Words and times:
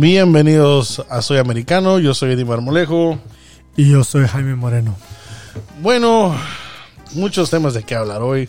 Bienvenidos 0.00 1.04
a 1.10 1.20
Soy 1.20 1.36
Americano, 1.36 1.98
yo 1.98 2.14
soy 2.14 2.32
Eddie 2.32 2.46
Marmolejo. 2.46 3.18
Y 3.76 3.90
yo 3.90 4.02
soy 4.02 4.26
Jaime 4.26 4.54
Moreno. 4.54 4.96
Bueno, 5.82 6.34
muchos 7.12 7.50
temas 7.50 7.74
de 7.74 7.82
qué 7.82 7.96
hablar 7.96 8.22
hoy. 8.22 8.48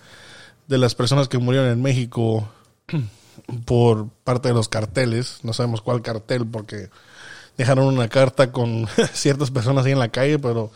de 0.68 0.78
las 0.78 0.94
personas 0.94 1.28
que 1.28 1.38
murieron 1.38 1.68
en 1.68 1.82
México 1.82 2.48
por 3.64 4.08
parte 4.24 4.48
de 4.48 4.54
los 4.54 4.68
carteles. 4.68 5.40
No 5.42 5.52
sabemos 5.52 5.80
cuál 5.80 6.02
cartel 6.02 6.46
porque 6.46 6.90
dejaron 7.56 7.86
una 7.86 8.08
carta 8.08 8.52
con 8.52 8.86
ciertas 9.12 9.50
personas 9.50 9.86
ahí 9.86 9.92
en 9.92 9.98
la 9.98 10.08
calle, 10.08 10.38
pero 10.38 10.70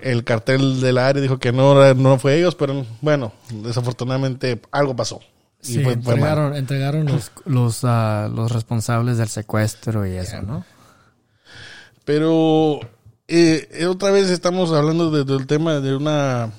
el 0.00 0.24
cartel 0.24 0.80
de 0.80 0.92
la 0.92 1.08
área 1.08 1.22
dijo 1.22 1.38
que 1.38 1.52
no, 1.52 1.94
no 1.94 2.18
fue 2.18 2.38
ellos, 2.38 2.54
pero 2.54 2.86
bueno, 3.00 3.32
desafortunadamente 3.50 4.60
algo 4.70 4.94
pasó. 4.94 5.20
sí, 5.60 5.80
entregaron, 5.80 6.54
entregaron, 6.54 7.06
los, 7.06 7.32
los, 7.46 7.80
ah, 7.84 8.30
los, 8.32 8.52
responsables 8.52 9.18
del 9.18 9.28
secuestro 9.28 10.06
y 10.06 10.16
eso, 10.16 10.40
¿no? 10.42 10.64
Pero 12.08 12.80
eh, 13.26 13.84
otra 13.86 14.10
vez 14.10 14.30
estamos 14.30 14.72
hablando 14.72 15.10
del 15.10 15.46
tema 15.46 15.80
de 15.80 15.94
una, 15.94 16.50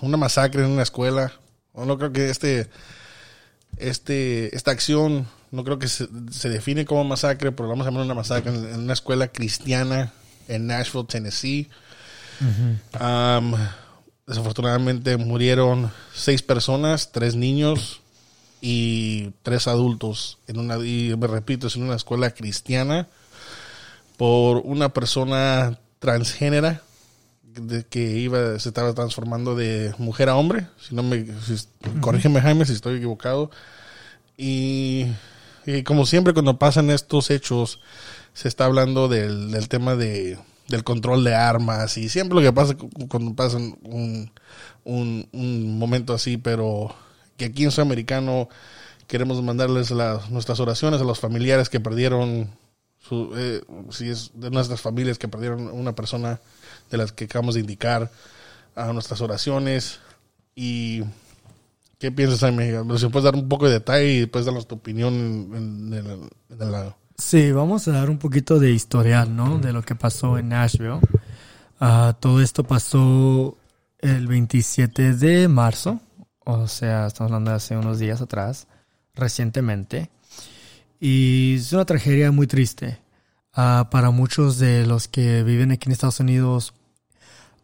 una 0.00 0.16
masacre 0.16 0.62
en 0.62 0.70
una 0.70 0.84
escuela. 0.84 1.32
No 1.74 1.98
creo 1.98 2.12
que 2.12 2.30
este, 2.30 2.70
este, 3.78 4.54
esta 4.54 4.70
acción, 4.70 5.26
no 5.50 5.64
creo 5.64 5.80
que 5.80 5.88
se, 5.88 6.06
define 6.48 6.84
como 6.84 7.02
masacre, 7.02 7.50
pero 7.50 7.68
vamos 7.68 7.84
a 7.84 7.90
llamar 7.90 8.04
una 8.04 8.14
masacre 8.14 8.52
en 8.54 8.78
una 8.78 8.92
escuela 8.92 9.26
cristiana 9.26 10.12
en 10.46 10.68
Nashville, 10.68 11.08
Tennessee. 11.08 11.68
Desafortunadamente 14.24 15.16
murieron 15.16 15.90
seis 16.14 16.42
personas, 16.42 17.10
tres 17.10 17.34
niños 17.34 18.02
y 18.60 19.32
tres 19.42 19.66
adultos 19.66 20.38
en 20.46 20.60
una 20.60 20.76
y 20.76 21.12
me 21.18 21.26
repito 21.26 21.66
es 21.66 21.74
en 21.74 21.82
una 21.82 21.96
escuela 21.96 22.30
cristiana 22.30 23.08
por 24.16 24.58
una 24.58 24.90
persona 24.90 25.78
transgénera 25.98 26.82
que 27.88 28.18
iba 28.18 28.58
se 28.58 28.68
estaba 28.68 28.92
transformando 28.92 29.56
de 29.56 29.94
mujer 29.96 30.28
a 30.28 30.36
hombre 30.36 30.66
si 30.78 30.94
no 30.94 31.02
me 31.02 31.26
corrígeme 32.02 32.42
Jaime 32.42 32.66
si 32.66 32.74
estoy 32.74 32.96
equivocado. 32.96 33.50
Y, 34.36 35.06
como 35.84 36.04
siempre 36.04 36.34
cuando 36.34 36.58
pasan 36.58 36.90
estos 36.90 37.30
hechos 37.30 37.80
se 38.34 38.48
está 38.48 38.66
hablando 38.66 39.08
del 39.08 39.68
tema 39.68 39.96
de 39.96 40.38
del 40.68 40.84
control 40.84 41.24
de 41.24 41.34
armas 41.34 41.96
y 41.96 42.08
siempre 42.08 42.36
lo 42.36 42.42
que 42.42 42.52
pasa 42.52 42.76
cuando 43.08 43.34
pasa 43.34 43.56
un, 43.56 44.30
un, 44.84 45.78
momento 45.78 46.12
así, 46.14 46.36
pero 46.36 46.94
que 47.36 47.46
aquí 47.46 47.64
en 47.64 47.70
Sudamericano 47.70 48.48
queremos 49.06 49.40
mandarles 49.42 49.92
nuestras 50.30 50.60
oraciones 50.60 51.00
a 51.00 51.04
los 51.04 51.20
familiares 51.20 51.68
que 51.68 51.80
perdieron, 51.80 52.50
eh, 53.10 53.62
si 53.90 54.08
es 54.08 54.30
de 54.34 54.50
nuestras 54.50 54.80
familias 54.80 55.18
que 55.18 55.28
perdieron 55.28 55.68
una 55.68 55.94
persona 55.94 56.40
de 56.90 56.96
las 56.96 57.12
que 57.12 57.24
acabamos 57.24 57.54
de 57.54 57.60
indicar, 57.60 58.10
a 58.74 58.92
nuestras 58.92 59.20
oraciones 59.20 60.00
y... 60.54 61.02
¿Qué 61.98 62.12
piensas, 62.12 62.40
Jaime? 62.40 62.74
Si 62.98 63.08
puedes 63.08 63.24
dar 63.24 63.34
un 63.34 63.48
poco 63.48 63.64
de 63.66 63.72
detalle 63.72 64.12
y 64.12 64.26
puedes 64.26 64.44
darnos 64.44 64.68
tu 64.68 64.74
opinión 64.74 65.14
en, 65.14 65.94
en, 65.94 66.30
en 66.50 66.70
la 66.70 66.94
Sí, 67.16 67.50
vamos 67.52 67.88
a 67.88 67.92
dar 67.92 68.10
un 68.10 68.18
poquito 68.18 68.58
de 68.58 68.72
historial, 68.72 69.34
¿no? 69.34 69.58
De 69.58 69.72
lo 69.72 69.80
que 69.80 69.94
pasó 69.94 70.36
en 70.36 70.50
Nashville. 70.50 71.00
Ah, 71.80 72.14
todo 72.20 72.42
esto 72.42 72.64
pasó 72.64 73.56
el 73.98 74.26
27 74.26 75.14
de 75.14 75.48
marzo, 75.48 76.00
o 76.44 76.68
sea, 76.68 77.06
estamos 77.06 77.32
hablando 77.32 77.50
de 77.50 77.56
hace 77.56 77.76
unos 77.76 77.98
días 77.98 78.20
atrás, 78.20 78.66
recientemente. 79.14 80.10
Y 81.00 81.56
es 81.56 81.72
una 81.72 81.84
tragedia 81.84 82.32
muy 82.32 82.46
triste. 82.46 82.98
Ah, 83.52 83.88
para 83.90 84.10
muchos 84.10 84.58
de 84.58 84.86
los 84.86 85.08
que 85.08 85.42
viven 85.42 85.70
aquí 85.72 85.88
en 85.88 85.92
Estados 85.92 86.20
Unidos, 86.20 86.74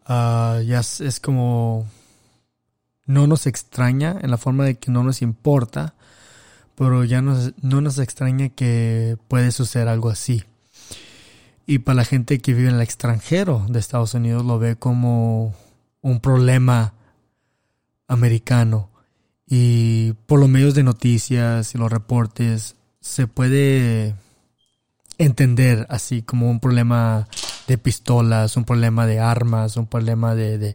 uh, 0.07 0.61
ya 0.61 0.79
es 0.79 1.19
como 1.21 1.87
no 3.05 3.27
nos 3.27 3.47
extraña 3.47 4.17
en 4.21 4.31
la 4.31 4.37
forma 4.37 4.65
de 4.65 4.75
que 4.75 4.91
no 4.91 5.03
nos 5.03 5.21
importa 5.21 5.93
pero 6.75 7.03
ya 7.03 7.21
no 7.21 7.81
nos 7.81 7.99
extraña 7.99 8.49
que 8.49 9.17
puede 9.27 9.51
suceder 9.51 9.87
algo 9.87 10.09
así. 10.09 10.43
Y 11.65 11.79
para 11.79 11.97
la 11.97 12.05
gente 12.05 12.39
que 12.39 12.53
vive 12.53 12.69
en 12.69 12.75
el 12.75 12.81
extranjero 12.81 13.65
de 13.69 13.79
Estados 13.79 14.13
Unidos 14.13 14.43
lo 14.43 14.59
ve 14.59 14.75
como 14.75 15.53
un 16.01 16.19
problema 16.19 16.93
americano. 18.07 18.89
Y 19.47 20.13
por 20.25 20.39
los 20.39 20.49
medios 20.49 20.73
de 20.73 20.83
noticias 20.83 21.75
y 21.75 21.77
los 21.77 21.91
reportes 21.91 22.75
se 23.03 23.27
puede 23.27 24.15
entender 25.17 25.85
así 25.89 26.23
como 26.23 26.49
un 26.49 26.59
problema 26.59 27.27
de 27.67 27.77
pistolas, 27.77 28.57
un 28.57 28.63
problema 28.63 29.05
de 29.05 29.19
armas, 29.19 29.77
un 29.77 29.85
problema 29.85 30.33
de, 30.33 30.73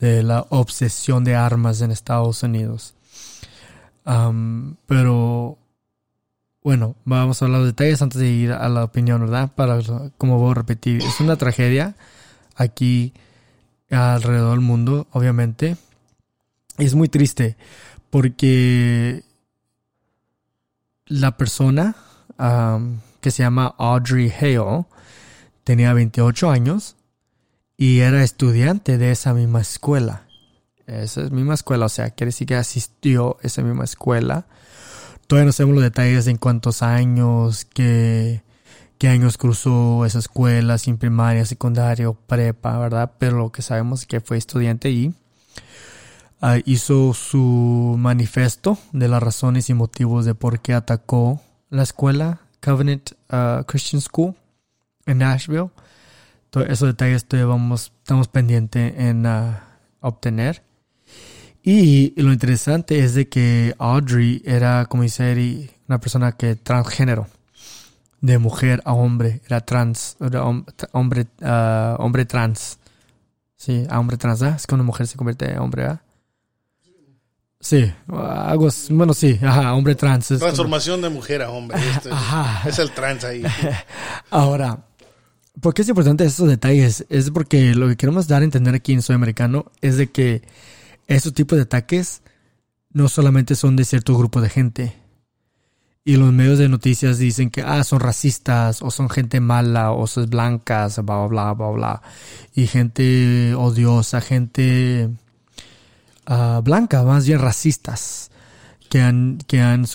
de 0.00 0.22
la 0.22 0.46
obsesión 0.48 1.22
de 1.22 1.36
armas 1.36 1.80
en 1.80 1.92
Estados 1.92 2.42
Unidos 2.42 2.94
pero 4.86 5.58
bueno, 6.62 6.96
vamos 7.04 7.40
a 7.40 7.44
hablar 7.44 7.60
de 7.60 7.66
detalles 7.68 8.02
antes 8.02 8.20
de 8.20 8.28
ir 8.28 8.52
a 8.52 8.68
la 8.68 8.84
opinión, 8.84 9.20
¿verdad? 9.20 9.50
Para, 9.54 9.80
como 10.18 10.38
voy 10.38 10.52
a 10.52 10.54
repetir, 10.54 11.02
es 11.02 11.20
una 11.20 11.36
tragedia 11.36 11.94
aquí 12.56 13.12
alrededor 13.90 14.52
del 14.52 14.60
mundo, 14.60 15.06
obviamente. 15.12 15.76
Es 16.78 16.94
muy 16.94 17.08
triste 17.08 17.56
porque 18.10 19.22
la 21.06 21.36
persona 21.36 21.96
que 23.20 23.30
se 23.30 23.42
llama 23.42 23.74
Audrey 23.78 24.30
Hale 24.30 24.86
tenía 25.64 25.92
28 25.92 26.50
años 26.50 26.96
y 27.76 28.00
era 28.00 28.22
estudiante 28.24 28.98
de 28.98 29.12
esa 29.12 29.34
misma 29.34 29.60
escuela 29.60 30.26
esa 30.86 31.22
misma 31.30 31.54
escuela, 31.54 31.86
o 31.86 31.88
sea, 31.88 32.10
quiere 32.10 32.28
decir 32.28 32.46
que 32.46 32.56
asistió 32.56 33.36
a 33.42 33.46
esa 33.46 33.62
misma 33.62 33.84
escuela. 33.84 34.46
Todavía 35.26 35.46
no 35.46 35.52
sabemos 35.52 35.76
los 35.76 35.84
detalles 35.84 36.24
de 36.24 36.32
en 36.32 36.36
cuántos 36.36 36.82
años, 36.82 37.64
qué, 37.64 38.42
qué 38.98 39.08
años 39.08 39.38
cruzó 39.38 40.04
esa 40.04 40.18
escuela, 40.18 40.78
sin 40.78 40.98
primaria, 40.98 41.46
secundaria 41.46 42.12
prepa, 42.12 42.78
¿verdad? 42.78 43.12
Pero 43.18 43.38
lo 43.38 43.52
que 43.52 43.62
sabemos 43.62 44.00
es 44.00 44.06
que 44.06 44.20
fue 44.20 44.36
estudiante 44.36 44.90
y 44.90 45.14
ah, 46.42 46.58
hizo 46.66 47.14
su 47.14 47.96
manifiesto 47.98 48.76
de 48.92 49.08
las 49.08 49.22
razones 49.22 49.70
y 49.70 49.74
motivos 49.74 50.26
de 50.26 50.34
por 50.34 50.60
qué 50.60 50.74
atacó 50.74 51.40
la 51.70 51.82
escuela 51.82 52.40
Covenant 52.60 53.12
ah, 53.30 53.64
Christian 53.66 54.02
School 54.02 54.34
en 55.06 55.18
Nashville. 55.18 55.70
Todos 56.50 56.68
esos 56.68 56.88
detalles 56.88 57.24
todavía 57.24 57.74
estamos 57.74 58.28
pendientes 58.28 58.92
en 58.98 59.24
ah, 59.24 59.78
obtener. 60.00 60.62
Y 61.62 62.20
lo 62.20 62.32
interesante 62.32 62.98
es 62.98 63.14
de 63.14 63.28
que 63.28 63.74
Audrey 63.78 64.42
era, 64.44 64.84
como 64.86 65.04
dice 65.04 65.70
una 65.86 66.00
persona 66.00 66.32
que 66.32 66.56
transgénero, 66.56 67.28
de 68.20 68.38
mujer 68.38 68.82
a 68.84 68.94
hombre, 68.94 69.42
era 69.46 69.60
trans, 69.60 70.16
hombre, 70.92 71.26
uh, 71.40 71.96
hombre 71.98 72.24
trans. 72.24 72.78
Sí, 73.56 73.84
a 73.88 74.00
hombre 74.00 74.16
trans. 74.16 74.42
Es 74.42 74.66
que 74.66 74.74
una 74.74 74.84
mujer 74.84 75.06
se 75.06 75.16
convierte 75.16 75.50
en 75.50 75.58
hombre, 75.58 75.86
¿ah? 75.86 76.02
Sí, 77.62 77.92
algo, 78.08 78.68
bueno, 78.90 79.14
sí, 79.14 79.38
ajá, 79.40 79.72
hombre 79.72 79.94
trans. 79.94 80.26
Transformación 80.26 81.00
de 81.00 81.08
mujer 81.08 81.42
a 81.42 81.50
hombre. 81.50 81.78
Este, 81.78 82.10
ajá. 82.10 82.68
Es 82.68 82.78
el 82.80 82.90
trans 82.90 83.22
ahí. 83.22 83.42
Ahora, 84.30 84.84
¿Por 85.60 85.74
qué 85.74 85.82
es 85.82 85.88
importante 85.88 86.24
estos 86.24 86.48
detalles? 86.48 87.04
Es 87.10 87.30
porque 87.30 87.74
lo 87.74 87.88
que 87.88 87.96
queremos 87.96 88.26
dar 88.26 88.40
a 88.40 88.44
entender 88.44 88.74
aquí 88.74 88.94
en 88.94 89.02
Soy 89.02 89.14
Americano 89.14 89.66
es 89.82 89.96
de 89.96 90.10
que 90.10 90.42
esos 91.06 91.34
tipos 91.34 91.56
de 91.56 91.64
ataques 91.64 92.22
no 92.90 93.08
solamente 93.08 93.54
son 93.54 93.76
de 93.76 93.84
cierto 93.84 94.16
grupo 94.16 94.40
de 94.40 94.48
gente. 94.48 94.96
Y 96.04 96.16
los 96.16 96.32
medios 96.32 96.58
de 96.58 96.68
noticias 96.68 97.18
dicen 97.18 97.50
que 97.50 97.62
ah, 97.62 97.84
son 97.84 98.00
racistas, 98.00 98.82
o 98.82 98.90
son 98.90 99.08
gente 99.08 99.40
mala, 99.40 99.92
o 99.92 100.06
son 100.06 100.28
blancas, 100.28 100.96
bla, 101.04 101.26
bla, 101.26 101.52
bla, 101.52 101.68
bla. 101.68 102.02
Y 102.54 102.66
gente 102.66 103.54
odiosa, 103.54 104.20
gente 104.20 105.10
ah, 106.26 106.60
blanca, 106.62 107.02
más 107.02 107.26
bien 107.26 107.38
racistas, 107.38 108.30
que 108.88 109.00
han, 109.00 109.38
que, 109.46 109.60
han 109.60 109.86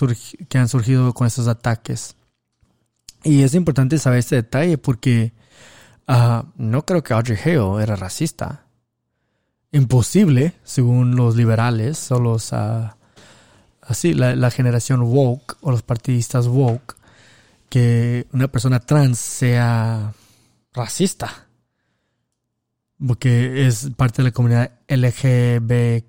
que 0.48 0.58
han 0.58 0.68
surgido 0.68 1.14
con 1.14 1.26
esos 1.26 1.48
ataques. 1.48 2.16
Y 3.24 3.42
es 3.42 3.54
importante 3.54 3.98
saber 3.98 4.20
este 4.20 4.36
detalle 4.36 4.78
porque 4.78 5.32
ah, 6.06 6.44
no 6.56 6.84
creo 6.84 7.02
que 7.02 7.14
Audrey 7.14 7.38
Hale 7.42 7.82
era 7.82 7.96
racista. 7.96 8.64
Imposible, 9.72 10.54
según 10.64 11.16
los 11.16 11.36
liberales 11.36 12.10
o 12.10 12.18
los... 12.18 12.52
Uh, 12.52 12.88
así, 13.82 14.14
la, 14.14 14.50
generación 14.50 15.02
woke 15.02 15.56
o 15.60 15.70
los 15.70 15.82
partidistas 15.82 16.46
woke, 16.46 16.96
que 17.68 18.26
una 18.32 18.48
persona 18.48 18.80
trans 18.80 19.18
sea 19.18 20.14
racista. 20.72 21.46
Porque 23.06 23.66
es 23.66 23.90
parte 23.96 24.22
de 24.22 24.28
la 24.28 24.32
comunidad 24.32 24.72
LGBTQ 24.88 26.07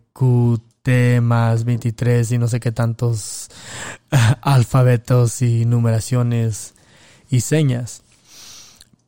más 1.22 1.66
23 1.66 2.32
y 2.32 2.38
no 2.38 2.48
sé 2.48 2.60
qué 2.60 2.72
tantos 2.72 3.50
alfabetos 4.42 5.42
y 5.42 5.66
numeraciones 5.66 6.74
y 7.30 7.42
señas. 7.42 8.04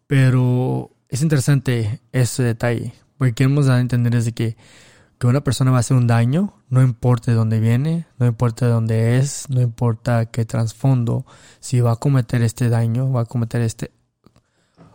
Pero 0.08 0.92
es 1.10 1.22
interesante 1.22 2.02
ese 2.12 2.44
detalle, 2.44 2.94
porque 3.18 3.34
queremos 3.34 3.66
dar 3.66 3.78
a 3.78 3.82
entender 3.82 4.14
que, 4.34 4.58
que 5.18 5.28
una 5.28 5.42
persona 5.42 5.72
va 5.72 5.78
a 5.78 5.80
hacer 5.80 5.98
un 5.98 6.08
daño, 6.08 6.54
no 6.70 6.82
importa 6.82 7.32
de 7.32 7.38
dónde 7.38 7.60
viene, 7.60 8.06
no 8.18 8.26
importa 8.26 8.66
de 8.66 8.74
dónde 8.74 9.18
es, 9.18 9.50
no 9.50 9.62
importa 9.62 10.26
qué 10.26 10.46
trasfondo, 10.46 11.26
si 11.60 11.80
va 11.80 11.94
a 11.94 11.96
cometer 11.96 12.42
este 12.42 12.70
daño, 12.70 13.12
va 13.12 13.22
a 13.22 13.26
cometer 13.26 13.62
este 13.62 13.92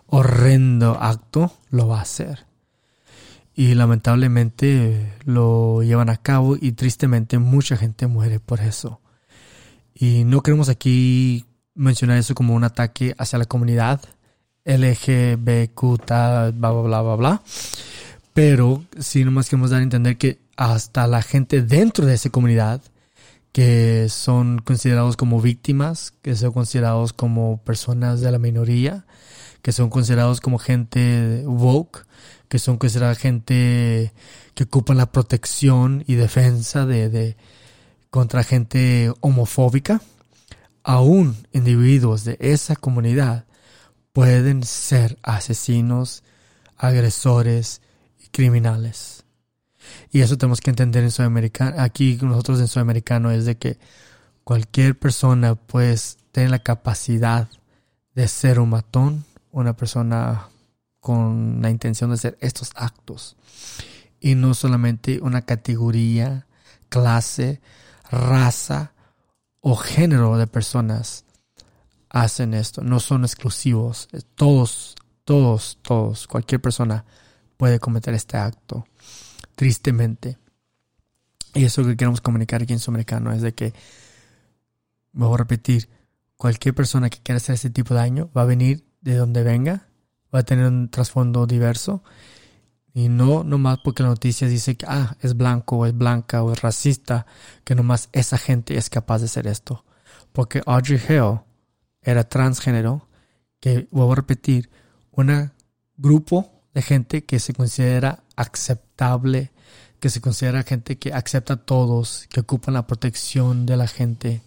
horrendo 0.06 0.98
acto, 1.00 1.52
lo 1.70 1.88
va 1.88 1.98
a 1.98 2.02
hacer. 2.02 2.45
Y 3.58 3.74
lamentablemente 3.74 5.14
lo 5.24 5.82
llevan 5.82 6.10
a 6.10 6.18
cabo 6.18 6.56
y 6.60 6.72
tristemente 6.72 7.38
mucha 7.38 7.76
gente 7.78 8.06
muere 8.06 8.38
por 8.38 8.60
eso. 8.60 9.00
Y 9.94 10.24
no 10.24 10.42
queremos 10.42 10.68
aquí 10.68 11.46
mencionar 11.74 12.18
eso 12.18 12.34
como 12.34 12.54
un 12.54 12.64
ataque 12.64 13.14
hacia 13.16 13.38
la 13.38 13.46
comunidad 13.46 14.02
LGBTQ, 14.66 16.06
bla, 16.06 16.50
bla, 16.52 16.70
bla, 16.70 17.02
bla, 17.02 17.16
bla. 17.16 17.42
Pero 18.34 18.84
sí 18.98 19.24
nomás 19.24 19.48
queremos 19.48 19.70
dar 19.70 19.80
a 19.80 19.84
entender 19.84 20.18
que 20.18 20.38
hasta 20.56 21.06
la 21.06 21.22
gente 21.22 21.62
dentro 21.62 22.04
de 22.04 22.14
esa 22.14 22.28
comunidad 22.28 22.82
que 23.52 24.08
son 24.10 24.58
considerados 24.58 25.16
como 25.16 25.40
víctimas, 25.40 26.12
que 26.20 26.36
son 26.36 26.52
considerados 26.52 27.14
como 27.14 27.62
personas 27.64 28.20
de 28.20 28.30
la 28.30 28.38
minoría, 28.38 29.06
que 29.62 29.72
son 29.72 29.88
considerados 29.88 30.42
como 30.42 30.58
gente 30.58 31.42
woke, 31.46 32.04
que 32.48 32.58
son 32.58 32.78
considerados 32.78 33.18
gente 33.18 34.12
que 34.54 34.64
ocupan 34.64 34.96
la 34.96 35.10
protección 35.12 36.04
y 36.06 36.14
defensa 36.14 36.86
de, 36.86 37.08
de 37.08 37.36
contra 38.10 38.44
gente 38.44 39.12
homofóbica, 39.20 40.00
aún 40.82 41.36
individuos 41.52 42.24
de 42.24 42.36
esa 42.40 42.76
comunidad 42.76 43.44
pueden 44.12 44.62
ser 44.62 45.18
asesinos, 45.22 46.22
agresores 46.76 47.82
y 48.18 48.28
criminales. 48.28 49.24
Y 50.10 50.20
eso 50.20 50.38
tenemos 50.38 50.60
que 50.60 50.70
entender 50.70 51.04
en 51.04 51.10
Sudamericano. 51.10 51.76
Aquí 51.78 52.18
nosotros 52.22 52.60
en 52.60 52.68
Sudamericano 52.68 53.30
es 53.30 53.44
de 53.44 53.58
que 53.58 53.78
cualquier 54.44 54.98
persona 54.98 55.54
puede 55.54 55.96
tener 56.32 56.50
la 56.50 56.60
capacidad 56.60 57.48
de 58.14 58.28
ser 58.28 58.58
un 58.60 58.70
matón, 58.70 59.24
una 59.50 59.76
persona 59.76 60.48
con 61.06 61.62
la 61.62 61.70
intención 61.70 62.10
de 62.10 62.14
hacer 62.14 62.36
estos 62.40 62.72
actos. 62.74 63.36
Y 64.18 64.34
no 64.34 64.54
solamente 64.54 65.20
una 65.22 65.42
categoría, 65.42 66.48
clase, 66.88 67.60
raza 68.10 68.92
o 69.60 69.76
género 69.76 70.36
de 70.36 70.48
personas 70.48 71.24
hacen 72.10 72.54
esto. 72.54 72.82
No 72.82 72.98
son 72.98 73.22
exclusivos. 73.22 74.08
Todos, 74.34 74.96
todos, 75.24 75.78
todos, 75.80 76.26
cualquier 76.26 76.60
persona 76.60 77.04
puede 77.56 77.78
cometer 77.78 78.12
este 78.12 78.36
acto. 78.36 78.84
Tristemente. 79.54 80.38
Y 81.54 81.66
eso 81.66 81.84
que 81.84 81.96
queremos 81.96 82.20
comunicar 82.20 82.62
aquí 82.62 82.72
en 82.72 82.80
Sudamericano 82.80 83.32
es 83.32 83.42
de 83.42 83.54
que, 83.54 83.74
me 85.12 85.24
voy 85.24 85.34
a 85.34 85.38
repetir, 85.38 85.88
cualquier 86.36 86.74
persona 86.74 87.10
que 87.10 87.20
quiera 87.20 87.36
hacer 87.36 87.54
este 87.54 87.70
tipo 87.70 87.94
de 87.94 88.00
daño 88.00 88.28
va 88.36 88.42
a 88.42 88.46
venir 88.46 88.84
de 89.02 89.14
donde 89.14 89.44
venga, 89.44 89.86
va 90.36 90.40
a 90.40 90.44
tener 90.44 90.66
un 90.66 90.90
trasfondo 90.90 91.46
diverso. 91.46 92.02
Y 92.92 93.08
no 93.08 93.44
nomás 93.44 93.78
porque 93.82 94.02
la 94.02 94.10
noticia 94.10 94.48
dice 94.48 94.76
que 94.76 94.86
ah, 94.88 95.16
es 95.20 95.36
blanco 95.36 95.76
o 95.76 95.86
es 95.86 95.96
blanca 95.96 96.42
o 96.42 96.52
es 96.52 96.62
racista, 96.62 97.26
que 97.64 97.74
nomás 97.74 98.08
esa 98.12 98.38
gente 98.38 98.76
es 98.76 98.88
capaz 98.88 99.18
de 99.18 99.26
hacer 99.26 99.46
esto. 99.46 99.84
Porque 100.32 100.62
Audrey 100.66 101.00
Hale 101.08 101.40
era 102.02 102.24
transgénero, 102.24 103.08
que 103.60 103.88
vuelvo 103.90 104.12
a 104.12 104.16
repetir, 104.16 104.70
un 105.12 105.50
grupo 105.96 106.62
de 106.74 106.82
gente 106.82 107.24
que 107.24 107.38
se 107.38 107.54
considera 107.54 108.22
aceptable, 108.36 109.50
que 109.98 110.10
se 110.10 110.20
considera 110.20 110.62
gente 110.62 110.98
que 110.98 111.12
acepta 111.12 111.54
a 111.54 111.64
todos, 111.64 112.26
que 112.28 112.40
ocupan 112.40 112.74
la 112.74 112.86
protección 112.86 113.66
de 113.66 113.76
la 113.76 113.88
gente, 113.88 114.42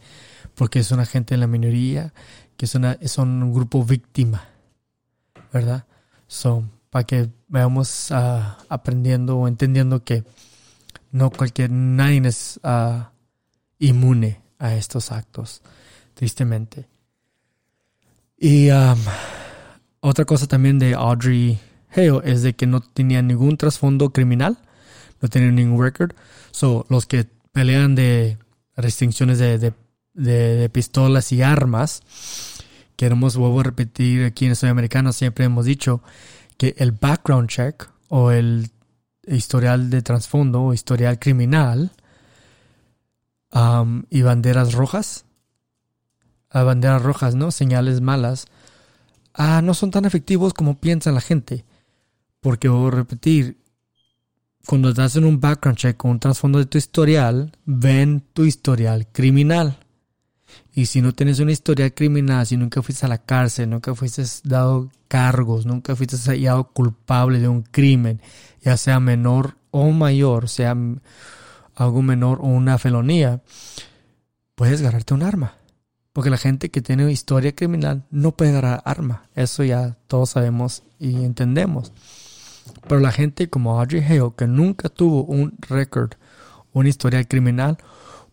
porque 0.56 0.80
es 0.80 0.92
una 0.92 1.06
gente 1.06 1.34
en 1.34 1.40
la 1.40 1.48
minoría, 1.48 2.14
que 2.56 2.66
es, 2.66 2.76
una, 2.76 2.98
son 3.06 3.42
un 3.42 3.54
grupo 3.54 3.84
víctima, 3.84 4.50
¿verdad? 5.52 5.86
Son 6.28 6.72
para 6.90 7.06
que 7.06 7.30
veamos 7.48 8.12
uh, 8.12 8.42
aprendiendo 8.68 9.38
o 9.38 9.48
entendiendo 9.48 10.04
que 10.04 10.24
no 11.12 11.30
cualquier, 11.30 11.72
nadie 11.72 12.22
es 12.28 12.60
uh, 12.64 13.04
inmune 13.80 14.42
a 14.60 14.76
estos 14.76 15.12
actos, 15.12 15.62
tristemente. 16.14 16.88
Y 18.38 18.70
um, 18.70 18.98
otra 20.00 20.26
cosa 20.26 20.48
también 20.48 20.80
de 20.80 20.94
Audrey 20.94 21.60
Hale 21.92 22.22
es 22.24 22.44
de 22.44 22.54
que 22.54 22.68
no 22.68 22.82
tenía 22.82 23.22
ningún 23.22 23.58
trasfondo 23.58 24.12
criminal, 24.12 24.58
no 25.22 25.30
tenía 25.30 25.52
ningún 25.52 25.84
record. 25.84 26.14
So, 26.52 26.86
los 26.90 27.06
que 27.06 27.28
pelean 27.52 27.96
de 27.96 28.38
restricciones 28.76 29.40
de, 29.40 29.58
de, 29.58 29.74
de, 30.14 30.70
pistolas 30.70 31.32
y 31.32 31.42
armas, 31.42 32.02
queremos, 33.00 33.38
vuelvo 33.38 33.62
a 33.62 33.64
repetir, 33.64 34.26
aquí 34.26 34.46
en 34.46 34.52
Estudio 34.52 34.72
Americano 34.72 35.14
siempre 35.14 35.46
hemos 35.46 35.64
dicho 35.64 36.04
que 36.58 36.76
el 36.80 36.92
background 36.92 37.48
check 37.48 37.90
o 38.10 38.32
el 38.32 38.72
historial 39.26 39.90
de 39.90 40.02
trasfondo 40.02 40.64
o 40.64 40.74
historial 40.74 41.18
criminal 41.18 41.94
y 44.10 44.22
banderas 44.22 44.74
rojas, 44.74 45.24
banderas 46.52 47.02
rojas, 47.02 47.36
¿no? 47.36 47.52
Señales 47.52 48.02
malas, 48.02 48.48
ah, 49.34 49.62
no 49.64 49.74
son 49.74 49.92
tan 49.92 50.04
efectivos 50.04 50.54
como 50.54 50.78
piensa 50.82 51.14
la 51.14 51.22
gente. 51.22 51.64
Porque, 52.42 52.68
voy 52.68 52.90
a 52.90 52.92
repetir, 52.92 53.64
cuando 54.68 54.94
te 54.94 55.04
hacen 55.04 55.24
un 55.24 55.40
background 55.40 55.78
check 55.78 55.96
con 55.96 56.12
un 56.12 56.20
trasfondo 56.20 56.60
de 56.60 56.66
tu 56.66 56.78
historial, 56.78 57.54
ven 57.64 58.26
tu 58.34 58.44
historial 58.44 59.08
criminal. 59.08 59.80
Y 60.74 60.86
si 60.86 61.02
no 61.02 61.14
tienes 61.14 61.40
una 61.40 61.52
historia 61.52 61.90
criminal, 61.90 62.46
si 62.46 62.58
nunca 62.58 62.82
fuiste 62.82 63.06
a 63.06 63.10
la 63.10 63.18
cárcel, 63.18 63.70
nunca 63.70 63.96
fuiste 63.96 64.24
dado 64.44 64.90
cargos, 65.08 65.66
nunca 65.66 65.96
fuiste 65.96 66.18
hallado 66.18 66.66
culpable 66.72 67.40
de 67.40 67.48
un 67.48 67.64
crimen, 67.64 68.22
ya 68.62 68.78
sea 68.78 69.00
menor 69.00 69.58
o 69.72 69.92
mayor, 69.92 70.50
sea 70.50 70.76
algo 71.76 72.02
menor 72.02 72.40
o 72.42 72.46
una 72.46 72.78
felonía, 72.78 73.42
puedes 74.56 74.82
ganarte 74.82 75.14
un 75.14 75.24
arma. 75.24 75.56
Porque 76.14 76.30
la 76.30 76.38
gente 76.38 76.70
que 76.70 76.82
tiene 76.82 77.12
historia 77.12 77.56
criminal 77.56 78.04
no 78.10 78.32
puede 78.32 78.52
agarrar 78.52 78.82
arma. 78.84 79.30
Eso 79.36 79.64
ya 79.64 79.96
todos 80.08 80.32
sabemos 80.32 80.84
y 81.00 81.24
entendemos. 81.24 81.94
Pero 82.88 83.00
la 83.00 83.12
gente 83.12 83.50
como 83.50 83.80
Audrey 83.80 84.04
Hale, 84.04 84.34
que 84.38 84.48
nunca 84.48 84.90
tuvo 84.90 85.24
un 85.24 85.54
récord, 85.62 86.14
una 86.74 86.90
historia 86.90 87.24
criminal, 87.24 87.78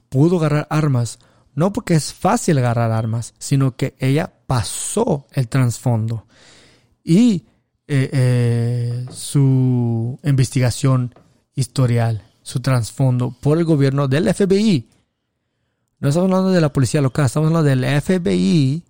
pudo 0.09 0.39
agarrar 0.39 0.67
armas 0.71 1.19
no 1.57 1.73
porque 1.73 1.95
es 1.95 2.15
fácil 2.15 2.59
agarrar 2.59 2.93
armas, 2.93 3.35
sino 3.39 3.77
que 3.77 3.97
ella 3.99 4.33
pasó 4.47 5.27
el 5.33 5.49
trasfondo. 5.49 6.27
Y 7.03 7.45
eh, 7.89 8.11
eh, 8.13 9.07
su 9.11 10.19
investigación 10.23 11.13
historial, 11.57 12.23
su 12.43 12.61
trasfondo 12.61 13.35
por 13.41 13.59
el 13.59 13.65
gobierno 13.65 14.07
del 14.07 14.33
FBI. 14.33 14.89
No 15.99 16.09
estamos 16.09 16.31
hablando 16.31 16.53
de 16.53 16.61
la 16.61 16.73
policía 16.73 17.01
local, 17.01 17.27
estamos 17.27 17.49
hablando 17.49 17.69
del 17.69 18.01
FBI, 18.01 18.85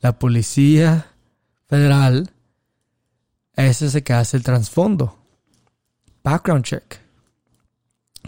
la 0.00 0.18
policía 0.18 1.06
federal 1.66 2.32
ese 3.56 3.86
es 3.86 3.94
el 3.94 4.02
que 4.02 4.12
hace 4.12 4.36
el 4.36 4.42
trasfondo. 4.42 5.16
Background 6.22 6.64
check. 6.64 6.98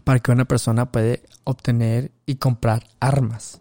Para 0.02 0.20
que 0.20 0.30
una 0.30 0.46
persona 0.46 0.90
puede 0.90 1.22
obtener 1.48 2.12
y 2.26 2.36
comprar 2.36 2.86
armas. 3.00 3.60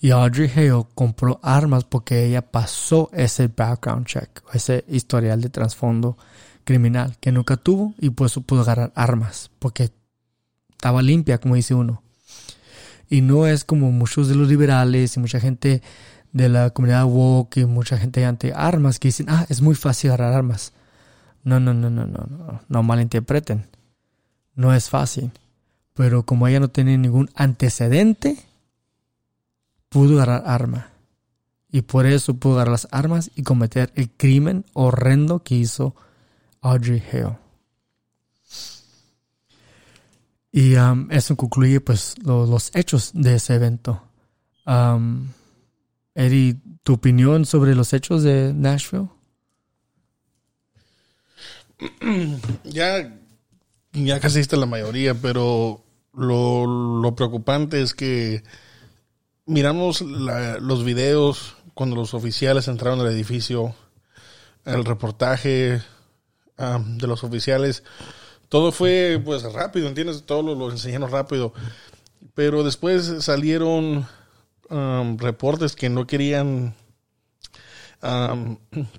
Y 0.00 0.10
Audrey 0.10 0.50
Hale 0.54 0.84
compró 0.94 1.38
armas 1.42 1.84
porque 1.84 2.26
ella 2.26 2.42
pasó 2.42 3.08
ese 3.12 3.48
background 3.48 4.06
check, 4.06 4.42
ese 4.52 4.84
historial 4.88 5.40
de 5.40 5.48
trasfondo 5.48 6.18
criminal 6.64 7.16
que 7.20 7.32
nunca 7.32 7.56
tuvo 7.56 7.94
y 7.98 8.10
por 8.10 8.26
eso 8.26 8.40
pudo 8.40 8.62
agarrar 8.62 8.92
armas 8.96 9.50
porque 9.60 9.90
estaba 10.70 11.02
limpia, 11.02 11.38
como 11.38 11.54
dice 11.54 11.74
uno. 11.74 12.02
Y 13.08 13.20
no 13.20 13.46
es 13.46 13.64
como 13.64 13.92
muchos 13.92 14.28
de 14.28 14.34
los 14.34 14.48
liberales 14.48 15.16
y 15.16 15.20
mucha 15.20 15.38
gente 15.38 15.82
de 16.32 16.48
la 16.48 16.70
comunidad 16.70 17.04
woke 17.04 17.58
y 17.58 17.64
mucha 17.64 17.96
gente 17.96 18.24
ante 18.24 18.52
armas 18.52 18.98
que 18.98 19.08
dicen, 19.08 19.26
ah, 19.28 19.46
es 19.48 19.62
muy 19.62 19.76
fácil 19.76 20.10
agarrar 20.10 20.34
armas. 20.34 20.72
No, 21.44 21.60
no, 21.60 21.72
no, 21.72 21.88
no, 21.90 22.06
no, 22.06 22.26
no, 22.26 22.60
no 22.68 22.82
malinterpreten. 22.82 23.66
No 24.56 24.74
es 24.74 24.90
fácil. 24.90 25.30
Pero 25.96 26.24
como 26.24 26.46
ella 26.46 26.60
no 26.60 26.68
tiene 26.68 26.98
ningún 26.98 27.30
antecedente, 27.34 28.36
pudo 29.88 30.16
agarrar 30.20 30.42
arma. 30.46 30.90
Y 31.72 31.82
por 31.82 32.06
eso 32.06 32.34
pudo 32.34 32.54
agarrar 32.54 32.72
las 32.72 32.88
armas 32.90 33.30
y 33.34 33.42
cometer 33.42 33.92
el 33.96 34.10
crimen 34.10 34.66
horrendo 34.74 35.42
que 35.42 35.56
hizo 35.56 35.96
Audrey 36.60 37.02
Hale. 37.10 37.38
Y 40.52 40.76
um, 40.76 41.10
eso 41.10 41.36
concluye 41.36 41.80
pues 41.80 42.14
los 42.22 42.70
hechos 42.74 43.10
de 43.14 43.34
ese 43.36 43.54
evento. 43.54 44.02
Um, 44.66 45.28
Eddie, 46.14 46.56
¿tu 46.82 46.94
opinión 46.94 47.44
sobre 47.46 47.74
los 47.74 47.92
hechos 47.92 48.22
de 48.22 48.52
Nashville? 48.54 49.08
Ya, 52.64 53.14
ya 53.92 54.20
casi 54.20 54.38
viste 54.38 54.56
la 54.56 54.66
mayoría, 54.66 55.14
pero 55.14 55.85
lo, 56.16 57.14
preocupante 57.14 57.82
es 57.82 57.94
que 57.94 58.42
miramos 59.44 60.00
los 60.00 60.84
videos 60.84 61.56
cuando 61.74 61.94
los 61.96 62.14
oficiales 62.14 62.68
entraron 62.68 63.00
al 63.00 63.08
edificio, 63.08 63.74
el 64.64 64.84
reportaje 64.84 65.82
de 66.56 67.06
los 67.06 67.22
oficiales 67.22 67.84
todo 68.48 68.70
fue 68.70 69.20
pues 69.24 69.42
rápido, 69.52 69.88
¿entiendes? 69.88 70.24
Todo 70.24 70.54
lo, 70.54 70.70
enseñaron 70.70 71.10
rápido. 71.10 71.52
Pero 72.34 72.62
después 72.62 73.12
salieron 73.20 74.06
um, 74.70 75.18
reportes 75.18 75.74
que 75.74 75.88
no 75.88 76.06
querían 76.06 76.74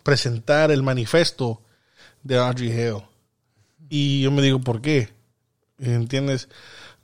presentar 0.03 0.71
el 0.71 0.83
manifiesto 0.83 1.61
de 2.23 2.37
Audrey 2.37 2.71
Hale. 2.71 3.07
Y 3.89 4.21
yo 4.21 4.31
me 4.31 4.41
digo, 4.41 4.59
¿por 4.59 4.81
qué? 4.81 5.13
¿Entiendes? 5.79 6.49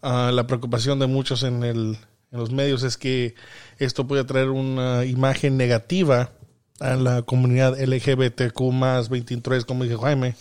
La 0.04 0.46
preocupación 0.48 1.00
de 1.00 1.08
muchos 1.08 1.44
en, 1.44 1.64
el, 1.64 1.98
en 2.32 2.40
los 2.40 2.52
medios 2.52 2.84
es 2.84 2.98
que 2.98 3.36
esto 3.80 4.06
puede 4.06 4.26
traer 4.26 4.50
una 4.50 5.06
imagen 5.06 5.56
negativa 5.56 6.32
a 6.80 6.96
la 6.96 7.22
comunidad 7.22 7.80
LGBTQ 7.80 8.60
más 8.74 9.08
23, 9.08 9.64
como 9.64 9.86
dijo 9.86 10.02
Jaime. 10.02 10.36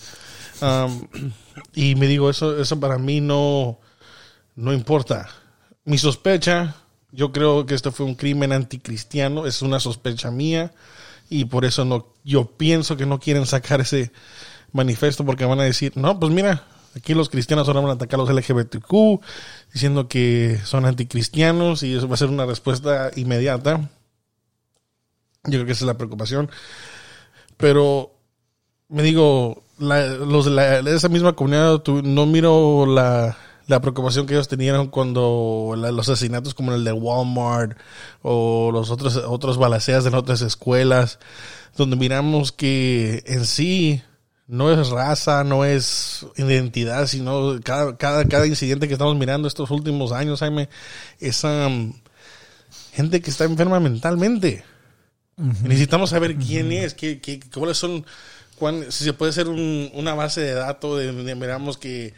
Y 1.74 1.94
me 1.94 2.06
digo, 2.06 2.28
eso, 2.28 2.60
eso 2.60 2.80
para 2.80 2.98
mí 2.98 3.20
no, 3.20 3.78
no 4.56 4.72
importa. 4.72 5.28
Mi 5.84 5.98
sospecha, 5.98 6.74
yo 7.12 7.32
creo 7.32 7.66
que 7.66 7.74
esto 7.74 7.92
fue 7.92 8.06
un 8.06 8.14
crimen 8.14 8.52
anticristiano, 8.52 9.46
es 9.46 9.62
una 9.62 9.80
sospecha 9.80 10.30
mía 10.30 10.72
y 11.28 11.44
por 11.46 11.64
eso 11.64 11.84
no, 11.84 12.14
yo 12.24 12.44
pienso 12.44 12.96
que 12.96 13.06
no 13.06 13.18
quieren 13.18 13.46
sacar 13.46 13.80
ese 13.80 14.12
manifiesto 14.72 15.24
porque 15.24 15.44
van 15.44 15.60
a 15.60 15.64
decir, 15.64 15.92
no, 15.96 16.18
pues 16.18 16.32
mira, 16.32 16.64
aquí 16.96 17.14
los 17.14 17.28
cristianos 17.28 17.68
ahora 17.68 17.80
van 17.80 17.90
a 17.90 17.94
atacar 17.94 18.20
a 18.20 18.24
los 18.24 18.34
LGBTQ 18.34 19.20
diciendo 19.72 20.08
que 20.08 20.60
son 20.64 20.84
anticristianos 20.84 21.82
y 21.82 21.94
eso 21.94 22.08
va 22.08 22.14
a 22.14 22.18
ser 22.18 22.28
una 22.28 22.46
respuesta 22.46 23.10
inmediata. 23.16 23.90
Yo 25.44 25.58
creo 25.58 25.66
que 25.66 25.72
esa 25.72 25.84
es 25.84 25.86
la 25.86 25.98
preocupación. 25.98 26.50
Pero 27.56 28.12
me 28.88 29.02
digo, 29.02 29.62
los 29.78 30.44
de 30.44 30.94
esa 30.94 31.08
misma 31.08 31.34
comunidad 31.34 31.82
no 31.86 32.26
miro 32.26 32.86
la, 32.86 33.36
preocupación 33.80 34.26
que 34.26 34.34
ellos 34.34 34.48
tenían 34.48 34.88
cuando 34.88 35.74
los 35.76 36.08
asesinatos 36.08 36.52
como 36.52 36.74
el 36.74 36.84
de 36.84 36.92
Walmart 36.92 37.78
o 38.20 38.70
los 38.70 38.90
otros 38.90 39.16
otros 39.16 39.56
balaceas 39.56 40.04
en 40.04 40.14
otras 40.14 40.42
escuelas 40.42 41.18
donde 41.74 41.96
miramos 41.96 42.52
que 42.52 43.22
en 43.26 43.46
sí 43.46 44.02
no 44.52 44.70
es 44.70 44.90
raza, 44.90 45.44
no 45.44 45.64
es 45.64 46.26
identidad, 46.36 47.06
sino 47.06 47.58
cada, 47.64 47.96
cada, 47.96 48.26
cada 48.26 48.46
incidente 48.46 48.86
que 48.86 48.92
estamos 48.92 49.16
mirando 49.16 49.48
estos 49.48 49.70
últimos 49.70 50.12
años, 50.12 50.40
Jaime, 50.40 50.68
es 51.20 51.42
gente 52.92 53.22
que 53.22 53.30
está 53.30 53.44
enferma 53.44 53.80
mentalmente. 53.80 54.62
Necesitamos 55.38 56.10
saber 56.10 56.36
quién 56.36 56.70
es, 56.70 56.92
qué, 56.92 57.18
qué, 57.18 57.40
cuáles 57.50 57.78
son 57.78 58.04
si 58.90 59.04
se 59.04 59.14
puede 59.14 59.30
hacer 59.30 59.48
una 59.48 60.12
base 60.14 60.42
de 60.42 60.52
datos 60.52 61.00
de, 61.00 61.34
miramos 61.34 61.78
que 61.78 62.12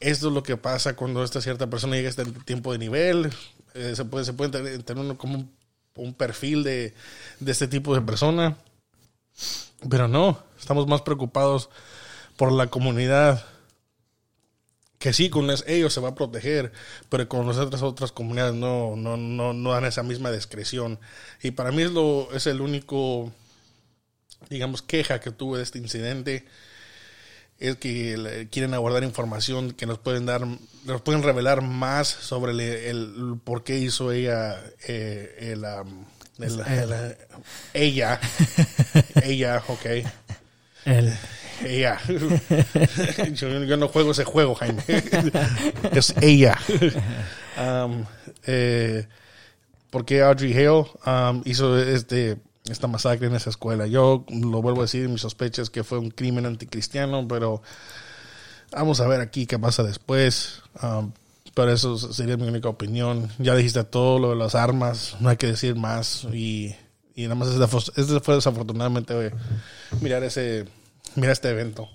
esto 0.00 0.28
es 0.28 0.32
lo 0.32 0.42
que 0.42 0.56
pasa 0.56 0.96
cuando 0.96 1.22
esta 1.22 1.42
cierta 1.42 1.68
persona 1.68 1.96
llega 1.96 2.08
a 2.08 2.10
este 2.10 2.24
tiempo 2.46 2.72
de 2.72 2.78
nivel. 2.78 3.30
Eh, 3.74 3.92
se 3.94 4.06
puede, 4.06 4.24
se 4.24 4.32
puede 4.32 4.78
tener, 4.78 5.16
como 5.18 5.46
un, 5.94 6.14
perfil 6.14 6.64
de, 6.64 6.94
de, 7.38 7.52
este 7.52 7.68
tipo 7.68 7.94
de 7.94 8.00
persona. 8.00 8.56
Pero 9.88 10.08
no, 10.08 10.42
estamos 10.58 10.86
más 10.86 11.02
preocupados 11.02 11.70
por 12.36 12.52
la 12.52 12.68
comunidad. 12.68 13.44
Que 14.98 15.12
sí, 15.12 15.28
con 15.28 15.50
ellos 15.66 15.92
se 15.92 16.00
va 16.00 16.10
a 16.10 16.14
proteger, 16.14 16.72
pero 17.10 17.28
con 17.28 17.46
las 17.46 17.58
otras, 17.58 17.82
otras 17.82 18.12
comunidades 18.12 18.54
no, 18.54 18.96
no, 18.96 19.16
no, 19.16 19.52
no 19.52 19.70
dan 19.72 19.84
esa 19.84 20.02
misma 20.02 20.30
discreción. 20.30 20.98
Y 21.42 21.50
para 21.50 21.70
mí 21.70 21.82
es, 21.82 21.90
lo, 21.90 22.32
es 22.32 22.46
el 22.46 22.60
único 22.60 23.30
digamos, 24.48 24.82
queja 24.82 25.20
que 25.20 25.30
tuve 25.30 25.58
de 25.58 25.64
este 25.64 25.78
incidente 25.78 26.44
es 27.58 27.76
que 27.76 28.48
quieren 28.50 28.74
abordar 28.74 29.02
información 29.02 29.72
que 29.72 29.86
nos 29.86 29.98
pueden 29.98 30.26
dar, 30.26 30.46
nos 30.84 31.00
pueden 31.00 31.22
revelar 31.22 31.62
más 31.62 32.06
sobre 32.06 32.90
el, 32.90 33.40
por 33.42 33.64
qué 33.64 33.78
hizo 33.78 34.12
ella, 34.12 34.62
eh, 34.86 35.52
el, 35.52 35.64
ella, 37.74 38.20
ella, 39.22 39.62
ok. 39.66 39.86
Ella. 41.64 42.00
yo, 43.32 43.76
no 43.76 43.88
juego 43.88 44.10
ese 44.10 44.24
juego, 44.24 44.54
Jaime. 44.54 44.82
es 45.92 46.14
ella. 46.20 46.58
Um, 47.58 48.04
eh, 48.46 49.06
porque 49.90 50.22
Audrey 50.22 50.52
Hale 50.52 50.86
um, 51.06 51.42
hizo 51.44 51.78
este 51.78 52.36
esta 52.68 52.88
masacre 52.88 53.28
en 53.28 53.34
esa 53.34 53.50
escuela. 53.50 53.86
Yo 53.86 54.24
lo 54.28 54.60
vuelvo 54.60 54.80
a 54.80 54.84
decir, 54.84 55.08
mi 55.08 55.18
sospecha 55.18 55.62
es 55.62 55.70
que 55.70 55.84
fue 55.84 55.98
un 55.98 56.10
crimen 56.10 56.46
anticristiano, 56.46 57.26
pero 57.28 57.62
vamos 58.72 59.00
a 59.00 59.06
ver 59.06 59.20
aquí 59.20 59.46
qué 59.46 59.58
pasa 59.58 59.82
después. 59.82 60.62
Um, 60.82 61.12
pero 61.56 61.72
eso 61.72 61.96
sería 61.96 62.36
mi 62.36 62.46
única 62.46 62.68
opinión. 62.68 63.30
Ya 63.38 63.54
dijiste 63.56 63.82
todo 63.82 64.18
lo 64.18 64.30
de 64.30 64.36
las 64.36 64.54
armas, 64.54 65.16
no 65.20 65.30
hay 65.30 65.38
que 65.38 65.46
decir 65.46 65.74
más. 65.74 66.28
Y, 66.30 66.76
y 67.14 67.22
nada 67.22 67.34
más 67.34 67.48
este 67.48 68.20
fue 68.20 68.34
desafortunadamente 68.34 69.32
mirar 70.02 70.22
ese 70.22 70.66
mirar 71.14 71.32
este 71.32 71.48
evento. 71.48 71.88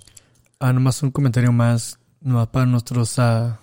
Ah, 0.59 0.73
nomás 0.73 1.03
un 1.03 1.11
comentario 1.11 1.51
más, 1.51 1.99
nomás 2.21 2.47
para 2.47 2.65
nuestros 2.65 3.19
uh, 3.19 3.53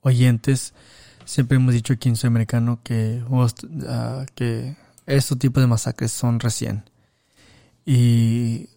oyentes. 0.00 0.74
Siempre 1.24 1.56
hemos 1.56 1.72
dicho 1.72 1.92
aquí 1.92 2.08
en 2.08 2.16
Soy 2.16 2.26
Americano 2.26 2.80
que, 2.82 3.22
uh, 3.28 4.26
que 4.34 4.74
estos 5.06 5.38
tipos 5.38 5.62
de 5.62 5.68
masacres 5.68 6.10
son 6.10 6.40
recién. 6.40 6.82
Y 7.86 8.70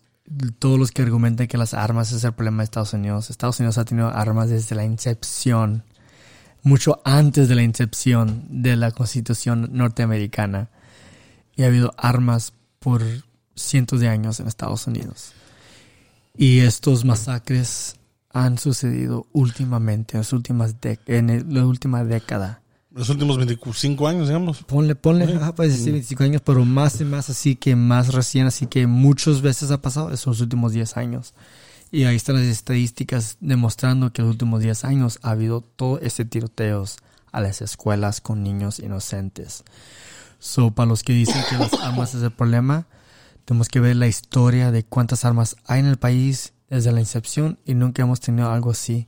todos 0.59 0.77
los 0.77 0.91
que 0.91 1.01
argumentan 1.01 1.47
que 1.47 1.57
las 1.57 1.73
armas 1.73 2.11
es 2.11 2.23
el 2.23 2.33
problema 2.33 2.57
de 2.57 2.65
Estados 2.65 2.93
Unidos, 2.93 3.29
Estados 3.29 3.59
Unidos 3.59 3.77
ha 3.77 3.85
tenido 3.85 4.09
armas 4.09 4.49
desde 4.49 4.75
la 4.75 4.83
incepción, 4.83 5.83
mucho 6.63 7.01
antes 7.05 7.47
de 7.47 7.55
la 7.55 7.63
incepción 7.63 8.45
de 8.49 8.75
la 8.75 8.91
Constitución 8.91 9.69
norteamericana. 9.71 10.69
Y 11.55 11.63
ha 11.63 11.67
habido 11.67 11.93
armas 11.97 12.53
por 12.79 13.01
cientos 13.55 13.99
de 13.99 14.09
años 14.09 14.39
en 14.39 14.47
Estados 14.47 14.85
Unidos. 14.85 15.33
Y 16.35 16.59
estos 16.59 17.03
masacres 17.03 17.95
han 18.31 18.59
sucedido 18.59 19.25
últimamente, 19.33 20.17
en, 20.17 20.19
las 20.19 20.33
últimas 20.33 20.75
en 21.07 21.53
la 21.53 21.65
última 21.65 22.03
década 22.03 22.61
los 22.97 23.09
últimos 23.09 23.37
25 23.37 24.07
años, 24.07 24.27
digamos. 24.27 24.63
Ponle, 24.63 24.95
ponle, 24.95 25.37
ah, 25.39 25.53
pues 25.55 25.71
decir 25.71 25.93
25 25.93 26.23
años, 26.23 26.41
pero 26.43 26.65
más 26.65 26.99
y 26.99 27.05
más 27.05 27.29
así 27.29 27.55
que 27.55 27.75
más 27.75 28.11
recién, 28.11 28.47
así 28.47 28.65
que 28.65 28.87
muchas 28.87 29.41
veces 29.41 29.69
ha 29.69 29.81
pasado 29.81 30.11
esos 30.11 30.41
últimos 30.41 30.73
10 30.73 30.97
años. 30.97 31.35
Y 31.91 32.05
ahí 32.05 32.15
están 32.15 32.37
las 32.37 32.45
estadísticas 32.45 33.37
demostrando 33.39 34.11
que 34.11 34.21
en 34.21 34.27
los 34.27 34.33
últimos 34.33 34.61
10 34.61 34.83
años 34.85 35.19
ha 35.21 35.31
habido 35.31 35.61
todo 35.61 35.99
ese 35.99 36.25
tiroteos 36.25 36.97
a 37.31 37.39
las 37.39 37.61
escuelas 37.61 38.19
con 38.19 38.41
niños 38.41 38.79
inocentes. 38.79 39.63
So, 40.39 40.71
para 40.71 40.89
los 40.89 41.03
que 41.03 41.13
dicen 41.13 41.43
que 41.49 41.57
las 41.57 41.73
armas 41.75 42.15
es 42.15 42.23
el 42.23 42.31
problema, 42.31 42.87
Tenemos 43.45 43.69
que 43.69 43.79
ver 43.79 43.95
la 43.95 44.07
historia 44.07 44.71
de 44.71 44.83
cuántas 44.83 45.23
armas 45.23 45.55
hay 45.65 45.79
en 45.79 45.85
el 45.85 45.97
país 45.97 46.53
desde 46.69 46.91
la 46.91 46.99
incepción 46.99 47.59
y 47.63 47.75
nunca 47.75 48.01
hemos 48.01 48.19
tenido 48.19 48.51
algo 48.51 48.71
así. 48.71 49.07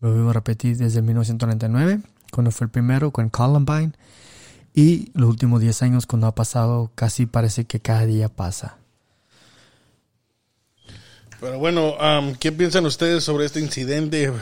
Lo 0.00 0.12
vivo 0.12 0.30
a 0.30 0.32
repetir 0.32 0.76
desde 0.76 1.02
1999, 1.02 2.00
cuando 2.34 2.50
fue 2.50 2.66
el 2.66 2.70
primero 2.70 3.12
con 3.12 3.30
Columbine, 3.30 3.92
y 4.74 5.12
los 5.14 5.30
últimos 5.30 5.60
10 5.60 5.82
años 5.82 6.06
cuando 6.06 6.26
ha 6.26 6.34
pasado, 6.34 6.90
casi 6.96 7.26
parece 7.26 7.64
que 7.64 7.80
cada 7.80 8.06
día 8.06 8.28
pasa. 8.28 8.78
Pero 11.40 11.58
bueno, 11.58 11.94
um, 11.96 12.34
¿qué 12.34 12.50
piensan 12.50 12.86
ustedes 12.86 13.22
sobre 13.22 13.44
este 13.44 13.60
incidente? 13.60 14.30
Uh, 14.30 14.40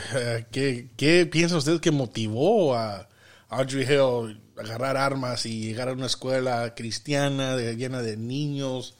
¿qué, 0.50 0.88
¿Qué 0.96 1.26
piensan 1.26 1.58
ustedes 1.58 1.80
que 1.80 1.90
motivó 1.90 2.74
a 2.76 3.08
Audrey 3.48 3.84
Hill 3.84 4.40
a 4.56 4.60
agarrar 4.62 4.96
armas 4.96 5.44
y 5.44 5.60
llegar 5.60 5.88
a 5.88 5.92
una 5.92 6.06
escuela 6.06 6.74
cristiana 6.74 7.56
llena 7.56 8.02
de 8.02 8.16
niños 8.16 8.94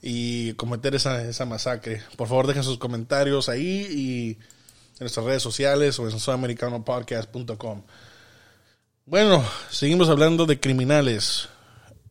y 0.00 0.54
cometer 0.54 0.94
esa, 0.94 1.22
esa 1.22 1.44
masacre? 1.44 2.00
Por 2.16 2.28
favor, 2.28 2.46
dejen 2.46 2.62
sus 2.62 2.78
comentarios 2.78 3.48
ahí 3.48 3.88
y 3.90 4.30
en 4.30 5.00
nuestras 5.00 5.26
redes 5.26 5.42
sociales 5.42 5.98
o 5.98 6.08
en 6.08 6.18
sudamericanopodcast.com. 6.18 7.82
Bueno, 9.08 9.44
seguimos 9.70 10.08
hablando 10.08 10.46
de 10.46 10.58
criminales. 10.58 11.48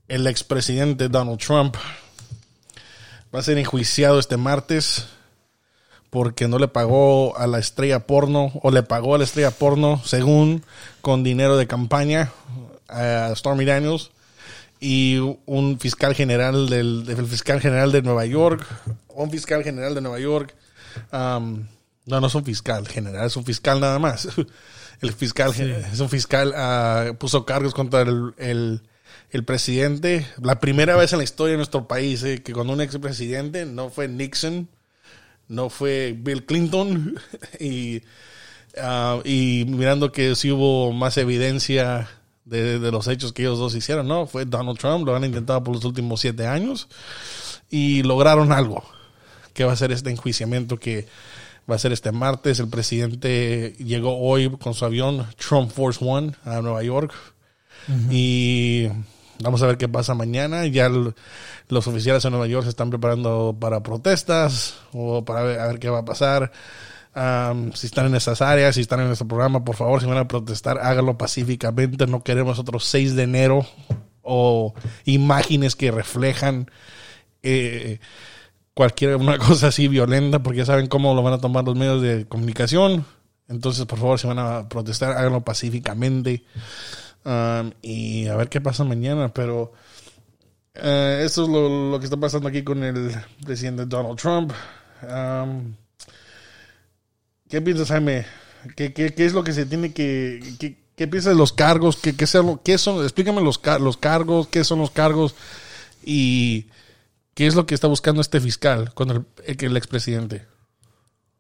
El 0.08 0.28
expresidente 0.28 1.10
Donald 1.10 1.40
Trump 1.40 1.76
va 3.36 3.40
a 3.40 3.44
ser 3.44 3.58
enjuiciado 3.58 4.18
este 4.18 4.38
martes 4.38 5.06
porque 6.10 6.48
no 6.48 6.58
le 6.58 6.70
pagó 6.70 7.38
a 7.38 7.48
la 7.48 7.60
estrella 7.60 8.08
porno 8.08 8.54
o 8.64 8.72
le 8.72 8.82
pagó 8.82 9.14
a 9.14 9.18
la 9.18 9.26
estrella 9.26 9.52
porno 9.52 10.02
según 10.06 10.64
con 11.02 11.22
dinero 11.22 11.58
de 11.58 11.68
campaña 11.68 12.32
a 12.88 13.30
Stormy 13.36 13.66
Daniels 13.66 14.12
y 14.80 15.18
un 15.46 15.78
fiscal 15.82 16.16
general 16.16 16.70
del, 16.70 17.14
fiscal 17.28 17.60
general 17.60 17.92
de 17.92 18.04
Nueva 18.04 18.26
York 18.26 18.66
un 19.10 19.30
fiscal 19.30 19.66
general 19.66 19.96
de 19.96 20.02
Nueva 20.02 20.20
York 20.20 20.56
um, 21.12 21.68
no 22.06 22.22
no 22.22 22.28
es 22.28 22.36
un 22.36 22.46
fiscal 22.46 22.88
general 22.88 23.26
es 23.26 23.36
un 23.36 23.44
fiscal 23.44 23.82
nada 23.82 24.00
más 24.00 24.30
el 25.02 25.14
fiscal 25.14 25.54
es 25.92 26.00
un 26.00 26.10
fiscal 26.10 26.54
uh, 26.56 27.16
puso 27.16 27.46
cargos 27.46 27.74
contra 27.74 28.02
el, 28.02 28.82
el, 29.32 29.44
presidente. 29.46 30.26
La 30.42 30.60
primera 30.60 30.96
vez 30.96 31.12
en 31.12 31.18
la 31.20 31.24
historia 31.24 31.52
de 31.52 31.58
nuestro 31.58 31.88
país 31.88 32.24
eh, 32.24 32.42
que 32.42 32.54
con 32.54 32.70
un 32.70 32.82
expresidente 32.82 33.66
no 33.66 33.90
fue 33.90 34.08
Nixon 34.08 34.70
no 35.48 35.70
fue 35.70 36.16
Bill 36.18 36.46
Clinton 36.46 37.20
y, 37.60 37.98
uh, 38.78 39.22
y 39.24 39.66
mirando 39.68 40.12
que 40.12 40.36
si 40.36 40.52
hubo 40.52 40.92
más 40.92 41.18
evidencia 41.18 42.10
de, 42.46 42.80
los 42.92 43.08
hechos 43.08 43.34
que 43.34 43.42
ellos 43.42 43.58
dos 43.58 43.76
hicieron, 43.76 44.08
no, 44.08 44.28
fue 44.28 44.46
Donald 44.46 44.78
Trump, 44.78 45.06
lo 45.06 45.16
han 45.16 45.24
intentado 45.24 45.64
por 45.64 45.76
los 45.76 45.84
últimos 45.84 46.22
siete 46.22 46.46
años 46.46 46.88
y 47.70 48.04
lograron 48.04 48.52
algo, 48.52 48.84
que 49.54 49.64
va 49.64 49.74
a 49.74 49.76
ser 49.76 49.92
este 49.92 50.12
enjuiciamiento 50.12 50.78
que 50.78 51.08
va 51.70 51.76
a 51.76 51.80
ser 51.80 51.92
este 51.92 52.12
martes. 52.12 52.60
El 52.60 52.70
presidente 52.70 53.76
llegó 53.80 54.18
hoy 54.18 54.50
con 54.58 54.74
su 54.74 54.86
avión 54.86 55.28
Trump 55.38 55.72
Force 55.72 56.04
One 56.04 56.34
a 56.44 56.62
Nueva 56.62 56.84
York 56.84 57.14
y 58.10 58.88
vamos 59.40 59.62
a 59.62 59.68
ver 59.68 59.78
qué 59.78 59.88
pasa 59.88 60.14
mañana. 60.14 60.66
Ya 60.66 60.90
los 60.90 61.88
oficiales 61.88 62.24
en 62.26 62.32
Nueva 62.32 62.48
York 62.48 62.64
se 62.64 62.70
están 62.70 62.90
preparando 62.90 63.56
para 63.60 63.84
protestas 63.84 64.78
o 64.94 65.24
para 65.26 65.44
ver, 65.44 65.80
qué 65.80 65.90
va 65.90 66.00
a 66.00 66.06
pasar. 66.06 66.52
si 67.74 67.88
están 67.88 68.08
en 68.08 68.16
esas 68.16 68.42
áreas, 68.42 68.76
si 68.76 68.82
están 68.82 69.02
en 69.02 69.08
nuestro 69.08 69.28
programa, 69.28 69.64
por 69.64 69.76
favor, 69.76 70.02
si 70.02 70.08
van 70.08 70.18
a 70.18 70.28
protestar, 70.28 70.80
háganlo 70.80 71.18
pacíficamente. 71.18 72.08
No 72.08 72.24
queremos 72.24 72.60
otro 72.60 72.80
6 72.80 73.16
de 73.16 73.24
enero 73.24 73.66
o 74.22 74.74
imágenes 75.06 75.76
que 75.76 75.92
reflejan 75.92 76.70
eh, 77.44 78.00
cualquier 78.76 79.16
una 79.16 79.38
cosa 79.40 79.70
así 79.70 79.88
violenta, 79.88 80.44
porque 80.44 80.60
ya 80.60 80.66
saben 80.66 80.86
cómo 80.86 81.16
lo 81.16 81.24
van 81.24 81.34
a 81.34 81.40
tomar 81.40 81.66
los 81.66 81.76
medios 81.76 82.04
de 82.04 82.28
comunicación. 82.28 83.06
Entonces, 83.48 83.86
por 83.86 83.98
favor, 83.98 84.20
si 84.20 84.28
van 84.28 84.40
a 84.40 84.70
protestar, 84.70 85.14
háganlo 85.14 85.42
pacíficamente. 85.42 86.44
y 87.82 88.28
a 88.28 88.36
ver 88.36 88.50
qué 88.50 88.62
pasa 88.62 88.84
mañana, 88.84 89.34
pero 89.34 89.74
eh, 90.76 91.24
esto 91.26 91.44
es 91.44 91.50
lo, 91.50 91.98
que 92.00 92.06
está 92.06 92.18
pasando 92.18 92.50
aquí 92.50 92.64
con 92.64 92.84
el 92.84 93.12
presidente 93.44 93.86
Donald 93.86 94.20
Trump. 94.20 94.52
¿Qué 97.50 97.62
piensas, 97.62 97.88
Jaime? 97.88 98.26
¿Qué, 98.76 98.94
¿Qué, 98.94 99.14
qué, 99.14 99.26
es 99.26 99.34
lo 99.34 99.44
que 99.44 99.54
se 99.54 99.66
tiene 99.66 99.94
que... 99.94 100.56
¿Qué, 100.60 100.78
qué 100.96 101.08
piensas 101.08 101.34
de 101.34 101.38
los 101.38 101.54
cargos? 101.54 101.98
¿Qué, 101.98 102.16
qué 102.16 102.26
son? 102.28 103.04
Explícame 103.04 103.42
los, 103.42 103.62
los 103.80 103.98
cargos, 103.98 104.48
qué 104.48 104.64
son 104.64 104.80
los 104.80 104.92
cargos 104.92 105.36
y 106.04 106.66
qué 107.36 107.46
es 107.46 107.54
lo 107.54 107.68
que 107.68 107.76
está 107.76 107.88
buscando 107.88 108.22
este 108.22 108.42
fiscal 108.42 108.94
con 108.96 109.12
el, 109.12 109.26
el 109.46 109.78
expresidente. 109.78 110.48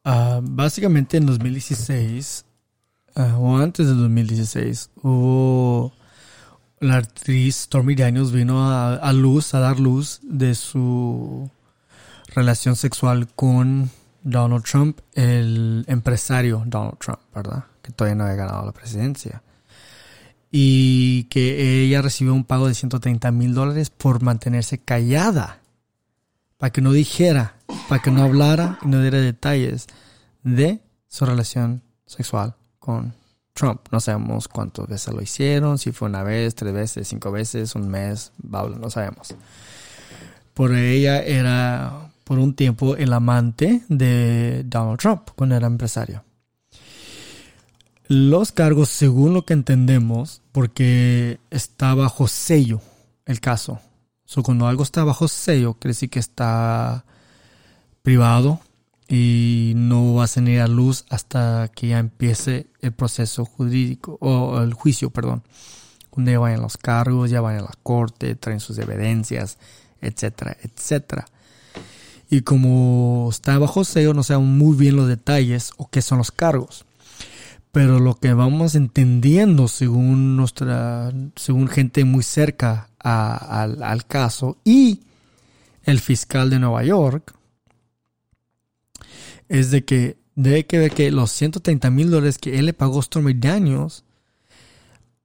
Uh, 0.06 0.40
básicamente 0.44 1.18
en 1.18 1.26
2016, 1.26 2.46
ah, 3.16 3.38
o 3.40 3.58
antes 3.58 3.88
de 3.88 3.94
2016, 3.94 4.92
hubo 5.02 5.94
la 6.80 6.98
actriz 6.98 7.56
Stormy 7.56 7.96
Daniels 7.96 8.32
vino 8.32 8.70
a, 8.70 9.14
luz, 9.14 9.56
a 9.56 9.60
dar 9.60 9.80
luz 9.80 10.20
de 10.22 10.54
su 10.54 11.50
relación 12.36 12.76
sexual 12.76 13.28
con 13.34 13.90
Donald 14.22 14.64
Trump, 14.64 15.00
el 15.14 15.86
empresario 15.88 16.64
Donald 16.68 17.00
Trump, 17.00 17.20
¿verdad? 17.34 17.64
Que 17.82 17.92
todavía 17.92 18.16
no 18.16 18.24
había 18.26 18.36
ganado 18.36 18.66
la 18.66 18.74
presidencia. 18.74 19.42
Y 20.52 21.24
que 21.26 21.84
ella 21.84 22.02
recibió 22.02 22.34
un 22.34 22.44
pago 22.44 22.68
de 22.68 22.76
130 22.76 23.32
mil 23.32 23.54
dólares 23.54 23.90
por 23.90 24.22
mantenerse 24.22 24.78
callada. 24.78 25.62
Para 26.66 26.74
que 26.74 26.82
no 26.82 26.94
dijera, 26.94 27.58
para 27.88 28.02
que 28.02 28.10
no 28.10 28.24
hablara 28.24 28.80
y 28.82 28.88
no 28.88 29.00
diera 29.00 29.20
detalles 29.20 29.86
de 30.42 30.80
su 31.08 31.24
relación 31.24 31.84
sexual 32.08 32.56
con 32.80 33.14
Trump. 33.54 33.82
No 33.92 34.00
sabemos 34.00 34.48
cuántas 34.48 34.88
veces 34.88 35.14
lo 35.14 35.22
hicieron, 35.22 35.78
si 35.78 35.92
fue 35.92 36.08
una 36.08 36.24
vez, 36.24 36.56
tres 36.56 36.74
veces, 36.74 37.08
cinco 37.08 37.32
veces, 37.32 37.76
un 37.76 37.88
mes, 37.88 38.32
no 38.42 38.90
sabemos. 38.90 39.36
Por 40.56 40.74
ella 40.74 41.22
era 41.22 42.10
por 42.24 42.40
un 42.40 42.56
tiempo 42.56 42.96
el 42.96 43.14
amante 43.14 43.84
de 43.88 44.64
Donald 44.66 44.98
Trump 44.98 45.30
cuando 45.36 45.56
era 45.56 45.68
empresario. 45.68 46.24
Los 48.08 48.52
cargos, 48.52 48.90
según 48.90 49.36
lo 49.36 49.46
que 49.46 49.54
entendemos, 49.54 50.42
porque 50.52 51.40
está 51.52 51.94
bajo 51.94 52.28
sello 52.28 52.82
el 53.28 53.40
caso. 53.40 53.82
So, 54.26 54.44
cuando 54.44 54.68
algo 54.68 54.84
está 54.84 55.04
bajo 55.04 55.28
sello, 55.28 55.76
quiere 55.76 55.92
decir 55.92 56.10
que 56.10 56.20
está 56.20 57.06
privado, 58.02 58.60
y 59.08 59.74
no 59.76 60.16
va 60.16 60.24
a 60.24 60.28
salir 60.28 60.62
a 60.62 60.68
luz 60.68 61.06
hasta 61.10 61.70
que 61.74 61.90
ya 61.90 62.00
empiece 62.00 62.68
el 62.82 62.92
proceso 62.92 63.46
jurídico 63.46 64.18
o 64.20 64.62
el 64.62 64.74
juicio, 64.74 65.12
perdón, 65.12 65.44
donde 66.16 66.34
ya 66.34 66.40
vayan 66.40 66.62
los 66.62 66.78
cargos, 66.78 67.30
ya 67.30 67.42
vayan 67.42 67.62
a 67.62 67.66
la 67.66 67.78
corte, 67.84 68.36
traen 68.36 68.60
sus 68.60 68.78
evidencias, 68.80 69.58
etcétera, 70.02 70.58
etcétera. 70.62 71.26
Y 72.30 72.42
como 72.42 73.28
está 73.30 73.60
bajo 73.60 73.84
sello, 73.84 74.14
no 74.14 74.24
sabemos 74.24 74.50
muy 74.50 74.76
bien 74.76 74.96
los 74.96 75.08
detalles 75.08 75.72
o 75.78 75.90
qué 75.90 76.02
son 76.02 76.18
los 76.18 76.32
cargos. 76.32 76.86
Pero 77.72 78.00
lo 78.00 78.16
que 78.16 78.34
vamos 78.34 78.74
entendiendo 78.74 79.68
según 79.68 80.38
nuestra, 80.38 81.12
según 81.36 81.68
gente 81.68 82.06
muy 82.06 82.24
cerca 82.24 82.90
al, 83.06 83.84
al 83.84 84.06
caso 84.06 84.58
y 84.64 85.02
el 85.84 86.00
fiscal 86.00 86.50
de 86.50 86.60
Nueva 86.60 86.84
York, 86.84 87.36
es 89.48 89.70
de 89.70 89.86
que 89.86 90.18
debe 90.34 90.66
que 90.66 90.80
ver 90.80 90.92
que 90.92 91.12
los 91.12 91.32
130 91.32 91.90
mil 91.92 92.10
dólares 92.10 92.38
que 92.38 92.58
él 92.58 92.66
le 92.66 92.74
pagó 92.74 93.00
a 93.00 93.04
Stormy 93.04 93.34
Daniels 93.34 94.04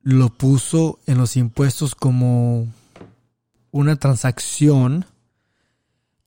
lo 0.02 0.28
puso 0.30 1.00
en 1.06 1.18
los 1.18 1.36
impuestos 1.36 1.94
como 1.94 2.68
una 3.70 3.96
transacción 3.96 5.06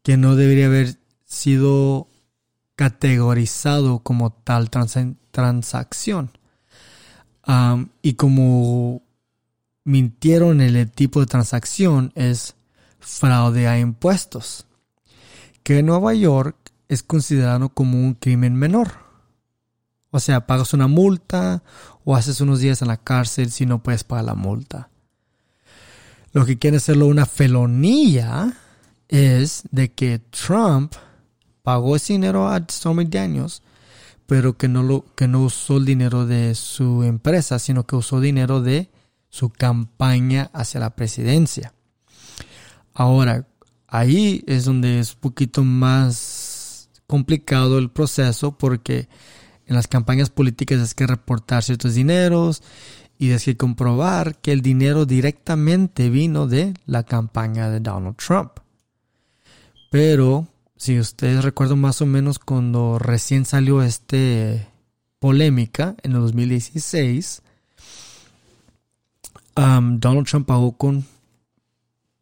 que 0.01 0.17
no 0.17 0.35
debería 0.35 0.67
haber 0.67 0.97
sido 1.25 2.07
categorizado 2.75 3.99
como 3.99 4.31
tal 4.31 4.69
transacción. 4.69 6.31
y 8.01 8.13
como 8.13 9.01
mintieron 9.84 10.62
en 10.62 10.76
el 10.76 10.91
tipo 10.91 11.19
de 11.19 11.26
transacción 11.26 12.12
es 12.15 12.56
fraude 13.00 13.67
a 13.67 13.80
impuestos. 13.80 14.65
Que 15.63 15.80
en 15.80 15.86
Nueva 15.86 16.13
York 16.13 16.56
es 16.89 17.04
considerado 17.04 17.69
como 17.69 18.00
un 18.00 18.13
crimen 18.13 18.56
menor. 18.56 19.04
O 20.12 20.19
sea, 20.19 20.46
pagas 20.46 20.74
una 20.74 20.88
multa 20.88 21.63
o 22.04 22.15
haces 22.15 22.39
unos 22.41 22.60
días 22.60 22.82
en 22.82 22.89
la 22.89 22.98
cárcel 22.98 23.52
si 23.52 23.65
no 23.65 23.82
puedes 23.82 24.04
pagar 24.04 24.26
la 24.26 24.36
multa. 24.36 24.89
Lo 26.34 26.46
que 26.46 26.58
quiere 26.58 26.78
hacerlo 26.78 27.08
una 27.08 27.26
felonía 27.26 28.54
es 29.08 29.63
de 29.72 29.91
que 29.91 30.19
Trump 30.19 30.93
pagó 31.62 31.96
ese 31.96 32.13
dinero 32.13 32.48
a 32.48 32.63
Stormy 32.69 33.06
Daniels, 33.06 33.62
pero 34.26 34.58
que 34.58 34.67
no, 34.67 34.84
lo, 34.84 35.06
que 35.15 35.28
no 35.28 35.41
usó 35.43 35.78
el 35.78 35.86
dinero 35.86 36.26
de 36.26 36.56
su 36.56 37.04
empresa, 37.04 37.60
sino 37.60 37.86
que 37.86 37.96
usó 37.96 38.19
dinero 38.19 38.62
de 38.62 38.89
su 39.34 39.50
campaña 39.50 40.52
hacia 40.54 40.80
la 40.80 40.96
presidencia. 40.96 41.74
Ahora, 42.93 43.48
ahí 43.88 44.43
es 44.46 44.65
donde 44.65 45.00
es 45.00 45.15
un 45.15 45.22
poquito 45.22 45.63
más 45.63 46.88
complicado 47.08 47.80
el 47.80 47.89
proceso 47.89 48.56
porque 48.56 49.10
en 49.65 49.76
las 49.76 49.88
campañas 49.88 50.30
políticas 50.30 50.80
es 50.82 50.93
que 50.93 51.08
reportar 51.08 51.63
ciertos 51.63 51.96
dineros 51.96 52.62
y 53.17 53.32
es 53.32 53.43
que 53.43 53.58
comprobar 53.58 54.39
que 54.39 54.52
el 54.52 54.62
dinero 54.62 55.08
directamente 55.08 56.12
vino 56.12 56.46
de 56.46 56.76
la 56.86 57.02
campaña 57.02 57.72
de 57.72 57.80
Donald 57.80 58.17
Trump. 58.17 58.52
Pero 59.89 60.48
si 60.76 61.00
ustedes 61.00 61.43
recuerdan 61.43 61.82
más 61.82 62.04
o 62.04 62.06
menos 62.06 62.38
cuando 62.38 63.00
recién 63.00 63.46
salió 63.46 63.82
este 63.82 64.67
polémica 65.17 65.96
en 66.04 66.12
el 66.12 66.19
2016, 66.19 67.42
um, 69.55 69.99
Donald 69.99 70.27
Trump 70.27 70.47
pagó 70.47 70.77
con 70.77 71.05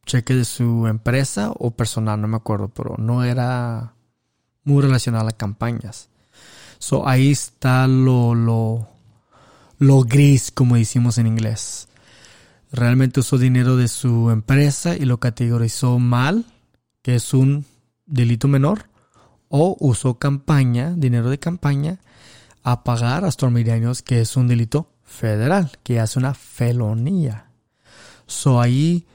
cheque 0.05 0.35
de 0.35 0.45
su 0.45 0.87
empresa 0.87 1.51
o 1.57 1.71
personal, 1.71 2.19
no 2.19 2.27
me 2.27 2.37
acuerdo, 2.37 2.69
pero 2.69 2.95
no 2.97 3.23
era 3.23 3.93
muy 4.63 4.81
relacionado 4.81 5.27
a 5.27 5.31
campañas. 5.31 6.09
So 6.79 7.07
ahí 7.07 7.31
está 7.31 7.87
lo, 7.87 8.33
lo, 8.33 8.87
lo 9.77 10.01
gris, 10.01 10.51
como 10.51 10.75
decimos 10.75 11.17
en 11.17 11.27
inglés. 11.27 11.87
Realmente 12.71 13.19
usó 13.19 13.37
dinero 13.37 13.75
de 13.75 13.87
su 13.87 14.31
empresa 14.31 14.95
y 14.95 15.05
lo 15.05 15.19
categorizó 15.19 15.99
mal, 15.99 16.45
que 17.01 17.15
es 17.15 17.33
un 17.33 17.65
delito 18.05 18.47
menor, 18.47 18.89
o 19.49 19.75
usó 19.79 20.17
campaña, 20.17 20.93
dinero 20.95 21.29
de 21.29 21.39
campaña, 21.39 21.99
a 22.63 22.83
pagar 22.83 23.25
a 23.25 23.31
Stormy 23.31 23.63
Daniels, 23.63 24.01
que 24.01 24.21
es 24.21 24.37
un 24.37 24.47
delito 24.47 24.90
federal, 25.11 25.71
que 25.83 25.99
hace 25.99 26.17
una 26.17 26.33
felonía. 26.33 27.45
So 28.25 28.61
ahí 28.61 29.05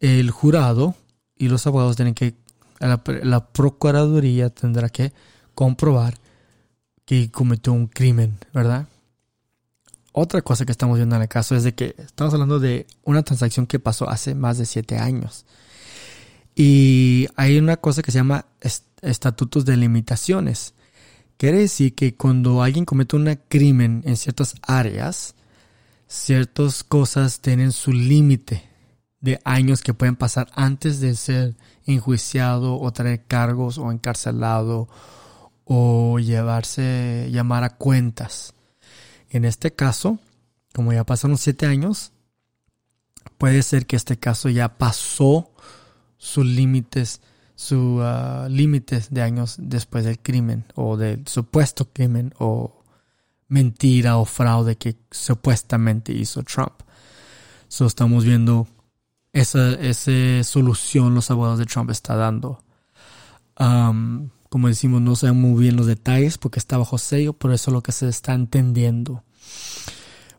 el 0.00 0.30
jurado 0.30 0.94
y 1.36 1.48
los 1.48 1.66
abogados 1.66 1.96
tienen 1.96 2.14
que, 2.14 2.34
la, 2.80 3.02
la 3.22 3.46
procuraduría 3.46 4.50
tendrá 4.50 4.88
que 4.88 5.12
comprobar 5.54 6.14
que 7.04 7.30
cometió 7.30 7.72
un 7.72 7.86
crimen, 7.86 8.38
¿verdad? 8.52 8.88
Otra 10.12 10.42
cosa 10.42 10.64
que 10.64 10.72
estamos 10.72 10.98
viendo 10.98 11.16
en 11.16 11.22
el 11.22 11.28
caso 11.28 11.56
es 11.56 11.64
de 11.64 11.74
que 11.74 11.94
estamos 11.98 12.34
hablando 12.34 12.58
de 12.58 12.86
una 13.02 13.22
transacción 13.22 13.66
que 13.66 13.78
pasó 13.78 14.08
hace 14.08 14.34
más 14.34 14.58
de 14.58 14.66
siete 14.66 14.98
años. 14.98 15.46
Y 16.54 17.28
hay 17.36 17.58
una 17.58 17.78
cosa 17.78 18.02
que 18.02 18.12
se 18.12 18.18
llama 18.18 18.44
estatutos 19.00 19.64
de 19.64 19.76
limitaciones. 19.76 20.74
Quiere 21.38 21.58
decir 21.58 21.94
que 21.94 22.14
cuando 22.14 22.62
alguien 22.62 22.84
comete 22.84 23.16
un 23.16 23.38
crimen 23.48 24.02
en 24.04 24.16
ciertas 24.16 24.54
áreas, 24.62 25.34
ciertas 26.12 26.84
cosas 26.84 27.40
tienen 27.40 27.72
su 27.72 27.90
límite 27.90 28.68
de 29.20 29.40
años 29.44 29.80
que 29.80 29.94
pueden 29.94 30.14
pasar 30.14 30.48
antes 30.54 31.00
de 31.00 31.14
ser 31.14 31.56
enjuiciado 31.86 32.78
o 32.78 32.92
traer 32.92 33.24
cargos 33.24 33.78
o 33.78 33.90
encarcelado 33.90 34.88
o 35.64 36.18
llevarse, 36.18 37.28
llamar 37.30 37.64
a 37.64 37.76
cuentas. 37.76 38.52
En 39.30 39.46
este 39.46 39.72
caso, 39.72 40.18
como 40.74 40.92
ya 40.92 41.04
pasaron 41.04 41.38
siete 41.38 41.64
años, 41.64 42.12
puede 43.38 43.62
ser 43.62 43.86
que 43.86 43.96
este 43.96 44.18
caso 44.18 44.50
ya 44.50 44.76
pasó 44.76 45.50
sus 46.18 46.44
límites, 46.44 47.22
sus 47.54 48.02
ah, 48.02 48.48
límites 48.50 49.08
de 49.10 49.22
años 49.22 49.56
después 49.58 50.04
del 50.04 50.18
crimen 50.18 50.66
o 50.74 50.98
del 50.98 51.26
supuesto 51.26 51.88
crimen 51.90 52.34
o 52.38 52.81
mentira 53.52 54.16
o 54.16 54.24
fraude 54.24 54.76
que 54.76 54.96
supuestamente 55.10 56.12
hizo 56.12 56.42
Trump. 56.42 56.72
So 57.68 57.86
estamos 57.86 58.24
viendo 58.24 58.66
esa, 59.32 59.74
esa 59.74 60.42
solución 60.42 61.14
los 61.14 61.30
abogados 61.30 61.58
de 61.58 61.66
Trump 61.66 61.90
está 61.90 62.16
dando. 62.16 62.64
Um, 63.60 64.30
como 64.48 64.68
decimos, 64.68 65.02
no 65.02 65.16
saben 65.16 65.40
muy 65.40 65.62
bien 65.62 65.76
los 65.76 65.86
detalles 65.86 66.38
porque 66.38 66.58
está 66.58 66.78
bajo 66.78 66.96
sello, 66.96 67.34
por 67.34 67.52
eso 67.52 67.70
es 67.70 67.74
lo 67.74 67.82
que 67.82 67.92
se 67.92 68.08
está 68.08 68.32
entendiendo. 68.32 69.22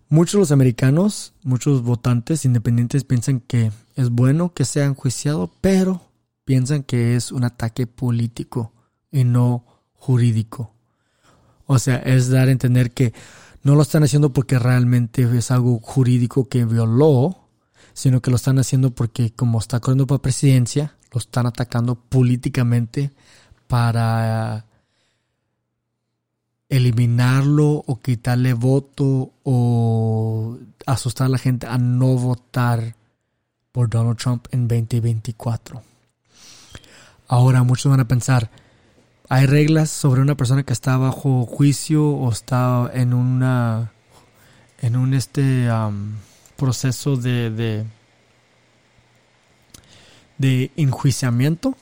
Muchos 0.10 0.34
de 0.34 0.40
los 0.40 0.52
americanos, 0.52 1.34
muchos 1.44 1.84
votantes 1.84 2.46
independientes 2.46 3.04
piensan 3.04 3.42
que 3.42 3.72
es 3.96 4.10
bueno 4.10 4.54
que 4.54 4.66
sea 4.66 4.86
enjuiciado, 4.86 5.52
pero 5.62 6.02
piensan 6.46 6.84
que 6.84 7.16
es 7.16 7.32
un 7.32 7.44
ataque 7.44 7.86
político 7.86 8.74
y 9.12 9.24
no 9.24 9.66
jurídico. 9.94 10.73
O 11.66 11.80
sea, 11.80 11.98
es 11.98 12.30
dar 12.30 12.48
a 12.48 12.52
entender 12.52 12.92
que 12.92 13.14
no 13.64 13.76
lo 13.76 13.82
están 13.82 14.04
haciendo 14.04 14.34
porque 14.34 14.60
realmente 14.60 15.24
es 15.38 15.52
algo 15.52 15.80
jurídico 15.80 16.50
que 16.50 16.66
violó, 16.66 17.48
sino 17.94 18.22
que 18.22 18.30
lo 18.30 18.36
están 18.36 18.60
haciendo 18.60 18.92
porque 18.92 19.32
como 19.32 19.60
está 19.60 19.80
corriendo 19.80 20.08
para 20.08 20.22
presidencia, 20.22 20.96
lo 21.12 21.20
están 21.20 21.46
atacando 21.46 21.96
políticamente 21.96 23.12
para 23.68 24.66
eliminarlo 26.70 27.84
o 27.86 28.00
quitarle 28.00 28.54
voto 28.54 29.32
o 29.44 30.58
asustar 30.86 31.28
a 31.28 31.30
la 31.30 31.38
gente 31.38 31.68
a 31.68 31.78
no 31.78 32.16
votar 32.16 32.96
por 33.72 33.90
Donald 33.90 34.18
Trump 34.18 34.48
en 34.52 34.68
2024. 34.68 35.82
Ahora 37.28 37.64
muchos 37.64 37.90
van 37.90 38.00
a 38.00 38.08
pensar, 38.08 38.50
hay 39.34 39.48
reglas 39.48 39.90
sobre 39.90 40.22
una 40.22 40.36
persona 40.36 40.62
que 40.62 40.74
está 40.74 40.96
bajo 40.96 41.48
juicio 41.48 42.08
o 42.08 42.32
está 42.32 42.92
en 42.94 43.16
una 43.16 43.92
en 44.80 44.96
un 44.96 45.16
este 45.16 45.68
proceso 46.56 47.18
de, 47.18 47.84
de 50.38 50.72
enjuiciamiento. 50.76 51.76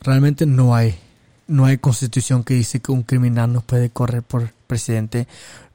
Realmente 0.00 0.46
no 0.46 0.76
hay 0.76 0.96
no 1.48 1.64
hay 1.64 1.78
constitución 1.78 2.44
que 2.44 2.54
dice 2.54 2.78
que 2.78 2.92
un 2.92 3.02
criminal 3.02 3.52
no 3.52 3.62
puede 3.62 3.90
correr 3.90 4.22
por 4.22 4.52
presidente. 4.68 5.26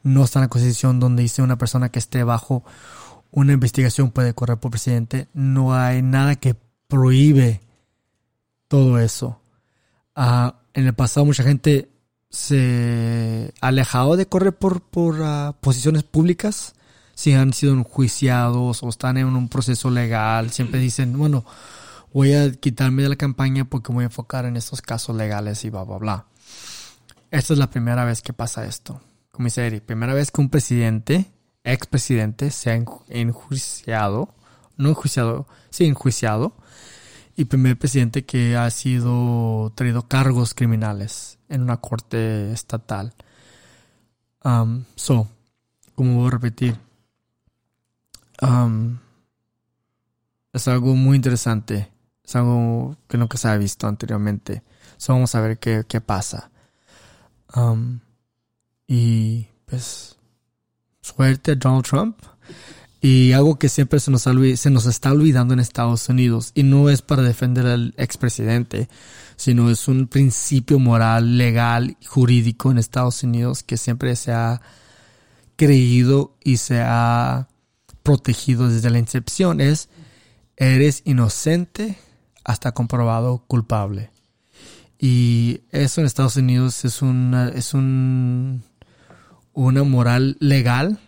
No 0.04 0.24
está 0.24 0.39
en 0.39 0.43
la 0.43 0.50
constitución 0.50 1.02
donde 1.02 1.24
dice 1.24 1.41
una 1.41 1.58
persona 1.58 1.89
que 1.89 2.00
esté 2.00 2.24
bajo 2.24 2.63
una 3.32 3.52
investigación 3.52 4.12
puede 4.12 4.34
correr 4.34 4.60
por 4.60 4.71
presidente. 4.71 5.28
No 5.34 5.76
hay 5.76 6.02
nada 6.04 6.38
que 6.38 6.56
prohíbe 6.88 7.60
todo 8.69 8.97
eso. 8.97 9.41
Ah, 10.15 10.56
en 10.74 10.88
el 10.88 10.94
pasado 10.94 11.26
mucha 11.26 11.44
gente 11.44 11.90
se 12.30 13.54
alejado 13.60 14.16
de 14.16 14.26
correr 14.26 14.56
por, 14.56 14.82
por 14.82 15.22
ah, 15.22 15.56
posiciones 15.60 16.04
públicas. 16.04 16.74
Si 17.14 17.34
han 17.34 17.54
sido 17.54 17.74
enjuiciados 17.74 18.82
o 18.82 18.90
están 18.90 19.18
en 19.18 19.28
un 19.28 19.50
proceso 19.50 19.92
legal, 19.92 20.50
siempre 20.52 20.80
dicen, 20.80 21.16
bueno, 21.18 21.46
voy 22.14 22.34
a 22.34 22.52
quitarme 22.52 23.04
de 23.04 23.10
la 23.10 23.16
campaña 23.16 23.66
porque 23.66 23.92
voy 23.92 24.04
a 24.04 24.06
enfocar 24.06 24.46
en 24.46 24.58
estos 24.58 24.82
casos 24.82 25.16
legales 25.16 25.64
y 25.66 25.70
bla, 25.70 25.84
bla, 25.84 25.98
bla. 25.98 26.26
Esta 27.30 27.54
es 27.54 27.60
la 27.60 27.70
primera 27.70 28.06
vez 28.06 28.22
que 28.22 28.34
pasa 28.34 28.66
esto. 28.66 29.02
Comisario, 29.32 29.86
primera 29.86 30.14
vez 30.14 30.32
que 30.32 30.42
un 30.42 30.50
presidente, 30.50 31.32
expresidente, 31.64 32.50
se 32.52 32.72
ha 32.72 32.84
enjuiciado, 33.10 34.34
no 34.78 34.90
enjuiciado, 34.90 35.48
sí 35.70 35.86
enjuiciado, 35.86 36.56
y 37.36 37.46
primer 37.46 37.78
presidente 37.78 38.26
que 38.26 38.56
ha 38.58 38.70
sido 38.70 39.72
traído 39.76 40.08
cargos 40.08 40.54
criminales 40.54 41.39
en 41.50 41.62
una 41.62 41.78
corte 41.78 42.52
estatal. 42.52 43.13
Um, 44.44 44.86
so, 44.96 45.28
como 45.96 46.17
voy 46.17 46.28
a 46.28 46.32
repetir, 46.32 46.78
um, 48.41 48.98
es 50.54 50.67
algo 50.67 50.96
muy 50.96 51.15
interesante 51.15 51.91
es 52.32 52.36
algo 52.36 52.96
que 53.08 53.17
nunca 53.17 53.38
se 53.38 53.50
ha 53.50 53.58
visto 53.58 53.88
anteriormente. 53.88 54.63
So 54.98 55.13
vamos 55.13 55.36
a 55.36 55.41
ver 55.41 55.60
qué, 55.60 56.02
pasa. 56.02 56.50
Um, 57.54 58.00
y 58.88 59.48
pues 59.65 60.17
suerte 61.02 61.56
Donald 61.56 61.86
Trump. 61.86 62.17
Y 63.02 63.32
algo 63.32 63.58
que 63.58 63.68
siempre 63.68 64.00
se 64.00 64.12
nos, 64.12 64.22
se 64.22 64.70
nos 64.70 64.86
está 64.86 65.12
olvidando 65.12 65.56
en 65.56 65.60
Estados 65.60 66.08
Unidos, 66.08 66.52
y 66.54 66.62
no 66.62 66.90
es 66.90 67.02
para 67.02 67.24
defender 67.24 67.66
al 67.66 67.96
expresidente, 67.98 68.90
sino 69.36 69.72
es 69.72 69.88
un 69.88 70.08
principio 70.08 70.78
moral, 70.78 71.40
legal, 71.40 71.98
jurídico 72.06 72.70
en 72.70 72.78
Estados 72.78 73.24
Unidos 73.24 73.64
que 73.64 73.78
siempre 73.78 74.16
se 74.16 74.32
ha 74.32 74.62
creído 75.56 76.38
y 76.44 76.58
se 76.58 76.82
ha 76.82 77.48
protegido 78.04 78.70
desde 78.70 78.92
la 78.92 79.00
incepción. 79.00 79.62
Es, 79.62 79.90
eres 80.56 81.02
inocente 81.06 81.98
hasta 82.44 82.74
comprobado 82.74 83.44
culpable. 83.48 84.12
Y 85.00 85.62
eso 85.72 86.02
en 86.02 86.08
Estados 86.08 86.36
Unidos 86.36 86.86
es 86.86 87.02
una, 87.02 87.50
es 87.50 87.74
un, 87.74 88.64
una 89.54 89.84
moral 89.84 90.38
legal 90.40 91.00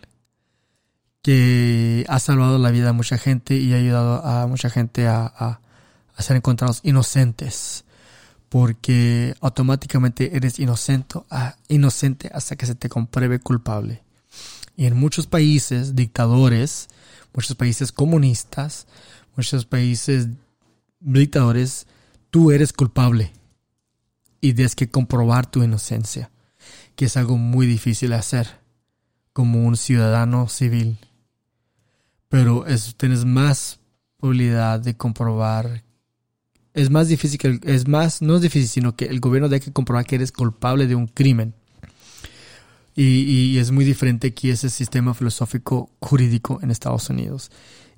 que 1.24 2.04
ha 2.10 2.18
salvado 2.18 2.58
la 2.58 2.70
vida 2.70 2.88
de 2.88 2.92
mucha 2.92 3.16
gente 3.16 3.56
y 3.56 3.72
ha 3.72 3.76
ayudado 3.76 4.22
a 4.26 4.46
mucha 4.46 4.68
gente 4.68 5.08
a, 5.08 5.24
a, 5.24 6.22
ser 6.22 6.36
encontrados 6.36 6.80
inocentes. 6.82 7.86
Porque 8.50 9.34
automáticamente 9.40 10.36
eres 10.36 10.58
inocente, 10.58 11.18
inocente 11.68 12.30
hasta 12.32 12.56
que 12.56 12.66
se 12.66 12.74
te 12.74 12.90
compruebe 12.90 13.40
culpable. 13.40 14.04
Y 14.76 14.84
en 14.84 14.98
muchos 14.98 15.26
países, 15.26 15.96
dictadores, 15.96 16.88
muchos 17.32 17.56
países 17.56 17.90
comunistas, 17.90 18.86
muchos 19.34 19.64
países 19.64 20.28
dictadores 21.00 21.86
tú 22.28 22.50
eres 22.50 22.74
culpable 22.74 23.32
y 24.42 24.52
tienes 24.52 24.76
que 24.76 24.90
comprobar 24.90 25.50
tu 25.50 25.62
inocencia, 25.62 26.30
que 26.96 27.06
es 27.06 27.16
algo 27.16 27.38
muy 27.38 27.66
difícil 27.66 28.10
de 28.10 28.16
hacer 28.16 28.60
como 29.32 29.64
un 29.64 29.78
ciudadano 29.78 30.48
civil. 30.48 30.98
Pero 32.34 32.66
es, 32.66 32.96
tienes 32.96 33.24
más 33.24 33.78
probabilidad 34.18 34.80
de 34.80 34.96
comprobar. 34.96 35.84
Es 36.72 36.90
más 36.90 37.06
difícil 37.06 37.38
que, 37.38 37.60
es 37.62 37.86
más, 37.86 38.22
no 38.22 38.34
es 38.34 38.42
difícil, 38.42 38.68
sino 38.68 38.96
que 38.96 39.04
el 39.04 39.20
gobierno 39.20 39.48
debe 39.48 39.70
comprobar 39.72 40.04
que 40.04 40.16
eres 40.16 40.32
culpable 40.32 40.88
de 40.88 40.96
un 40.96 41.06
crimen. 41.06 41.54
Y, 42.96 43.20
y 43.52 43.58
es 43.58 43.70
muy 43.70 43.84
diferente 43.84 44.26
aquí 44.26 44.50
ese 44.50 44.68
sistema 44.68 45.14
filosófico 45.14 45.90
jurídico 46.00 46.58
en 46.60 46.72
Estados 46.72 47.08
Unidos. 47.08 47.52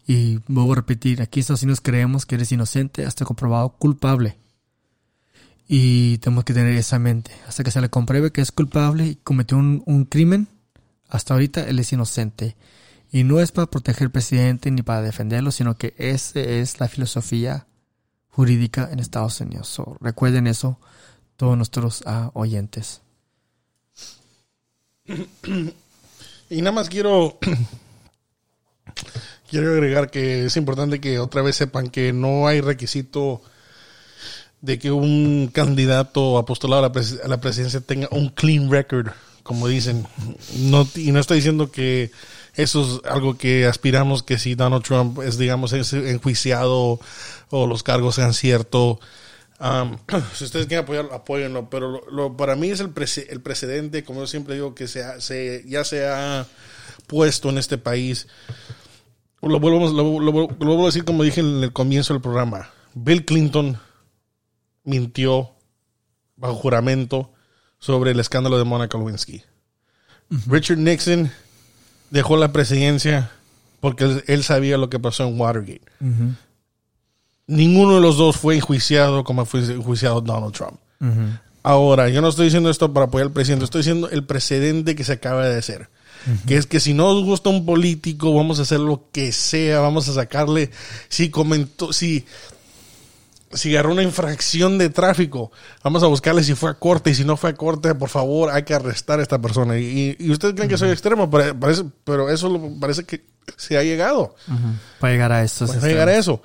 Y 0.07 0.41
vuelvo 0.49 0.75
a 0.75 0.77
repetir, 0.77 1.23
aquí 1.23 1.41
en 1.41 1.41
Estados 1.41 1.63
Unidos 1.63 1.81
creemos 1.81 2.27
que 2.27 2.35
eres 2.35 2.53
inocente 2.53 3.07
hasta 3.07 3.25
comprobado 3.25 3.71
culpable. 3.71 4.37
Y 5.67 6.19
tenemos 6.19 6.45
que 6.45 6.53
tener 6.53 6.75
esa 6.75 6.99
mente. 6.99 7.31
Hasta 7.49 7.65
que 7.65 7.71
se 7.71 7.81
le 7.81 7.89
compruebe 7.89 8.33
que 8.33 8.43
es 8.43 8.53
culpable 8.53 9.07
y 9.07 9.15
cometió 9.15 9.57
un, 9.57 9.83
un 9.87 10.05
crimen, 10.05 10.47
hasta 11.09 11.33
ahorita 11.33 11.67
él 11.67 11.79
es 11.79 11.91
inocente. 11.91 12.55
Y 13.17 13.25
no 13.25 13.41
es 13.41 13.51
para 13.51 13.67
proteger 13.67 14.03
al 14.03 14.11
presidente 14.11 14.71
ni 14.71 14.83
para 14.83 15.01
defenderlo, 15.01 15.51
sino 15.51 15.79
que 15.79 15.95
esa 15.97 16.39
es 16.39 16.81
la 16.81 16.87
filosofía 16.87 17.67
jurídica 18.29 18.91
en 18.93 18.99
Estados 18.99 19.41
Unidos. 19.41 19.81
recuerden 20.03 20.47
eso, 20.47 20.79
todos 21.39 21.57
nuestros 21.57 22.03
uh, 22.03 22.31
oyentes. 22.35 23.01
Y 26.51 26.61
nada 26.61 26.73
más 26.73 26.91
quiero 26.91 27.39
quiero 29.51 29.73
agregar 29.73 30.11
que 30.11 30.45
es 30.45 30.57
importante 30.59 31.01
que 31.01 31.19
otra 31.19 31.41
vez 31.41 31.57
sepan 31.57 31.89
que 31.89 32.13
no 32.13 32.47
hay 32.47 32.61
requisito 32.61 33.41
de 34.61 34.79
que 34.79 34.93
un 34.93 35.51
candidato 35.53 36.37
apostolado 36.37 36.81
a 36.81 36.89
la, 36.89 36.93
pres 36.93 37.19
a 37.25 37.29
la 37.29 37.41
presidencia 37.41 37.81
tenga 37.81 38.09
un 38.11 38.29
clean 38.29 38.71
record, 38.71 39.09
como 39.43 39.69
dicen. 39.69 40.07
Y 40.53 41.11
no 41.13 41.19
estoy 41.19 41.39
diciendo 41.39 41.73
que 41.73 42.13
eso 42.57 42.83
es 42.83 43.11
algo 43.11 43.37
que 43.37 43.67
aspiramos 43.67 44.23
que 44.23 44.39
si 44.39 44.55
Donald 44.55 44.83
Trump 44.83 45.21
es, 45.21 45.37
digamos, 45.37 45.73
enjuiciado 45.73 46.99
o 47.51 47.67
los 47.67 47.83
cargos 47.83 48.15
sean 48.15 48.33
ciertos. 48.33 48.99
Um, 49.61 49.99
si 50.35 50.45
ustedes 50.45 50.67
quieren 50.67 50.85
apoyarlo, 50.85 51.15
apóyenlo. 51.15 51.69
Pero 51.69 51.91
lo, 51.91 52.11
lo, 52.11 52.37
para 52.37 52.57
mí 52.57 52.71
es 52.71 52.81
el, 52.81 52.91
prece 52.91 53.27
el 53.31 53.43
precedente, 53.43 54.05
como 54.05 54.21
yo 54.21 54.27
siempre 54.27 54.55
digo, 54.55 54.75
que 54.75 54.89
se, 54.89 55.21
se, 55.21 55.65
ya 55.67 55.85
se 55.85 56.07
ha 56.07 56.47
puesto 57.07 57.51
en 57.51 57.59
este 57.59 57.77
país. 57.77 58.27
Lo 59.43 59.61
vuelvo, 59.61 59.89
lo, 59.89 60.21
lo 60.21 60.33
vuelvo 60.33 60.83
a 60.83 60.87
decir 60.87 61.05
como 61.05 61.23
dije 61.23 61.41
en 61.41 61.63
el 61.63 61.73
comienzo 61.73 62.15
del 62.15 62.23
programa. 62.23 62.71
Bill 62.95 63.27
Clinton 63.27 63.79
mintió 64.83 65.51
bajo 66.37 66.55
juramento 66.55 67.33
sobre 67.79 68.13
el 68.13 68.21
escándalo 68.21 68.57
de 68.57 68.65
Monica 68.65 68.97
Lewinsky. 68.97 69.43
Uh 70.31 70.37
-huh. 70.37 70.53
Richard 70.53 70.79
Nixon 70.79 71.31
dejó 72.11 72.37
la 72.37 72.53
presidencia 72.53 73.31
porque 73.81 74.23
él, 74.27 74.43
sabía 74.43 74.79
lo 74.79 74.91
que 74.91 74.99
pasó 74.99 75.27
en 75.27 75.39
Watergate. 75.41 75.83
Uh 76.01 76.07
-huh. 76.07 76.35
Ninguno 77.47 77.97
de 77.97 78.01
los 78.01 78.17
dos 78.17 78.37
fue 78.37 78.57
enjuiciado 78.57 79.23
como 79.23 79.45
fue 79.47 79.61
enjuiciado 79.61 80.21
Donald 80.21 80.53
Trump. 80.53 80.79
Uh 81.01 81.05
-huh. 81.05 81.41
Ahora, 81.63 82.09
yo 82.09 82.21
no 82.21 82.29
estoy 82.29 82.45
diciendo 82.45 82.71
esto 82.71 82.93
para 82.93 83.07
apoyar 83.07 83.27
al 83.27 83.33
presidente, 83.33 83.65
estoy 83.65 83.81
diciendo 83.81 84.09
el 84.11 84.25
precedente 84.25 84.95
que 84.95 85.03
se 85.03 85.13
acaba 85.13 85.49
de 85.49 85.59
hacer. 85.59 85.89
Que 86.47 86.57
es 86.57 86.67
que 86.67 86.81
si 86.81 86.93
no 86.93 87.15
nos 87.15 87.25
gusta 87.25 87.51
un 87.51 87.65
político, 87.65 88.35
vamos 88.35 88.59
a 88.59 88.63
hacer 88.63 88.81
lo 88.81 89.05
que 89.13 89.31
sea, 89.31 89.79
vamos 89.79 90.09
a 90.09 90.13
sacarle, 90.13 90.71
si 91.09 91.31
comentó, 91.31 91.93
si, 91.93 92.25
si 93.53 93.75
agarró 93.75 93.93
una 93.93 94.03
infracción 94.03 94.79
de 94.79 94.91
tráfico, 94.91 95.53
vamos 95.83 96.03
a 96.03 96.07
buscarle 96.07 96.43
si 96.43 96.55
fue 96.55 96.71
a 96.71 96.75
corte 96.75 97.11
y 97.11 97.15
si 97.15 97.25
no 97.25 97.37
fue 97.37 97.51
a 97.51 97.55
corte, 97.55 97.95
por 97.95 98.09
favor, 98.09 98.51
hay 98.51 98.65
que 98.65 98.75
arrestar 98.75 99.21
a 99.21 99.23
esta 99.23 99.41
persona. 99.41 99.79
Y, 99.79 100.17
y 100.19 100.31
ustedes 100.31 100.55
creen 100.55 100.67
uh 100.67 100.69
-huh. 100.69 100.71
que 100.75 100.79
soy 100.79 100.91
extremo, 100.91 101.31
pero, 101.31 101.59
parece, 101.59 101.85
pero 102.05 102.29
eso 102.29 102.73
parece 102.81 103.05
que 103.05 103.25
se 103.57 103.79
ha 103.79 103.83
llegado. 103.83 104.35
Uh 104.49 104.53
-huh. 104.53 104.75
Para 105.01 105.13
llegar 105.13 105.33
a 105.33 105.43
esto. 105.45 105.67
Para 105.67 105.81
llegar 105.81 106.09
a 106.09 106.17
eso. 106.17 106.43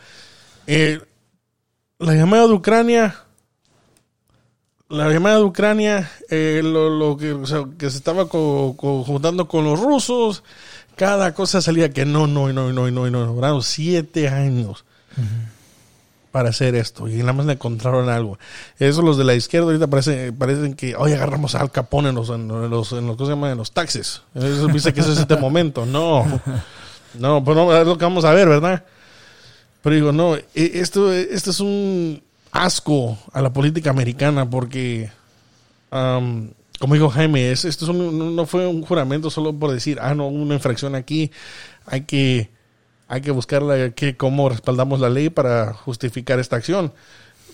Eh, 0.68 1.02
la 2.00 2.14
llamada 2.14 2.48
de 2.48 2.54
Ucrania, 2.54 3.16
la 4.90 5.10
llamada 5.10 5.38
de 5.38 5.44
Ucrania, 5.44 6.12
eh, 6.30 6.62
lo, 6.64 6.90
lo, 6.90 7.18
que, 7.18 7.32
o 7.32 7.48
sea, 7.48 7.66
que 7.78 7.90
se 7.90 7.98
estaba 7.98 8.28
co, 8.28 8.76
co, 8.78 9.04
juntando 9.04 9.48
con 9.48 9.64
los 9.64 9.80
rusos, 9.80 10.44
cada 10.96 11.34
cosa 11.34 11.62
salía 11.62 11.92
que 11.92 12.06
no, 12.06 12.28
no, 12.28 12.54
no, 12.54 12.72
no, 12.72 12.92
no, 12.92 13.10
no, 13.10 13.26
duraron 13.26 13.64
siete 13.64 14.30
años. 14.30 14.86
Uh 15.18 15.22
-huh 15.22 15.51
para 16.32 16.50
hacer 16.50 16.76
esto 16.76 17.08
y 17.08 17.16
nada 17.18 17.34
más 17.34 17.46
le 17.46 17.54
encontraron 17.54 18.10
algo. 18.10 18.40
Eso 18.80 19.02
los 19.02 19.18
de 19.18 19.24
la 19.24 19.36
izquierda 19.36 19.68
ahorita 19.68 19.88
parecen, 19.88 20.36
parecen 20.36 20.74
que 20.74 20.96
hoy 20.96 21.14
agarramos 21.14 21.56
Al 21.56 21.72
Capone 21.72 22.10
en 22.10 22.16
los, 22.16 22.30
en 22.30 22.48
los, 22.48 22.92
en 22.94 23.08
los, 23.08 23.18
¿cómo 23.18 23.26
se 23.26 23.34
llama? 23.34 23.52
En 23.52 23.58
los 23.58 23.72
taxis. 23.72 24.22
Eso 24.34 24.68
dice 24.68 24.94
que 24.94 25.02
es 25.02 25.08
este 25.08 25.36
momento. 25.36 25.86
No, 25.86 26.26
no, 27.20 27.44
pues 27.44 27.58
no, 27.58 27.76
es 27.76 27.86
lo 27.86 27.98
que 27.98 28.06
vamos 28.06 28.26
a 28.26 28.34
ver, 28.34 28.48
¿verdad? 28.48 28.84
Pero 29.82 29.96
digo, 29.96 30.12
no, 30.12 30.36
esto, 30.54 31.12
esto 31.12 31.50
es 31.52 31.60
un 31.60 32.22
asco 32.52 33.18
a 33.34 33.42
la 33.42 33.52
política 33.52 33.90
americana 33.90 34.50
porque, 34.50 35.10
como 35.90 36.94
dijo 36.94 37.10
Jaime, 37.10 37.52
es, 37.52 37.66
esto 37.66 37.92
no 37.92 38.46
fue 38.46 38.68
un 38.68 38.84
juramento 38.84 39.30
solo 39.30 39.54
por 39.54 39.72
decir, 39.72 39.98
ah, 40.02 40.14
no, 40.14 40.28
una 40.28 40.54
infracción 40.54 40.96
aquí, 40.96 41.32
hay 41.86 42.02
que 42.02 42.50
hay 43.12 43.20
que 43.20 43.32
buscar 43.32 43.62
la, 43.62 43.90
que, 43.90 44.16
cómo 44.16 44.48
respaldamos 44.48 45.02
la 45.02 45.10
ley 45.10 45.30
para 45.30 45.74
justificar 45.74 46.40
esta 46.40 46.56
acción. 46.56 46.94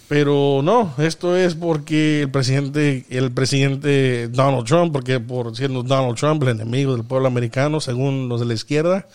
Pero 0.07 0.61
no, 0.63 0.93
esto 0.99 1.35
es 1.35 1.55
porque 1.55 2.21
el 2.21 2.29
presidente, 2.29 3.07
el 3.09 3.31
presidente 3.31 4.27
Donald 4.27 4.67
Trump, 4.67 4.93
porque 4.93 5.19
por 5.19 5.57
siendo 5.57 5.81
Donald 5.81 6.15
Trump 6.15 6.43
el 6.43 6.49
enemigo 6.49 6.95
del 6.95 7.03
pueblo 7.03 7.27
americano, 7.27 7.79
según 7.79 8.29
los 8.29 8.39
de 8.39 8.45
la 8.45 8.53
izquierda, 8.53 9.07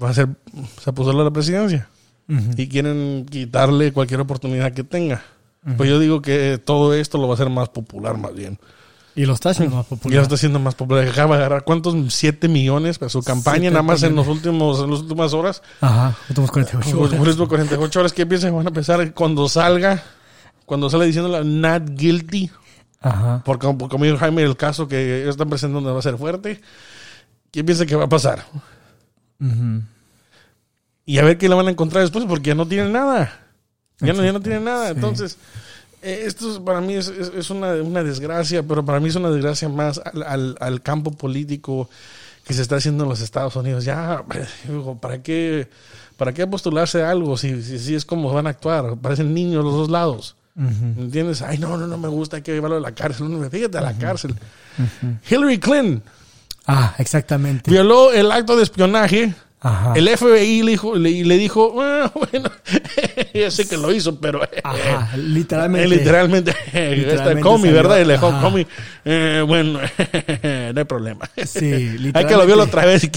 va 0.00 0.10
a 0.10 0.14
ser, 0.14 0.28
se 0.82 0.92
puso 0.92 1.12
a 1.12 1.24
la 1.24 1.30
presidencia. 1.30 1.88
Uh 2.28 2.34
-huh. 2.34 2.54
Y 2.58 2.68
quieren 2.68 3.24
quitarle 3.24 3.92
cualquier 3.92 4.20
oportunidad 4.20 4.74
que 4.74 4.84
tenga. 4.84 5.24
Uh 5.64 5.70
-huh. 5.70 5.76
Pues 5.78 5.88
yo 5.88 5.98
digo 5.98 6.20
que 6.20 6.60
todo 6.62 6.92
esto 6.92 7.16
lo 7.16 7.26
va 7.26 7.32
a 7.32 7.36
hacer 7.36 7.48
más 7.48 7.70
popular 7.70 8.18
más 8.18 8.34
bien. 8.34 8.58
Y 9.16 9.26
lo 9.26 9.34
está 9.34 9.50
haciendo 9.50 9.76
más 9.76 9.86
popular. 9.86 10.12
Y 10.12 10.16
lo 10.16 10.22
está 10.22 10.34
haciendo 10.36 10.58
más 10.58 10.74
popular. 10.74 11.08
Acaba 11.08 11.36
de 11.36 11.42
agarrar 11.42 11.64
cuántos? 11.64 11.94
7 12.14 12.48
millones 12.48 12.98
para 12.98 13.10
su 13.10 13.22
campaña, 13.22 13.70
nada 13.70 13.82
más 13.82 14.02
en 14.02 14.14
los 14.14 14.28
últimos, 14.28 14.80
en 14.80 14.90
las 14.90 15.00
últimas 15.00 15.32
horas. 15.32 15.62
Ajá, 15.80 16.16
últimos 16.28 16.50
48 16.50 17.00
horas. 17.00 17.18
Últimos 17.18 17.48
48 17.48 18.00
horas. 18.00 18.12
¿Qué 18.12 18.26
piensan? 18.26 18.54
Van 18.54 18.66
a 18.66 18.70
pensar 18.70 19.12
cuando 19.14 19.48
salga, 19.48 20.02
cuando 20.64 20.88
sale 20.88 21.06
diciendo 21.06 21.42
not 21.42 21.82
guilty. 21.90 22.50
Ajá. 23.00 23.42
Porque, 23.44 23.66
como 23.66 24.04
dijo 24.04 24.18
Jaime, 24.18 24.42
el 24.42 24.56
caso 24.56 24.86
que 24.86 25.22
ellos 25.22 25.30
están 25.30 25.48
presentando 25.48 25.92
va 25.92 25.98
a 25.98 26.02
ser 26.02 26.16
fuerte. 26.16 26.60
¿Qué 27.50 27.64
piensa 27.64 27.86
que 27.86 27.96
va 27.96 28.04
a 28.04 28.08
pasar? 28.08 28.44
Uh 29.40 29.44
-huh. 29.44 29.82
Y 31.04 31.18
a 31.18 31.24
ver 31.24 31.38
qué 31.38 31.48
le 31.48 31.56
van 31.56 31.66
a 31.66 31.70
encontrar 31.70 32.02
después, 32.02 32.24
porque 32.26 32.48
ya 32.48 32.54
no 32.54 32.68
tienen 32.68 32.92
nada. 32.92 33.40
Ya 33.98 34.12
no, 34.12 34.24
ya 34.24 34.32
no 34.32 34.40
tienen 34.40 34.64
nada. 34.64 34.88
Sí. 34.88 34.92
Entonces. 34.94 35.38
Esto 36.02 36.64
para 36.64 36.80
mí 36.80 36.94
es, 36.94 37.08
es, 37.08 37.30
es 37.36 37.50
una, 37.50 37.74
una, 37.74 38.02
desgracia, 38.02 38.62
pero 38.62 38.84
para 38.84 39.00
mí 39.00 39.08
es 39.08 39.16
una 39.16 39.30
desgracia 39.30 39.68
más 39.68 40.00
al, 40.02 40.22
al, 40.22 40.56
al, 40.58 40.82
campo 40.82 41.10
político 41.12 41.90
que 42.44 42.54
se 42.54 42.62
está 42.62 42.76
haciendo 42.76 43.04
en 43.04 43.10
los 43.10 43.20
Estados 43.20 43.54
Unidos. 43.56 43.84
Ya, 43.84 44.24
¿para 45.00 45.22
qué, 45.22 45.68
para 46.16 46.32
qué 46.32 46.46
postularse 46.46 47.02
a 47.02 47.10
algo 47.10 47.36
si, 47.36 47.62
si, 47.62 47.78
si, 47.78 47.94
es 47.94 48.06
como 48.06 48.32
van 48.32 48.46
a 48.46 48.50
actuar? 48.50 48.96
Parecen 48.96 49.34
niños 49.34 49.62
los 49.62 49.74
dos 49.74 49.90
lados. 49.90 50.36
Uh 50.56 50.62
-huh. 50.62 50.96
¿Me 50.96 51.02
entiendes? 51.02 51.42
Ay, 51.42 51.58
no, 51.58 51.76
no, 51.76 51.86
no 51.86 51.98
me 51.98 52.08
gusta, 52.08 52.36
hay 52.36 52.42
que 52.42 52.52
llevarlo 52.52 52.78
a 52.78 52.80
la 52.80 52.92
cárcel. 52.92 53.30
No, 53.30 53.50
fíjate 53.50 53.78
a 53.78 53.82
la 53.82 53.90
uh 53.90 53.94
-huh. 53.94 53.98
cárcel. 53.98 54.34
Uh 54.78 54.82
-huh. 55.06 55.18
Hillary 55.30 55.58
Clinton. 55.58 56.02
Ah, 56.66 56.94
exactamente. 56.98 57.70
Violó 57.70 58.12
el 58.12 58.30
acto 58.32 58.56
de 58.56 58.62
espionaje 58.62 59.34
Ajá. 59.62 59.92
El 59.94 60.08
FBI 60.08 60.62
le 60.62 60.70
dijo, 60.70 60.96
le, 60.96 61.22
le 61.22 61.36
dijo 61.36 61.82
ah, 61.82 62.10
bueno, 62.32 62.50
ya 63.34 63.50
sé 63.50 63.68
que 63.68 63.76
lo 63.76 63.92
hizo, 63.92 64.18
pero 64.18 64.40
Ajá, 64.64 65.16
literalmente, 65.16 65.88
literalmente, 65.88 66.54
literalmente 66.72 67.14
está 67.14 67.40
Comi, 67.40 67.70
¿verdad? 67.70 68.00
Y 68.00 68.06
le 68.06 68.14
dijo, 68.14 68.40
Comi, 68.40 68.66
eh, 69.04 69.44
bueno, 69.46 69.80
no 70.72 70.80
hay 70.80 70.84
problema. 70.84 71.28
Sí, 71.44 72.12
hay 72.14 72.24
que 72.24 72.36
lo 72.36 72.46
vio 72.46 72.56
la 72.56 72.64
otra 72.64 72.86
vez. 72.86 73.10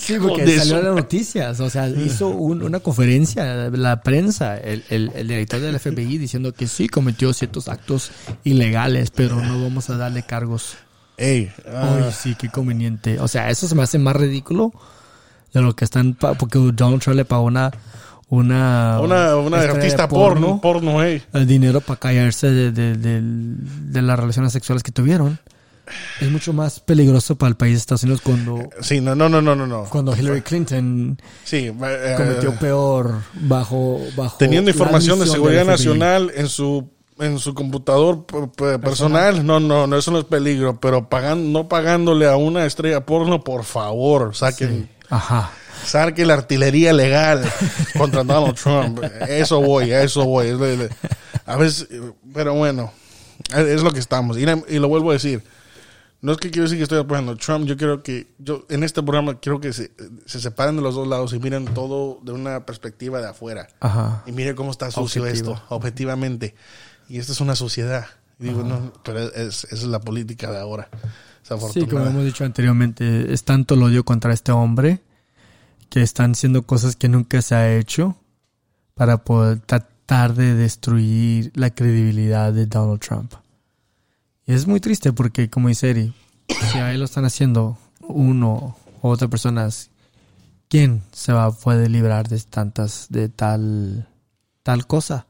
Sí, 0.00 0.16
porque 0.20 0.58
salió 0.58 0.78
en 0.78 0.84
las 0.84 0.94
noticias, 0.94 1.60
o 1.60 1.70
sea, 1.70 1.88
hizo 1.88 2.28
un, 2.28 2.62
una 2.62 2.80
conferencia, 2.80 3.70
la 3.70 4.02
prensa, 4.02 4.56
el, 4.56 4.84
el, 4.88 5.12
el, 5.14 5.28
director 5.28 5.60
del 5.60 5.78
FBI 5.78 6.18
diciendo 6.18 6.52
que 6.52 6.66
sí 6.66 6.88
cometió 6.88 7.32
ciertos 7.32 7.68
actos 7.68 8.10
ilegales, 8.44 9.10
pero 9.10 9.40
no 9.40 9.62
vamos 9.62 9.88
a 9.90 9.96
darle 9.96 10.22
cargos. 10.22 10.76
Ey, 11.16 11.50
uh, 11.64 11.76
Ay, 11.76 12.12
sí, 12.12 12.34
qué 12.34 12.50
conveniente. 12.50 13.18
O 13.20 13.28
sea, 13.28 13.50
eso 13.50 13.66
se 13.66 13.74
me 13.74 13.82
hace 13.82 13.98
más 13.98 14.14
ridículo 14.14 14.72
de 15.60 15.64
lo 15.64 15.74
que 15.74 15.84
están 15.84 16.14
porque 16.14 16.58
Donald 16.58 17.02
Trump 17.02 17.16
le 17.16 17.24
pagó 17.24 17.44
una 17.44 17.70
una 18.28 19.00
una, 19.00 19.36
una 19.36 19.60
artista 19.60 20.08
porno, 20.08 20.60
porno 20.60 21.02
hey. 21.02 21.22
el 21.32 21.46
dinero 21.46 21.80
para 21.80 21.98
callarse 21.98 22.50
de, 22.50 22.72
de, 22.72 22.96
de, 22.96 23.20
de, 23.22 24.02
las 24.02 24.18
relaciones 24.18 24.52
sexuales 24.52 24.82
que 24.82 24.92
tuvieron 24.92 25.38
es 26.20 26.30
mucho 26.30 26.52
más 26.52 26.80
peligroso 26.80 27.36
para 27.36 27.50
el 27.50 27.56
país 27.56 27.74
de 27.74 27.78
Estados 27.78 28.02
Unidos 28.02 28.20
cuando, 28.20 28.68
Sí, 28.80 29.00
no, 29.00 29.14
no, 29.14 29.28
no, 29.28 29.40
no, 29.40 29.54
no. 29.54 29.66
no. 29.66 29.84
cuando 29.84 30.16
Hillary 30.16 30.42
Clinton 30.42 31.16
Sí, 31.44 31.72
eh, 31.72 32.14
cometió 32.16 32.52
peor 32.56 33.22
bajo, 33.34 34.00
bajo 34.16 34.36
teniendo 34.38 34.70
información 34.70 35.20
de 35.20 35.26
seguridad 35.26 35.64
nacional 35.64 36.32
en 36.34 36.48
su 36.48 36.90
en 37.18 37.38
su 37.38 37.54
computador 37.54 38.26
personal, 38.82 39.46
no, 39.46 39.58
no, 39.58 39.86
no, 39.86 39.96
eso 39.96 40.10
no 40.10 40.18
es 40.18 40.24
peligro, 40.24 40.78
pero 40.80 41.08
pagan, 41.08 41.50
no 41.52 41.66
pagándole 41.68 42.26
a 42.26 42.36
una 42.36 42.66
estrella 42.66 43.06
porno, 43.06 43.42
por 43.42 43.64
favor, 43.64 44.36
saquen, 44.36 44.90
Ajá. 45.10 45.50
saquen 45.84 46.28
la 46.28 46.34
artillería 46.34 46.92
legal 46.92 47.44
contra 47.98 48.24
Donald 48.24 48.54
Trump. 48.54 49.02
Eso 49.28 49.60
voy, 49.60 49.92
a 49.92 50.02
eso 50.02 50.24
voy. 50.24 50.48
A 51.44 51.56
veces, 51.56 51.88
pero 52.32 52.54
bueno, 52.54 52.92
es 53.54 53.82
lo 53.82 53.90
que 53.92 54.00
estamos. 54.00 54.36
Y, 54.38 54.44
lo 54.78 54.88
vuelvo 54.88 55.10
a 55.10 55.14
decir. 55.14 55.42
No 56.22 56.32
es 56.32 56.38
que 56.38 56.50
quiero 56.50 56.64
decir 56.64 56.78
que 56.78 56.82
estoy 56.82 56.98
apoyando 56.98 57.32
a 57.32 57.36
Trump, 57.36 57.66
yo 57.66 57.76
quiero 57.76 58.02
que, 58.02 58.26
yo 58.38 58.64
en 58.70 58.82
este 58.82 59.02
programa 59.02 59.38
quiero 59.38 59.60
que 59.60 59.72
se, 59.72 59.92
se 60.24 60.40
separen 60.40 60.74
de 60.74 60.82
los 60.82 60.94
dos 60.94 61.06
lados 61.06 61.32
y 61.34 61.38
miren 61.38 61.66
todo 61.66 62.18
de 62.22 62.32
una 62.32 62.64
perspectiva 62.64 63.20
de 63.20 63.28
afuera. 63.28 63.68
Ajá. 63.80 64.24
Y 64.26 64.32
mire 64.32 64.54
cómo 64.54 64.70
está 64.70 64.90
sucio 64.90 65.22
Objetivo. 65.22 65.52
esto, 65.52 65.62
objetivamente. 65.68 66.54
Y 67.08 67.18
esta 67.18 67.32
es 67.32 67.40
una 67.40 67.54
sociedad. 67.54 68.06
Digo, 68.38 68.62
no, 68.62 68.92
pero 69.02 69.20
es, 69.20 69.64
esa 69.64 69.74
es 69.74 69.84
la 69.84 70.00
política 70.00 70.50
de 70.50 70.58
ahora. 70.58 70.88
Sí, 71.72 71.86
como 71.86 72.06
hemos 72.06 72.24
dicho 72.24 72.44
anteriormente, 72.44 73.32
es 73.32 73.44
tanto 73.44 73.74
el 73.74 73.82
odio 73.82 74.04
contra 74.04 74.32
este 74.32 74.50
hombre 74.50 75.00
que 75.88 76.02
están 76.02 76.32
haciendo 76.32 76.62
cosas 76.62 76.96
que 76.96 77.08
nunca 77.08 77.40
se 77.42 77.54
ha 77.54 77.76
hecho 77.76 78.16
para 78.94 79.18
poder 79.18 79.60
tratar 79.60 80.34
de 80.34 80.54
destruir 80.54 81.52
la 81.54 81.70
credibilidad 81.70 82.52
de 82.52 82.66
Donald 82.66 83.00
Trump. 83.00 83.34
Y 84.46 84.54
es 84.54 84.66
muy 84.66 84.80
triste 84.80 85.12
porque, 85.12 85.48
como 85.48 85.68
dice 85.68 85.90
Eri, 85.90 86.14
si 86.48 86.78
ahí 86.78 86.96
lo 86.96 87.04
están 87.04 87.24
haciendo 87.24 87.78
uno 88.00 88.76
o 89.02 89.08
otra 89.08 89.28
persona, 89.28 89.68
¿quién 90.68 91.02
se 91.12 91.32
va 91.32 91.46
a 91.46 91.52
poder 91.52 91.90
librar 91.90 92.28
de 92.28 92.40
tantas, 92.40 93.06
de 93.08 93.28
tal, 93.28 94.08
tal 94.62 94.86
cosa? 94.86 95.26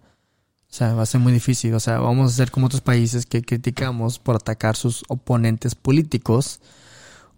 O 0.70 0.74
sea, 0.76 0.94
va 0.94 1.02
a 1.02 1.06
ser 1.06 1.20
muy 1.20 1.32
difícil. 1.32 1.74
O 1.74 1.80
sea, 1.80 1.98
vamos 1.98 2.32
a 2.32 2.36
ser 2.36 2.50
como 2.50 2.66
otros 2.66 2.82
países 2.82 3.26
que 3.26 3.42
criticamos 3.42 4.18
por 4.18 4.36
atacar 4.36 4.76
sus 4.76 5.04
oponentes 5.08 5.74
políticos 5.74 6.60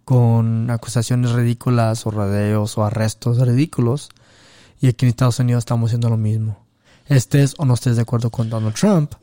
con 0.03 0.69
acusaciones 0.71 1.31
ridículas 1.31 2.05
o 2.05 2.11
rodeos 2.11 2.77
o 2.77 2.83
arrestos 2.83 3.39
ridículos. 3.39 4.09
Y 4.81 4.87
aquí 4.87 5.05
en 5.05 5.09
Estados 5.09 5.39
Unidos 5.39 5.61
estamos 5.61 5.89
haciendo 5.89 6.09
lo 6.09 6.17
mismo. 6.17 6.57
Estés 7.07 7.55
o 7.57 7.65
no 7.65 7.73
estés 7.73 7.95
de 7.95 8.03
acuerdo 8.03 8.29
con 8.29 8.49
Donald 8.49 8.75
Trump, 8.75 9.13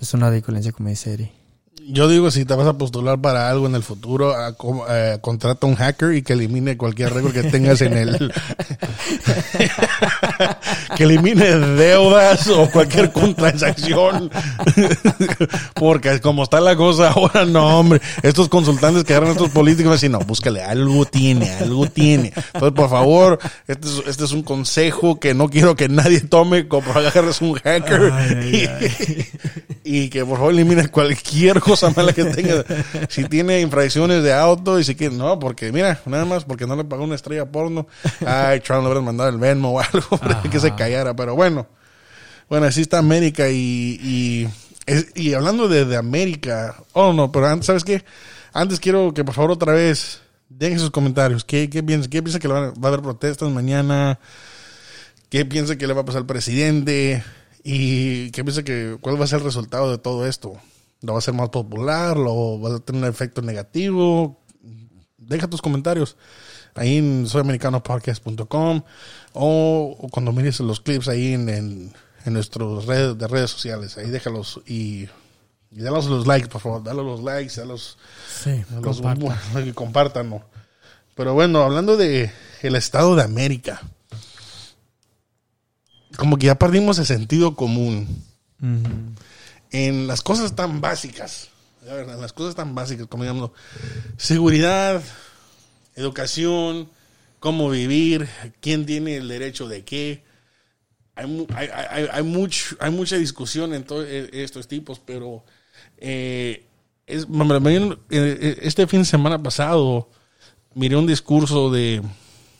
es 0.00 0.14
una 0.14 0.30
ridiculencia 0.30 0.72
como 0.72 0.88
dice 0.88 1.12
Eri. 1.12 1.39
Yo 1.88 2.08
digo, 2.08 2.30
si 2.30 2.44
te 2.44 2.54
vas 2.54 2.68
a 2.68 2.74
postular 2.78 3.20
para 3.20 3.50
algo 3.50 3.66
en 3.66 3.74
el 3.74 3.82
futuro, 3.82 4.32
a- 4.36 4.52
co- 4.56 4.86
eh, 4.88 5.18
contrata 5.20 5.66
un 5.66 5.74
hacker 5.74 6.14
y 6.14 6.22
que 6.22 6.34
elimine 6.34 6.76
cualquier 6.76 7.12
récord 7.12 7.32
que 7.32 7.42
tengas 7.44 7.80
en 7.80 7.94
el... 7.96 8.16
que 10.96 11.04
elimine 11.04 11.56
deudas 11.58 12.46
o 12.48 12.68
cualquier 12.70 13.08
transacción. 13.34 14.30
Porque 15.74 16.20
como 16.20 16.44
está 16.44 16.60
la 16.60 16.76
cosa 16.76 17.10
ahora, 17.10 17.44
no, 17.44 17.80
hombre. 17.80 18.00
Estos 18.22 18.48
consultantes 18.48 19.04
que 19.04 19.12
agarran 19.14 19.30
a 19.30 19.32
estos 19.32 19.50
políticos 19.50 19.90
a 19.90 19.94
decir, 19.94 20.10
no, 20.10 20.20
búscale, 20.20 20.62
algo 20.62 21.04
tiene, 21.06 21.50
algo 21.54 21.86
tiene. 21.86 22.32
Entonces, 22.54 22.72
por 22.72 22.90
favor, 22.90 23.38
este 23.66 23.88
es, 23.88 24.02
este 24.06 24.24
es 24.24 24.32
un 24.32 24.42
consejo 24.42 25.18
que 25.18 25.34
no 25.34 25.48
quiero 25.48 25.74
que 25.74 25.88
nadie 25.88 26.20
tome 26.20 26.68
como 26.68 26.92
agarres 26.92 27.40
un 27.40 27.54
hacker. 27.54 28.12
Ay, 28.12 28.68
ay, 28.80 29.26
y 29.84 30.08
que 30.08 30.24
por 30.24 30.36
favor 30.38 30.52
elimine 30.52 30.88
cualquier 30.88 31.58
cosa 31.70 31.90
mala 31.90 32.12
que 32.12 32.24
tenga. 32.24 32.64
Si 33.08 33.24
tiene 33.24 33.60
infracciones 33.60 34.22
de 34.22 34.32
auto 34.32 34.78
y 34.78 34.84
si 34.84 34.94
que 34.94 35.10
no, 35.10 35.38
porque 35.38 35.72
mira, 35.72 36.00
nada 36.06 36.24
más 36.24 36.44
porque 36.44 36.66
no 36.66 36.76
le 36.76 36.84
pagó 36.84 37.04
una 37.04 37.14
estrella 37.14 37.46
porno. 37.50 37.86
Ay, 38.26 38.60
Trump 38.60 38.80
le 38.82 38.86
hubieran 38.88 39.04
mandado 39.04 39.30
el 39.30 39.38
Venmo 39.38 39.70
o 39.72 39.80
algo 39.80 40.16
para 40.20 40.42
que 40.42 40.60
se 40.60 40.74
callara. 40.74 41.14
Pero 41.14 41.34
bueno, 41.34 41.66
bueno, 42.48 42.66
así 42.66 42.80
está 42.82 42.98
América 42.98 43.48
y, 43.48 43.98
y, 44.02 44.48
es- 44.86 45.08
y 45.14 45.34
hablando 45.34 45.68
de, 45.68 45.84
de 45.84 45.96
América, 45.96 46.76
oh 46.92 47.12
no, 47.12 47.30
pero 47.32 47.46
antes, 47.48 47.66
¿sabes 47.66 47.84
qué? 47.84 48.04
Antes 48.52 48.80
quiero 48.80 49.14
que 49.14 49.24
por 49.24 49.34
favor 49.34 49.52
otra 49.52 49.72
vez 49.72 50.20
dejen 50.48 50.78
sus 50.80 50.90
comentarios. 50.90 51.44
¿Qué, 51.44 51.70
qué 51.70 51.82
piensa? 51.82 52.10
¿Qué 52.10 52.22
piensa 52.22 52.38
que 52.40 52.48
va 52.48 52.66
a 52.82 52.88
haber 52.88 53.00
protestas 53.00 53.48
mañana? 53.50 54.18
¿Qué 55.28 55.44
piensa 55.44 55.76
que 55.76 55.86
le 55.86 55.92
va 55.94 56.00
a 56.00 56.04
pasar 56.04 56.22
al 56.22 56.26
presidente? 56.26 57.22
¿Y 57.62 58.30
qué 58.32 58.42
piensa 58.42 58.64
que 58.64 58.96
cuál 59.00 59.20
va 59.20 59.24
a 59.24 59.28
ser 59.28 59.38
el 59.38 59.44
resultado 59.44 59.90
de 59.90 59.98
todo 59.98 60.26
esto? 60.26 60.54
¿Lo 61.02 61.12
va 61.14 61.18
a 61.18 61.22
ser 61.22 61.34
más 61.34 61.48
popular? 61.48 62.16
¿Lo 62.16 62.60
va 62.60 62.76
a 62.76 62.78
tener 62.80 63.02
un 63.02 63.08
efecto 63.08 63.40
negativo? 63.42 64.38
Deja 65.16 65.48
tus 65.48 65.62
comentarios 65.62 66.16
ahí 66.74 66.96
en 66.98 67.26
soyamericanopodcast.com 67.26 68.82
o, 69.32 69.96
o 69.98 70.08
cuando 70.08 70.32
mires 70.32 70.60
los 70.60 70.80
clips 70.80 71.08
ahí 71.08 71.32
en, 71.34 71.48
en, 71.48 71.92
en 72.24 72.32
nuestras 72.32 72.84
redes 72.86 73.16
de 73.18 73.26
redes 73.28 73.50
sociales. 73.50 73.96
Ahí 73.98 74.10
déjalos 74.10 74.60
y, 74.66 75.08
y 75.70 75.80
dalos 75.80 76.06
los 76.06 76.26
likes, 76.26 76.48
por 76.48 76.60
favor. 76.60 76.82
Dale 76.82 77.02
los 77.02 77.22
likes, 77.22 77.50
Sí, 77.50 77.60
los, 77.64 77.96
compartan. 78.82 79.64
que 79.64 79.74
compartan. 79.74 80.30
¿no? 80.30 80.42
Pero 81.14 81.34
bueno, 81.34 81.62
hablando 81.62 81.96
de 81.96 82.30
el 82.62 82.76
Estado 82.76 83.14
de 83.16 83.22
América, 83.22 83.80
como 86.16 86.36
que 86.36 86.46
ya 86.46 86.58
perdimos 86.58 86.98
el 86.98 87.06
sentido 87.06 87.54
común. 87.56 88.24
En 89.70 90.06
las 90.06 90.22
cosas 90.22 90.54
tan 90.56 90.80
básicas. 90.80 91.48
Las 91.84 92.32
cosas 92.32 92.54
tan 92.54 92.74
básicas 92.74 93.06
como 93.06 93.22
digamos 93.24 93.52
seguridad, 94.18 95.02
educación, 95.96 96.88
cómo 97.38 97.70
vivir, 97.70 98.28
quién 98.60 98.84
tiene 98.84 99.16
el 99.16 99.28
derecho 99.28 99.66
de 99.66 99.82
qué. 99.84 100.22
Hay, 101.14 101.26
mu- 101.26 101.46
hay, 101.54 101.68
hay, 101.68 102.06
hay, 102.12 102.22
mucho, 102.22 102.76
hay 102.80 102.90
mucha 102.90 103.16
discusión 103.16 103.72
en 103.74 103.84
todos 103.84 104.06
estos 104.08 104.68
tipos, 104.68 105.00
pero 105.00 105.42
eh, 105.98 106.66
eh, 107.06 108.58
este 108.62 108.86
fin 108.86 109.00
de 109.00 109.06
semana 109.06 109.42
pasado 109.42 110.08
miré 110.74 110.96
un 110.96 111.06
discurso 111.06 111.70
de 111.70 112.02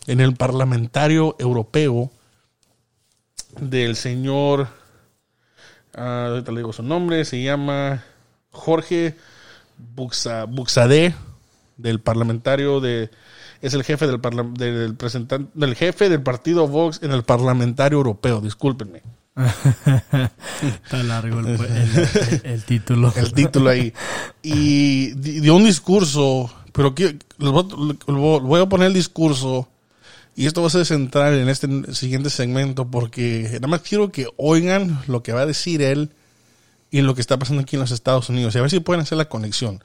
en 0.06 0.20
el 0.20 0.34
parlamentario 0.34 1.36
europeo 1.38 2.10
del 3.60 3.96
señor 3.96 4.68
ah, 5.96 6.26
ahorita 6.30 6.52
le 6.52 6.58
digo 6.58 6.72
su 6.72 6.82
nombre 6.82 7.24
se 7.24 7.42
llama 7.42 8.02
Jorge 8.50 9.16
Buxa, 9.94 10.44
Buxadé 10.44 11.14
del 11.76 12.00
parlamentario 12.00 12.80
de 12.80 13.10
es 13.62 13.74
el 13.74 13.84
jefe 13.84 14.06
del 14.06 14.20
parla- 14.20 14.52
del 14.56 14.94
presentante 14.94 15.50
del 15.54 15.74
jefe 15.74 16.08
del 16.08 16.22
partido 16.22 16.66
Vox 16.68 17.00
en 17.02 17.12
el 17.12 17.22
parlamentario 17.22 17.98
europeo 17.98 18.40
discúlpenme 18.40 19.02
Está 19.40 21.02
largo 21.02 21.40
el, 21.40 21.46
el- 21.46 21.60
el- 21.64 22.40
el 22.44 22.64
título. 22.64 23.12
el 23.16 23.32
título 23.32 23.70
ahí. 23.70 23.92
Y 24.42 25.12
di- 25.14 25.40
dio 25.40 25.54
un 25.54 25.64
discurso, 25.64 26.50
pero 26.72 26.94
que, 26.94 27.16
voy 27.38 28.60
a 28.60 28.68
poner 28.68 28.88
el 28.88 28.92
discurso 28.94 29.68
y 30.40 30.46
esto 30.46 30.62
va 30.62 30.68
a 30.68 30.70
ser 30.70 30.86
central 30.86 31.34
en 31.34 31.50
este 31.50 31.68
siguiente 31.92 32.30
segmento 32.30 32.86
porque 32.86 33.46
nada 33.52 33.68
más 33.68 33.82
quiero 33.82 34.10
que 34.10 34.26
oigan 34.38 35.02
lo 35.06 35.22
que 35.22 35.34
va 35.34 35.42
a 35.42 35.46
decir 35.46 35.82
él 35.82 36.12
y 36.90 37.02
lo 37.02 37.14
que 37.14 37.20
está 37.20 37.38
pasando 37.38 37.60
aquí 37.60 37.76
en 37.76 37.80
los 37.80 37.90
Estados 37.90 38.30
Unidos 38.30 38.54
y 38.54 38.58
a 38.58 38.62
ver 38.62 38.70
si 38.70 38.80
pueden 38.80 39.02
hacer 39.02 39.18
la 39.18 39.28
conexión. 39.28 39.84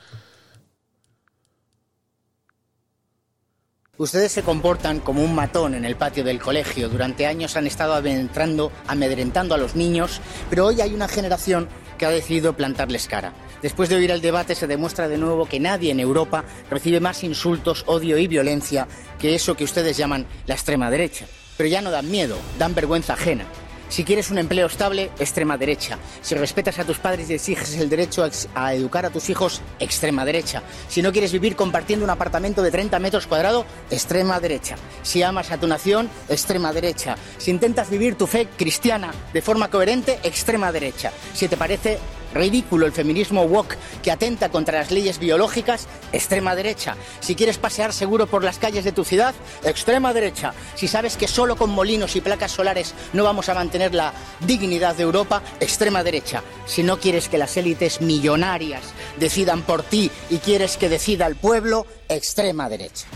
Ustedes 3.97 4.33
se 4.33 4.43
comportan 4.43 4.99
como 4.99 5.23
un 5.23 5.33
matón 5.33 5.73
en 5.73 5.85
el 5.85 5.95
patio 5.95 6.25
del 6.25 6.41
colegio. 6.41 6.89
Durante 6.89 7.27
años 7.27 7.55
han 7.55 7.65
estado 7.65 7.93
amedrentando, 7.93 8.69
amedrentando 8.87 9.55
a 9.55 9.57
los 9.57 9.77
niños, 9.77 10.19
pero 10.49 10.65
hoy 10.65 10.81
hay 10.81 10.93
una 10.93 11.07
generación 11.07 11.69
que 11.97 12.05
ha 12.05 12.09
decidido 12.09 12.57
plantarles 12.57 13.07
cara. 13.07 13.31
Después 13.61 13.87
de 13.87 13.95
oír 13.95 14.11
el 14.11 14.19
debate 14.19 14.53
se 14.53 14.67
demuestra 14.67 15.07
de 15.07 15.17
nuevo 15.17 15.45
que 15.45 15.61
nadie 15.61 15.91
en 15.91 16.01
Europa 16.01 16.43
recibe 16.69 16.99
más 16.99 17.23
insultos, 17.23 17.85
odio 17.87 18.17
y 18.17 18.27
violencia 18.27 18.85
que 19.17 19.33
eso 19.33 19.55
que 19.55 19.63
ustedes 19.63 19.95
llaman 19.95 20.25
la 20.45 20.55
extrema 20.55 20.91
derecha. 20.91 21.25
Pero 21.55 21.69
ya 21.69 21.79
no 21.79 21.89
dan 21.89 22.11
miedo, 22.11 22.37
dan 22.59 22.75
vergüenza 22.75 23.13
ajena. 23.13 23.45
Si 23.89 24.03
quieres 24.03 24.31
un 24.31 24.37
empleo 24.37 24.67
estable, 24.67 25.11
extrema 25.19 25.57
derecha. 25.57 25.97
Si 26.21 26.35
respetas 26.35 26.79
a 26.79 26.85
tus 26.85 26.97
padres 26.97 27.29
y 27.29 27.35
exiges 27.35 27.75
el 27.77 27.89
derecho 27.89 28.27
a, 28.55 28.73
educar 28.73 29.05
a 29.05 29.09
tus 29.09 29.29
hijos, 29.29 29.61
extrema 29.79 30.25
derecha. 30.25 30.63
Si 30.87 31.01
no 31.01 31.11
quieres 31.11 31.31
vivir 31.31 31.55
compartiendo 31.55 32.03
un 32.03 32.09
apartamento 32.09 32.61
de 32.61 32.71
30 32.71 32.99
metros 32.99 33.27
cuadrados, 33.27 33.65
extrema 33.89 34.39
derecha. 34.39 34.75
Si 35.03 35.23
amas 35.23 35.51
a 35.51 35.57
tu 35.57 35.67
nación, 35.67 36.09
extrema 36.29 36.73
derecha. 36.73 37.15
Si 37.37 37.51
intentas 37.51 37.89
vivir 37.89 38.15
tu 38.15 38.27
fe 38.27 38.47
cristiana 38.57 39.13
de 39.33 39.41
forma 39.41 39.69
coherente, 39.69 40.19
extrema 40.23 40.71
derecha. 40.71 41.11
Si 41.33 41.47
te 41.47 41.57
parece 41.57 41.99
Ridículo 42.35 42.85
el 42.85 42.91
feminismo 42.91 43.43
woke 43.43 43.77
que 44.03 44.11
atenta 44.11 44.49
contra 44.49 44.79
las 44.79 44.91
leyes 44.91 45.19
biológicas, 45.19 45.87
extrema 46.11 46.53
derecha. 46.53 46.97
Si 47.21 47.33
quieres 47.33 47.57
pasear 47.57 47.93
seguro 47.93 48.27
por 48.27 48.43
las 48.43 48.59
calles 48.59 48.83
de 48.83 48.91
tu 48.91 49.05
ciudad, 49.05 49.33
extrema 49.63 50.13
derecha. 50.13 50.53
Si 50.75 50.89
sabes 50.89 51.15
que 51.15 51.29
solo 51.29 51.55
con 51.55 51.69
molinos 51.69 52.17
y 52.17 52.21
placas 52.21 52.51
solares 52.51 52.93
no 53.13 53.23
vamos 53.23 53.47
a 53.47 53.53
mantener 53.53 53.95
la 53.95 54.13
dignidad 54.41 54.95
de 54.95 55.03
Europa, 55.03 55.41
extrema 55.61 56.03
derecha. 56.03 56.43
Si 56.65 56.83
no 56.83 56.99
quieres 56.99 57.29
que 57.29 57.37
las 57.37 57.55
élites 57.55 58.01
millonarias 58.01 58.83
decidan 59.17 59.61
por 59.61 59.83
ti 59.83 60.11
y 60.29 60.39
quieres 60.39 60.75
que 60.75 60.89
decida 60.89 61.27
el 61.27 61.37
pueblo, 61.37 61.87
extrema 62.09 62.67
derecha. 62.67 63.07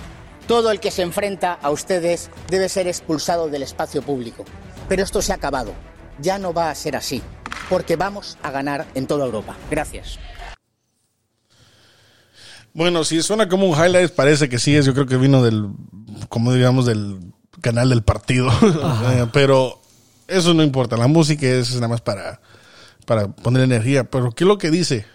Todo 0.47 0.72
el 0.72 0.80
que 0.80 0.91
se 0.91 1.01
enfrenta 1.01 1.59
a 1.61 1.72
ustedes 1.72 2.30
debe 2.47 2.70
ser 2.70 2.88
expulsado 2.88 3.49
del 3.49 3.63
espacio 3.63 4.01
público. 4.01 4.45
Pero 4.88 5.03
esto 5.03 5.22
se 5.22 5.34
ha 5.34 5.36
acabado. 5.36 5.74
Ya 6.22 6.39
no 6.39 6.53
va 6.53 6.70
a 6.70 6.76
ser 6.76 6.95
así, 6.95 7.22
porque 7.69 7.95
vamos 7.95 8.37
a 8.43 8.51
ganar 8.51 8.87
en 8.95 9.07
toda 9.07 9.25
Europa. 9.25 9.55
Gracias. 9.69 10.19
Bueno, 12.73 13.03
si 13.03 13.21
suena 13.21 13.49
como 13.49 13.67
un 13.67 13.77
highlight, 13.77 14.11
parece 14.11 14.47
que 14.47 14.59
sí 14.59 14.75
es. 14.75 14.85
Yo 14.85 14.93
creo 14.93 15.05
que 15.05 15.17
vino 15.17 15.43
del, 15.43 15.69
como 16.29 16.53
digamos, 16.53 16.85
del 16.85 17.19
canal 17.61 17.89
del 17.89 18.03
partido. 18.03 18.49
Eh, 19.11 19.25
pero 19.33 19.81
eso 20.27 20.53
no 20.53 20.63
importa. 20.63 20.95
La 20.97 21.07
música 21.07 21.47
es 21.47 21.73
nada 21.75 21.87
más 21.87 22.01
para, 22.01 22.41
para 23.05 23.27
poner 23.27 23.63
energía. 23.63 24.03
Pero 24.03 24.31
¿qué 24.31 24.43
es 24.43 24.47
lo 24.47 24.57
que 24.57 24.69
dice? 24.69 25.05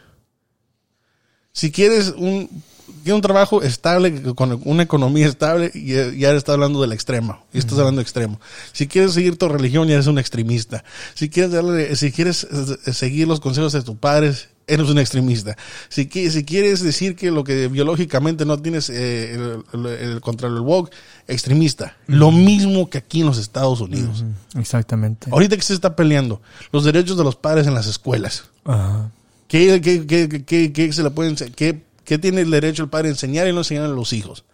Si 1.53 1.71
quieres 1.71 2.15
un 2.17 2.63
tiene 3.05 3.17
un 3.17 3.23
trabajo 3.23 3.63
estable, 3.63 4.35
con 4.35 4.61
una 4.65 4.83
economía 4.83 5.27
estable, 5.27 5.71
y 5.75 5.93
ya 6.19 6.33
está 6.33 6.55
hablando 6.55 6.81
del 6.81 6.93
extremo. 6.93 7.45
Y 7.53 7.59
estás 7.59 7.79
hablando 7.79 7.99
de 7.99 8.03
extremo. 8.03 8.41
Si 8.73 8.89
quieres 8.89 9.13
seguir 9.13 9.37
tu 9.37 9.49
religión, 9.49 9.87
ya 9.87 9.95
eres 9.95 10.07
un 10.07 10.19
extremista. 10.19 10.83
Si 11.15 11.29
quieres, 11.29 11.53
darle, 11.53 11.95
si 11.97 12.11
quieres 12.11 12.45
eh, 12.45 12.93
seguir 12.93 13.29
los 13.29 13.41
consejos 13.41 13.73
de 13.75 13.83
tus 13.83 13.97
padres, 13.97 14.49
eres 14.67 14.89
un 14.89 14.99
extremista. 14.99 15.57
Si, 15.91 16.09
si 16.11 16.45
quieres 16.45 16.83
decir 16.83 17.15
que 17.15 17.31
lo 17.31 17.45
que 17.45 17.69
biológicamente 17.69 18.47
no 18.47 18.59
tienes 18.59 18.89
eh, 18.89 19.59
el, 19.75 20.21
contra 20.23 20.49
el 20.49 20.59
woke, 20.61 20.91
extremista. 21.29 21.97
Lo 22.07 22.33
mismo 22.33 22.89
que 22.89 22.99
aquí 22.99 23.21
en 23.21 23.27
los 23.27 23.39
Estados 23.39 23.81
Unidos. 23.83 24.25
Exactamente. 24.59 25.29
Ahorita 25.31 25.57
que 25.57 25.63
se 25.63 25.75
está 25.75 25.95
peleando 25.95 26.41
los 26.73 26.85
derechos 26.85 27.19
de 27.19 27.25
los 27.25 27.37
padres 27.37 27.67
en 27.67 27.75
las 27.75 27.87
escuelas. 27.87 28.45
Ajá. 28.65 29.11
¿Qué, 29.55 29.81
qué, 29.81 30.45
qué, 30.45 30.73
qué, 30.73 30.93
se 30.93 31.03
le 31.03 31.11
pueden, 31.11 31.37
qué 31.37 31.84
¿Qué 32.05 32.19
tiene 32.19 32.43
el 32.43 32.51
derecho 32.51 32.83
el 32.83 32.89
padre 32.89 33.09
a 33.09 33.13
enseñar 33.13 33.49
y 33.49 33.53
no 33.53 33.59
enseñar 33.59 33.85
a 33.85 33.89
los 33.89 34.13
hijos? 34.13 34.45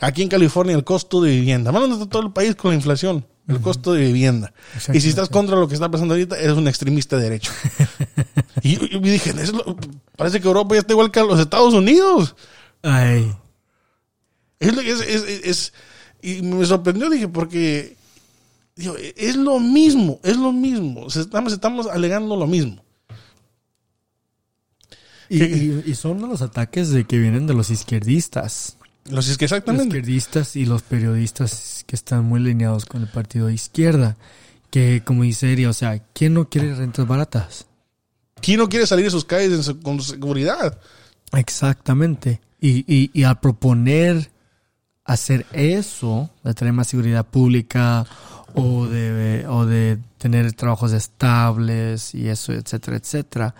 Aquí 0.00 0.22
en 0.22 0.28
California 0.28 0.76
el 0.76 0.84
costo 0.84 1.20
de 1.20 1.30
vivienda. 1.30 1.70
Hablando 1.70 1.98
de 1.98 2.06
todo 2.06 2.22
el 2.22 2.32
país 2.32 2.54
con 2.54 2.70
la 2.70 2.76
inflación. 2.76 3.26
El 3.46 3.60
costo 3.60 3.92
de 3.92 4.02
vivienda. 4.06 4.54
Y 4.92 5.00
si 5.00 5.10
estás 5.10 5.28
contra 5.28 5.56
lo 5.56 5.68
que 5.68 5.74
está 5.74 5.90
pasando 5.90 6.14
ahorita, 6.14 6.38
eres 6.38 6.56
un 6.56 6.66
extremista 6.66 7.16
de 7.16 7.22
derecho. 7.24 7.52
y 8.62 8.76
yo, 8.76 9.00
dije, 9.00 9.34
parece 10.16 10.40
que 10.40 10.46
Europa 10.46 10.74
ya 10.74 10.80
está 10.80 10.92
igual 10.92 11.10
que 11.10 11.20
los 11.20 11.38
Estados 11.38 11.74
Unidos. 11.74 12.36
Ay. 12.82 13.34
Es, 14.60 15.72
y 16.22 16.42
me 16.42 16.64
sorprendió, 16.64 17.10
dije, 17.10 17.28
porque 17.28 17.96
es 18.76 19.36
lo 19.36 19.60
mismo, 19.60 20.20
es 20.22 20.36
lo 20.36 20.52
mismo. 20.52 21.06
Estamos, 21.08 21.52
estamos 21.52 21.86
alegando 21.86 22.36
lo 22.36 22.46
mismo. 22.46 22.83
Y, 25.28 25.94
son 25.94 26.20
los 26.20 26.42
ataques 26.42 26.90
de 26.90 27.04
que 27.04 27.18
vienen 27.18 27.46
de 27.46 27.54
los 27.54 27.70
izquierdistas. 27.70 28.76
Los 29.08 29.28
exactamente. 29.28 29.84
Los 29.84 29.96
izquierdistas 29.96 30.56
y 30.56 30.66
los 30.66 30.82
periodistas 30.82 31.84
que 31.86 31.96
están 31.96 32.24
muy 32.24 32.40
alineados 32.40 32.84
con 32.84 33.02
el 33.02 33.08
partido 33.08 33.46
de 33.46 33.54
izquierda. 33.54 34.16
Que, 34.70 35.02
como 35.04 35.22
dice 35.22 35.52
Eri, 35.52 35.66
o 35.66 35.72
sea, 35.72 36.02
¿quién 36.12 36.34
no 36.34 36.48
quiere 36.48 36.74
rentas 36.74 37.06
baratas? 37.06 37.66
¿Quién 38.40 38.58
no 38.58 38.68
quiere 38.68 38.86
salir 38.86 39.04
de 39.04 39.10
sus 39.10 39.24
calles 39.24 39.72
con 39.82 40.00
seguridad? 40.00 40.78
Exactamente. 41.32 42.40
Y, 42.60 42.84
y, 42.92 43.10
y 43.12 43.24
al 43.24 43.40
proponer 43.40 44.30
hacer 45.04 45.46
eso, 45.52 46.30
de 46.42 46.54
tener 46.54 46.72
más 46.72 46.88
seguridad 46.88 47.26
pública 47.26 48.06
o 48.54 48.86
de, 48.86 49.46
o 49.48 49.66
de 49.66 49.98
tener 50.18 50.52
trabajos 50.54 50.92
estables 50.92 52.14
y 52.14 52.28
eso, 52.28 52.52
etcétera, 52.52 52.96
etcétera, 52.96 53.54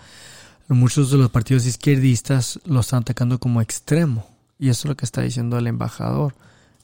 muchos 0.73 1.11
de 1.11 1.17
los 1.17 1.29
partidos 1.29 1.65
izquierdistas 1.65 2.59
lo 2.65 2.79
están 2.79 3.01
atacando 3.01 3.39
como 3.39 3.61
extremo. 3.61 4.27
Y 4.57 4.69
eso 4.69 4.87
es 4.87 4.89
lo 4.89 4.95
que 4.95 5.05
está 5.05 5.21
diciendo 5.21 5.57
el 5.57 5.67
embajador. 5.67 6.35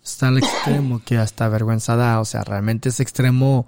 Está 0.04 0.28
al 0.28 0.38
extremo 0.38 1.02
que 1.04 1.18
hasta 1.18 1.50
vergüenza 1.50 1.96
da. 1.96 2.20
O 2.20 2.26
sea, 2.26 2.44
realmente 2.44 2.90
es 2.90 3.00
extremo 3.00 3.66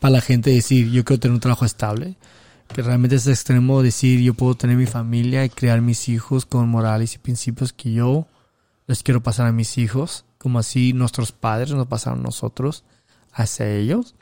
para 0.00 0.12
la 0.12 0.20
gente 0.20 0.50
decir 0.50 0.90
yo 0.90 1.04
quiero 1.04 1.20
tener 1.20 1.34
un 1.34 1.40
trabajo 1.40 1.64
estable. 1.64 2.16
Que 2.68 2.82
realmente 2.82 3.16
es 3.16 3.26
extremo 3.26 3.82
decir 3.82 4.20
yo 4.20 4.34
puedo 4.34 4.54
tener 4.54 4.76
mi 4.76 4.86
familia 4.86 5.44
y 5.44 5.50
criar 5.50 5.80
mis 5.80 6.08
hijos 6.08 6.46
con 6.46 6.68
morales 6.68 7.14
y 7.14 7.18
principios 7.18 7.72
que 7.72 7.92
yo 7.92 8.26
les 8.86 9.02
quiero 9.02 9.22
pasar 9.22 9.46
a 9.46 9.52
mis 9.52 9.78
hijos. 9.78 10.24
Como 10.38 10.58
así 10.58 10.92
nuestros 10.92 11.32
padres 11.32 11.70
nos 11.72 11.86
pasaron 11.86 12.22
nosotros 12.22 12.84
hacia 13.32 13.68
ellos. 13.68 14.14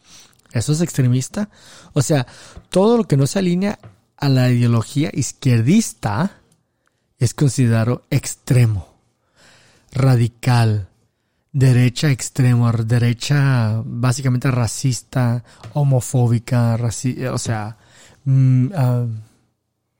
Eso 0.53 0.73
es 0.73 0.81
extremista. 0.81 1.51
O 1.93 2.03
sea, 2.03 2.27
todo 2.71 2.97
lo 2.97 3.05
que 3.05 3.17
no 3.17 3.27
se 3.27 3.39
alinea 3.39 3.79
a 4.19 4.29
la 4.29 4.51
ideología 4.51 5.11
izquierdista 5.13 6.41
es 7.19 7.35
considerado 7.35 8.03
extremo, 8.11 8.95
radical, 9.93 10.89
derecha 11.53 12.11
extremo, 12.11 12.71
derecha 12.73 13.83
básicamente 13.85 14.51
racista, 14.51 15.45
homofóbica, 15.73 16.79
o 17.33 17.39
sea, 17.39 17.77
mm, 18.25 18.67
uh, 18.67 19.09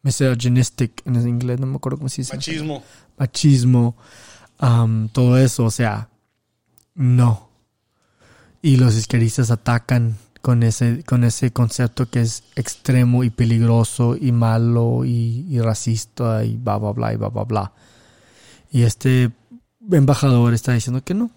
misogynistic 0.03 1.03
en 1.07 1.29
inglés, 1.29 1.61
no 1.61 1.67
me 1.67 1.77
acuerdo 1.77 1.99
cómo 1.99 2.09
se 2.09 2.23
dice. 2.23 2.37
Machismo. 2.37 2.83
Machismo, 3.17 3.97
todo 5.13 5.39
eso, 5.39 5.65
o 5.65 5.71
sea, 5.71 6.09
no. 6.95 7.49
Y 8.63 8.77
los 8.77 8.97
izquierdistas 8.97 9.51
atacan 9.51 10.17
con 10.49 10.63
ese, 10.63 11.05
con 11.05 11.25
ese 11.25 11.53
concepto 11.53 12.09
que 12.09 12.23
es 12.23 12.43
extremo 12.57 13.23
y 13.23 13.29
peligroso 13.29 14.17
y 14.19 14.33
malo 14.33 15.05
y, 15.05 15.61
racista 15.61 16.43
y 16.43 16.57
bla, 16.57 16.79
bla, 16.79 16.93
bla, 16.93 17.13
y 17.13 17.17
bla, 17.17 17.29
bla, 17.29 17.45
bla. 17.45 17.73
Y 18.71 18.85
este 18.85 19.31
embajador 19.93 20.55
está 20.55 20.73
diciendo 20.73 21.05
que 21.05 21.13
no. 21.13 21.31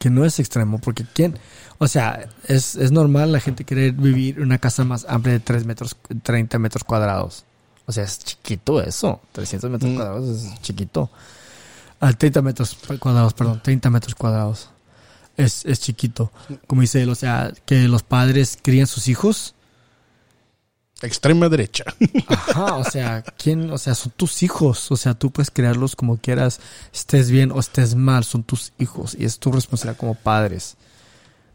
Que 0.00 0.10
no 0.10 0.24
es 0.24 0.40
extremo, 0.40 0.80
porque 0.80 1.04
¿quién? 1.14 1.38
O 1.78 1.86
sea, 1.86 2.28
es, 2.48 2.74
normal 2.90 3.30
la 3.30 3.38
gente 3.38 3.62
querer 3.62 3.92
vivir 3.92 4.38
en 4.38 4.42
una 4.42 4.58
casa 4.58 4.82
más 4.82 5.06
amplia 5.08 5.34
de 5.34 5.38
3 5.38 5.64
metros, 5.64 5.96
30 6.24 6.58
metros 6.58 6.82
cuadrados. 6.82 7.44
O 7.86 7.92
sea, 7.92 8.02
es 8.02 8.18
chiquito 8.18 8.82
eso. 8.82 9.20
300 9.30 9.70
metros 9.70 9.92
mm. 9.92 9.94
cuadrados 9.94 10.28
es 10.30 10.62
chiquito. 10.62 11.10
Al 12.00 12.16
30 12.16 12.42
metros 12.42 12.76
cuadrados, 12.98 13.34
perdón, 13.34 13.60
30 13.62 13.88
metros 13.88 14.16
cuadrados 14.16 14.68
es, 15.38 15.64
es 15.64 15.80
chiquito. 15.80 16.30
Como 16.66 16.82
dice 16.82 17.00
él, 17.00 17.08
o 17.08 17.14
sea, 17.14 17.52
que 17.64 17.88
los 17.88 18.02
padres 18.02 18.58
crían 18.60 18.86
sus 18.86 19.08
hijos. 19.08 19.54
Extrema 21.00 21.48
derecha. 21.48 21.84
Ajá, 22.28 22.74
o 22.74 22.84
sea, 22.84 23.22
¿quién? 23.22 23.70
O 23.70 23.78
sea, 23.78 23.94
son 23.94 24.12
tus 24.16 24.42
hijos. 24.42 24.90
O 24.90 24.96
sea, 24.96 25.14
tú 25.14 25.30
puedes 25.30 25.52
criarlos 25.52 25.94
como 25.94 26.18
quieras, 26.18 26.60
estés 26.92 27.30
bien 27.30 27.52
o 27.52 27.60
estés 27.60 27.94
mal, 27.94 28.24
son 28.24 28.42
tus 28.42 28.72
hijos. 28.78 29.16
Y 29.16 29.24
es 29.24 29.38
tu 29.38 29.52
responsabilidad 29.52 29.98
como 29.98 30.16
padres. 30.16 30.76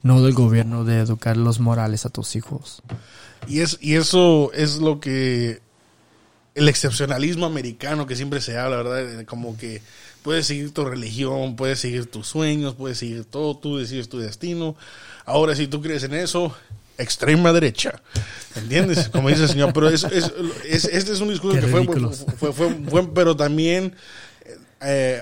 No 0.01 0.21
del 0.21 0.33
gobierno 0.33 0.85
de 0.85 0.99
educar 0.99 1.35
los 1.35 1.59
morales 1.59 2.05
a 2.05 2.09
tus 2.09 2.37
hijos. 2.37 2.81
Y, 3.47 3.59
es, 3.59 3.77
y 3.81 3.95
eso 3.95 4.51
es 4.53 4.77
lo 4.77 4.99
que. 5.01 5.61
El 6.55 6.69
excepcionalismo 6.69 7.45
americano 7.45 8.05
que 8.05 8.15
siempre 8.15 8.39
se 8.39 8.57
habla, 8.57 8.77
¿verdad? 8.77 9.25
Como 9.25 9.57
que 9.57 9.81
Puedes 10.23 10.47
seguir 10.47 10.73
tu 10.73 10.85
religión, 10.85 11.55
puedes 11.55 11.79
seguir 11.79 12.09
tus 12.09 12.27
sueños, 12.27 12.75
puedes 12.75 12.97
seguir 12.97 13.25
todo, 13.25 13.57
tú 13.57 13.77
decides 13.77 14.09
tu 14.09 14.19
destino. 14.19 14.75
Ahora, 15.25 15.55
si 15.55 15.67
tú 15.67 15.81
crees 15.81 16.03
en 16.03 16.13
eso, 16.13 16.55
extrema 16.97 17.51
derecha. 17.53 18.01
¿Entiendes? 18.55 19.09
Como 19.11 19.29
dice 19.29 19.43
el 19.43 19.49
señor. 19.49 19.73
Pero 19.73 19.89
es, 19.89 20.03
es, 20.03 20.85
este 20.85 21.11
es 21.11 21.19
un 21.19 21.29
discurso 21.29 21.59
que 21.59 21.67
fue, 21.67 21.85
fue, 21.85 22.53
fue, 22.53 22.75
fue, 22.89 23.13
pero 23.13 23.35
también 23.35 23.95
eh, 24.85 25.21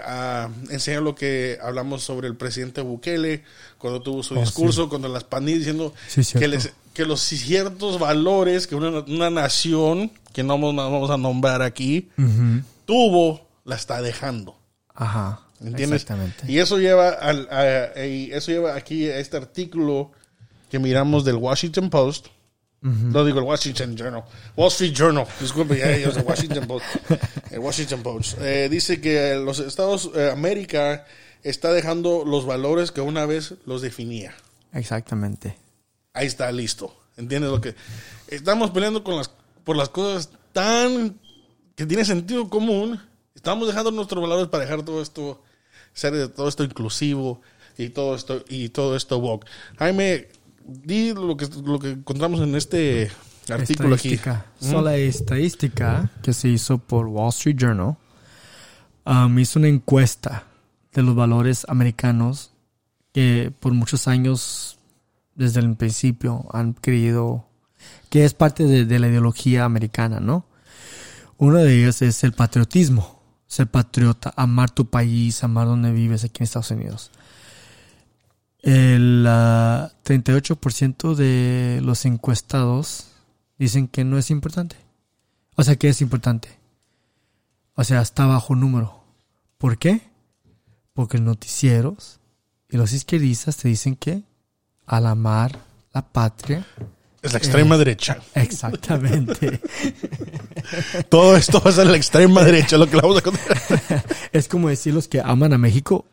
enseña 0.70 1.02
lo 1.02 1.14
que 1.14 1.60
hablamos 1.62 2.04
sobre 2.04 2.28
el 2.28 2.36
presidente 2.36 2.82
Bukele 2.82 3.44
cuando 3.78 4.02
tuvo 4.02 4.24
su 4.24 4.36
oh, 4.36 4.40
discurso, 4.40 4.90
cuando 4.90 5.08
las 5.08 5.24
pandillas 5.24 5.60
diciendo 5.60 5.94
que, 6.40 6.48
les, 6.48 6.74
que 6.94 7.06
los 7.06 7.22
ciertos 7.22 8.00
valores 8.00 8.66
que 8.66 8.76
una, 8.76 9.00
una 9.02 9.30
nación, 9.30 10.12
que 10.34 10.44
no 10.44 10.54
vamos, 10.54 10.76
vamos 10.76 11.10
a 11.12 11.18
nombrar 11.18 11.62
aquí, 11.62 12.10
tuvo, 12.86 13.48
la 13.66 13.76
está 13.76 14.02
dejando. 14.02 14.58
Ajá. 15.02 15.42
¿Entiendes? 15.60 16.04
Exactamente. 16.04 16.52
Y 16.52 16.60
eso 16.60 16.78
lleva 16.78 17.10
al, 17.10 17.48
eso 17.96 18.52
lleva 18.52 18.76
aquí 18.76 19.08
a 19.08 19.18
este 19.18 19.38
artículo 19.38 20.12
que 20.70 20.78
miramos 20.78 21.26
del 21.26 21.36
Washington 21.36 21.90
Post. 21.90 22.28
No 22.82 23.24
digo 23.26 23.40
el 23.40 23.46
Washington 23.46 23.96
Journal. 23.96 24.24
Wall 24.56 24.70
Street 24.70 24.94
Journal. 24.96 25.28
Disculpe, 25.40 25.78
ya 25.78 25.92
el 25.92 26.24
Washington 26.24 26.66
Post. 26.68 26.86
El 27.52 27.60
Washington 27.60 28.02
Post. 28.02 28.42
Eh, 28.42 28.70
dice 28.70 29.00
que 29.00 29.36
los 29.36 29.60
Estados 29.60 30.10
eh, 30.16 30.32
América 30.32 31.06
está 31.44 31.74
dejando 31.74 32.24
los 32.26 32.46
valores 32.46 32.92
que 32.92 33.02
una 33.02 33.28
vez 33.28 33.56
los 33.66 33.82
definía. 33.82 34.34
Exactamente. 34.74 35.58
Ahí 36.14 36.26
está, 36.26 36.52
listo. 36.52 36.96
¿Entiendes 37.18 37.52
lo 37.52 37.62
que? 37.62 37.76
Estamos 38.30 38.72
peleando 38.72 39.04
con 39.04 39.18
las 39.18 39.30
por 39.64 39.76
las 39.76 39.90
cosas 39.90 40.30
tan 40.54 41.20
que 41.76 41.86
tiene 41.86 42.06
sentido 42.06 42.50
común, 42.50 43.00
estamos 43.36 43.68
dejando 43.68 43.92
nuestros 43.92 44.22
valores 44.22 44.48
para 44.48 44.64
dejar 44.64 44.84
todo 44.84 45.02
esto, 45.02 45.44
ser 45.94 46.30
todo 46.30 46.48
esto 46.48 46.64
inclusivo 46.64 47.42
y 47.78 47.90
todo 47.90 48.16
esto 48.16 48.44
y 48.48 48.70
todo 48.70 48.96
esto 48.96 49.18
woke. 49.20 49.46
Jaime, 49.78 50.28
di 50.66 51.14
lo 51.14 51.38
que 51.38 51.48
lo 51.64 51.80
que 51.80 51.92
encontramos 51.92 52.42
en 52.42 52.56
este 52.56 53.12
artículo 53.50 53.96
aquí. 53.96 54.20
So, 54.60 54.82
la 54.82 54.98
estadística 54.98 56.10
que 56.22 56.34
se 56.34 56.50
hizo 56.50 56.78
por 56.78 57.08
Wall 57.08 57.30
Street 57.30 57.58
Journal 57.58 57.98
um, 59.06 59.40
hizo 59.40 59.60
una 59.60 59.68
encuesta 59.68 60.46
de 60.94 61.02
los 61.02 61.16
valores 61.16 61.66
americanos 61.70 62.52
que 63.14 63.52
por 63.60 63.74
muchos 63.74 64.08
años, 64.08 64.78
desde 65.36 65.60
el 65.60 65.76
principio, 65.76 66.46
han 66.52 66.74
creído 66.74 67.46
que 68.10 68.26
es 68.26 68.34
parte 68.34 68.66
de, 68.66 68.86
de 68.86 69.00
la 69.00 69.08
ideología 69.08 69.66
americana, 69.66 70.20
¿no? 70.20 70.46
Uno 71.38 71.58
de 71.58 71.76
ellos 71.76 72.02
es 72.02 72.24
el 72.24 72.34
patriotismo, 72.34 73.21
ser 73.52 73.68
patriota, 73.68 74.34
amar 74.38 74.72
tu 74.72 74.90
país, 74.90 75.44
amar 75.44 75.68
donde 75.68 75.92
vives 75.92 76.24
aquí 76.24 76.38
en 76.40 76.44
Estados 76.46 76.72
Unidos. 76.72 77.12
El 78.60 79.26
ah, 79.28 79.92
38% 80.06 81.16
de 81.16 81.82
los 81.84 82.06
encuestados 82.06 83.08
dicen 83.60 83.90
que 83.90 84.06
no 84.06 84.18
es 84.18 84.32
importante. 84.32 84.78
O 85.58 85.64
sea, 85.64 85.76
que 85.76 85.90
es 85.90 86.00
importante. 86.00 86.48
O 87.76 87.84
sea, 87.84 88.00
está 88.02 88.26
bajo 88.26 88.56
número. 88.56 89.04
¿Por 89.58 89.78
qué? 89.78 90.00
Porque 90.94 91.18
los 91.18 91.26
noticieros 91.26 92.22
y 92.70 92.78
los 92.78 92.94
izquierdistas 92.94 93.58
te 93.58 93.68
dicen 93.68 93.98
que 93.98 94.24
al 94.86 95.08
amar 95.08 95.60
la 95.92 96.04
patria, 96.04 96.66
Es 97.22 97.34
la 97.34 97.38
extrema 97.38 97.78
derecha. 97.78 98.18
exactamente, 98.34 99.62
Todo 101.10 101.38
esto 101.38 101.62
va 101.62 101.70
a 101.70 101.74
ser 101.74 101.88
la 101.88 101.98
extrema 101.98 102.44
derecha, 102.44 102.78
lo 102.78 102.88
que 102.90 102.96
le 102.96 103.02
vamos 103.02 103.18
a 103.18 103.22
contar. 103.22 103.58
es 104.32 104.48
como 104.48 104.70
decir 104.70 104.94
los 104.94 105.08
que 105.08 105.22
aman 105.22 105.54
a 105.54 105.58
México, 105.58 106.06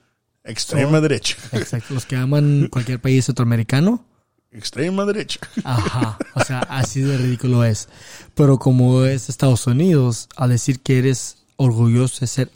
Extrema 0.44 1.00
derecha. 1.00 1.36
exacto, 1.52 1.94
los 1.94 2.06
que 2.06 2.16
aman 2.16 2.68
cualquier 2.70 3.00
país 3.00 3.26
centroamericano, 3.26 4.04
Extrema 4.50 5.04
derecha. 5.04 5.40
Ajá, 5.62 6.18
o 6.34 6.42
sea, 6.42 6.60
así 6.60 7.02
de 7.02 7.18
ridículo 7.18 7.64
es. 7.64 7.88
Pero 8.34 8.58
como 8.58 9.04
es 9.04 9.28
Estados 9.28 9.66
Unidos, 9.66 10.28
al 10.36 10.50
decir 10.50 10.80
que 10.80 10.98
eres 10.98 11.44
orgulloso 11.56 12.20
de 12.20 12.26
ser 12.28 12.50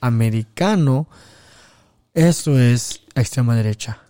americano, 0.00 1.06
eso 2.12 2.58
es 2.58 3.02
extrema 3.14 3.54
derecha. 3.54 4.02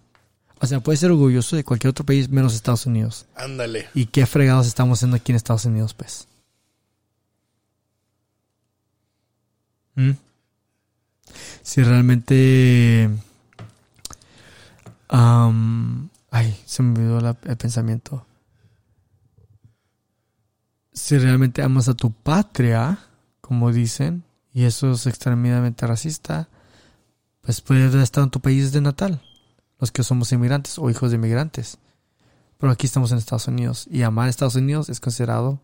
O 0.63 0.67
sea, 0.67 0.81
puedes 0.81 1.01
ser 1.01 1.11
orgulloso 1.11 1.57
de 1.57 1.65
cualquier 1.65 1.91
otro 1.91 2.05
país 2.05 2.29
menos 2.29 2.55
Estados 2.55 2.85
Unidos. 2.87 3.27
Ándale. 3.35 3.89
¿Y 3.95 4.07
qué 4.07 4.27
fregados 4.27 4.67
estamos 4.67 4.99
haciendo 4.99 5.17
aquí 5.17 5.33
en 5.33 5.37
Estados 5.37 5.65
Unidos, 5.65 5.95
pues? 5.95 6.29
¿Mm? 9.95 10.11
Si 11.63 11.83
realmente... 11.83 13.11
ay, 15.09 16.61
se 16.67 16.83
me 16.83 16.91
olvidó 16.99 17.21
la- 17.21 17.37
el 17.45 17.57
pensamiento. 17.57 18.27
Si 20.93 21.17
realmente 21.19 21.63
amas 21.63 21.89
a 21.89 21.95
tu 21.95 22.11
patria, 22.13 22.99
como 23.41 23.73
dicen, 23.73 24.25
y 24.53 24.65
eso 24.65 24.93
es 24.93 25.07
extremadamente 25.07 25.87
racista, 25.87 26.49
pues 27.41 27.61
puedes 27.61 27.95
estar 27.95 28.25
en 28.25 28.31
tu 28.31 28.41
país 28.41 28.73
de 28.73 28.81
natal, 28.81 29.23
los 29.81 29.91
que 29.91 30.03
somos 30.03 30.31
inmigrantes 30.33 30.78
o 30.78 30.91
hijos 30.91 31.11
de 31.11 31.16
inmigrantes. 31.16 31.78
Pero 32.59 32.70
aquí 32.70 32.87
estamos 32.87 33.11
en 33.11 33.18
Estados 33.18 33.49
Unidos 33.49 33.87
y 33.91 34.03
amar 34.03 34.26
a 34.26 34.31
Estados 34.31 34.55
Unidos 34.55 34.89
es 34.91 35.01
considerado. 35.01 35.59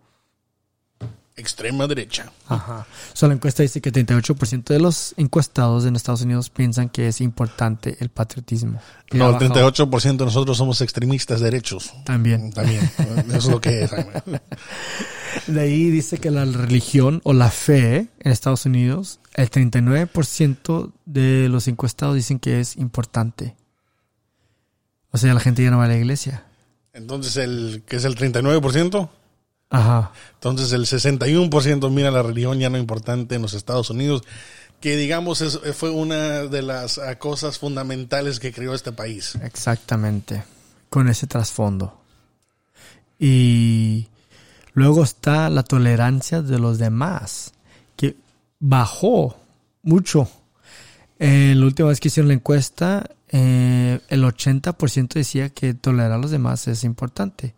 Extrema 1.39 1.87
derecha. 1.87 2.33
Ajá. 2.49 2.87
So, 3.13 3.29
la 3.29 3.35
encuesta 3.35 3.63
dice 3.63 3.83
que 3.83 3.93
38% 3.93 4.65
de 4.65 4.79
los 4.79 5.13
encuestados 5.19 5.85
en 5.85 5.95
Estados 5.95 6.23
Unidos 6.23 6.49
piensan 6.49 6.89
que 6.89 7.09
es 7.09 7.21
importante 7.21 7.99
el 8.01 8.09
patriotismo. 8.09 8.81
No, 9.13 9.27
el 9.27 9.33
bajado 9.35 9.71
38% 9.71 10.17
de 10.17 10.25
nosotros 10.25 10.57
somos 10.57 10.81
extremistas 10.81 11.41
derechos. 11.41 11.93
También. 12.07 12.51
También. 12.55 12.91
Eso 13.29 13.37
es 13.37 13.47
lo 13.49 13.61
que 13.61 13.83
es. 13.83 13.91
De 15.47 15.61
ahí 15.61 15.91
dice 15.91 16.17
que 16.17 16.31
la 16.31 16.47
religión 16.47 17.21
o 17.25 17.35
la 17.35 17.51
fe 17.51 18.09
en 18.21 18.33
Estados 18.33 18.65
Unidos, 18.65 19.21
el 19.35 19.51
39% 19.51 20.93
de 21.05 21.51
los 21.51 21.69
encuestados 21.69 22.15
dicen 22.15 22.39
que 22.39 22.61
es 22.61 22.77
importante. 22.77 23.55
O 25.17 25.19
sea, 25.19 25.33
la 25.35 25.41
gente 25.41 25.63
ya 25.65 25.71
no 25.71 25.79
va 25.79 25.85
a 25.87 25.89
la 25.89 25.97
iglesia. 25.97 26.45
Entonces, 26.93 27.39
el 27.39 27.83
que 27.87 27.97
es 27.97 28.05
el 28.05 28.17
39%, 28.17 29.09
Ajá. 29.71 30.13
entonces 30.35 30.73
el 30.73 30.85
61% 30.87 31.91
mira 31.91 32.11
la 32.11 32.23
religión 32.23 32.59
ya 32.59 32.69
no 32.71 32.77
importante 32.77 33.35
en 33.35 33.41
los 33.43 33.55
Estados 33.55 33.89
Unidos, 33.91 34.23
que 34.81 34.97
digamos 34.97 35.41
es- 35.41 35.59
fue 35.75 35.89
una 35.91 36.43
de 36.45 36.61
las 36.61 36.99
ah, 36.99 37.19
cosas 37.19 37.59
fundamentales 37.59 38.39
que 38.41 38.53
creó 38.53 38.75
este 38.75 38.93
país. 38.93 39.37
Exactamente. 39.43 40.45
Con 40.91 41.09
ese 41.09 41.27
trasfondo. 41.27 41.99
Y 43.19 44.09
luego 44.75 45.03
está 45.03 45.49
la 45.49 45.63
tolerancia 45.63 46.43
de 46.43 46.59
los 46.59 46.79
demás, 46.79 47.53
que 47.97 48.17
bajó 48.61 49.37
mucho. 49.83 50.29
En 51.19 51.59
la 51.61 51.67
última 51.67 51.89
vez 51.89 51.99
que 52.01 52.09
hicieron 52.09 52.29
la 52.29 52.35
encuesta, 52.35 53.09
eh, 53.29 54.01
el 54.09 54.25
80% 54.25 55.15
decía 55.15 55.49
que 55.51 55.75
tolerar 55.75 56.13
a 56.13 56.19
los 56.19 56.31
demás 56.31 56.69
es 56.69 56.85
importante. 56.85 57.55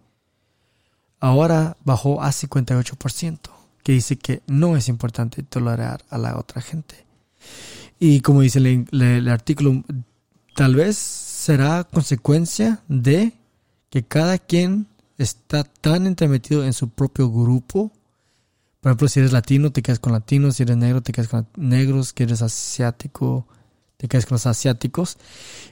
Ahora 1.21 1.77
bajó 1.85 2.23
a 2.23 2.31
58%, 2.31 3.39
que 3.83 3.93
dice 3.93 4.17
que 4.17 4.43
no 4.47 4.77
es 4.77 4.89
importante 4.89 5.43
tolerar 5.43 6.05
a 6.11 6.19
la 6.19 6.39
otra 6.39 6.63
gente. 6.63 7.05
Y 7.99 8.21
como 8.21 8.43
dice 8.43 8.59
el, 8.61 8.87
el- 8.93 9.29
artículo, 9.29 9.83
tal 10.55 10.77
vez 10.77 10.97
será 10.97 11.85
consecuencia 11.85 12.83
de 12.89 13.33
que 13.91 14.05
cada 14.05 14.39
quien 14.39 14.87
está 15.17 15.65
tan 15.65 16.07
entremetido 16.07 16.65
en 16.65 16.73
su 16.73 16.91
propio 16.91 17.31
grupo. 17.31 17.91
Por 18.81 18.91
ejemplo, 18.91 19.09
si 19.09 19.19
eres 19.19 19.33
latino, 19.33 19.73
te 19.73 19.83
quedas 19.83 19.99
con 19.99 20.13
latinos, 20.13 20.57
si 20.57 20.63
eres 20.63 20.77
negro, 20.77 21.03
te 21.03 21.13
quedas 21.13 21.29
con 21.29 21.49
negros, 21.57 22.13
que 22.13 22.23
eres 22.23 22.43
asiático, 22.43 23.49
te 23.99 24.09
quedas 24.09 24.25
con 24.25 24.37
los 24.37 24.47
asiáticos. 24.47 25.19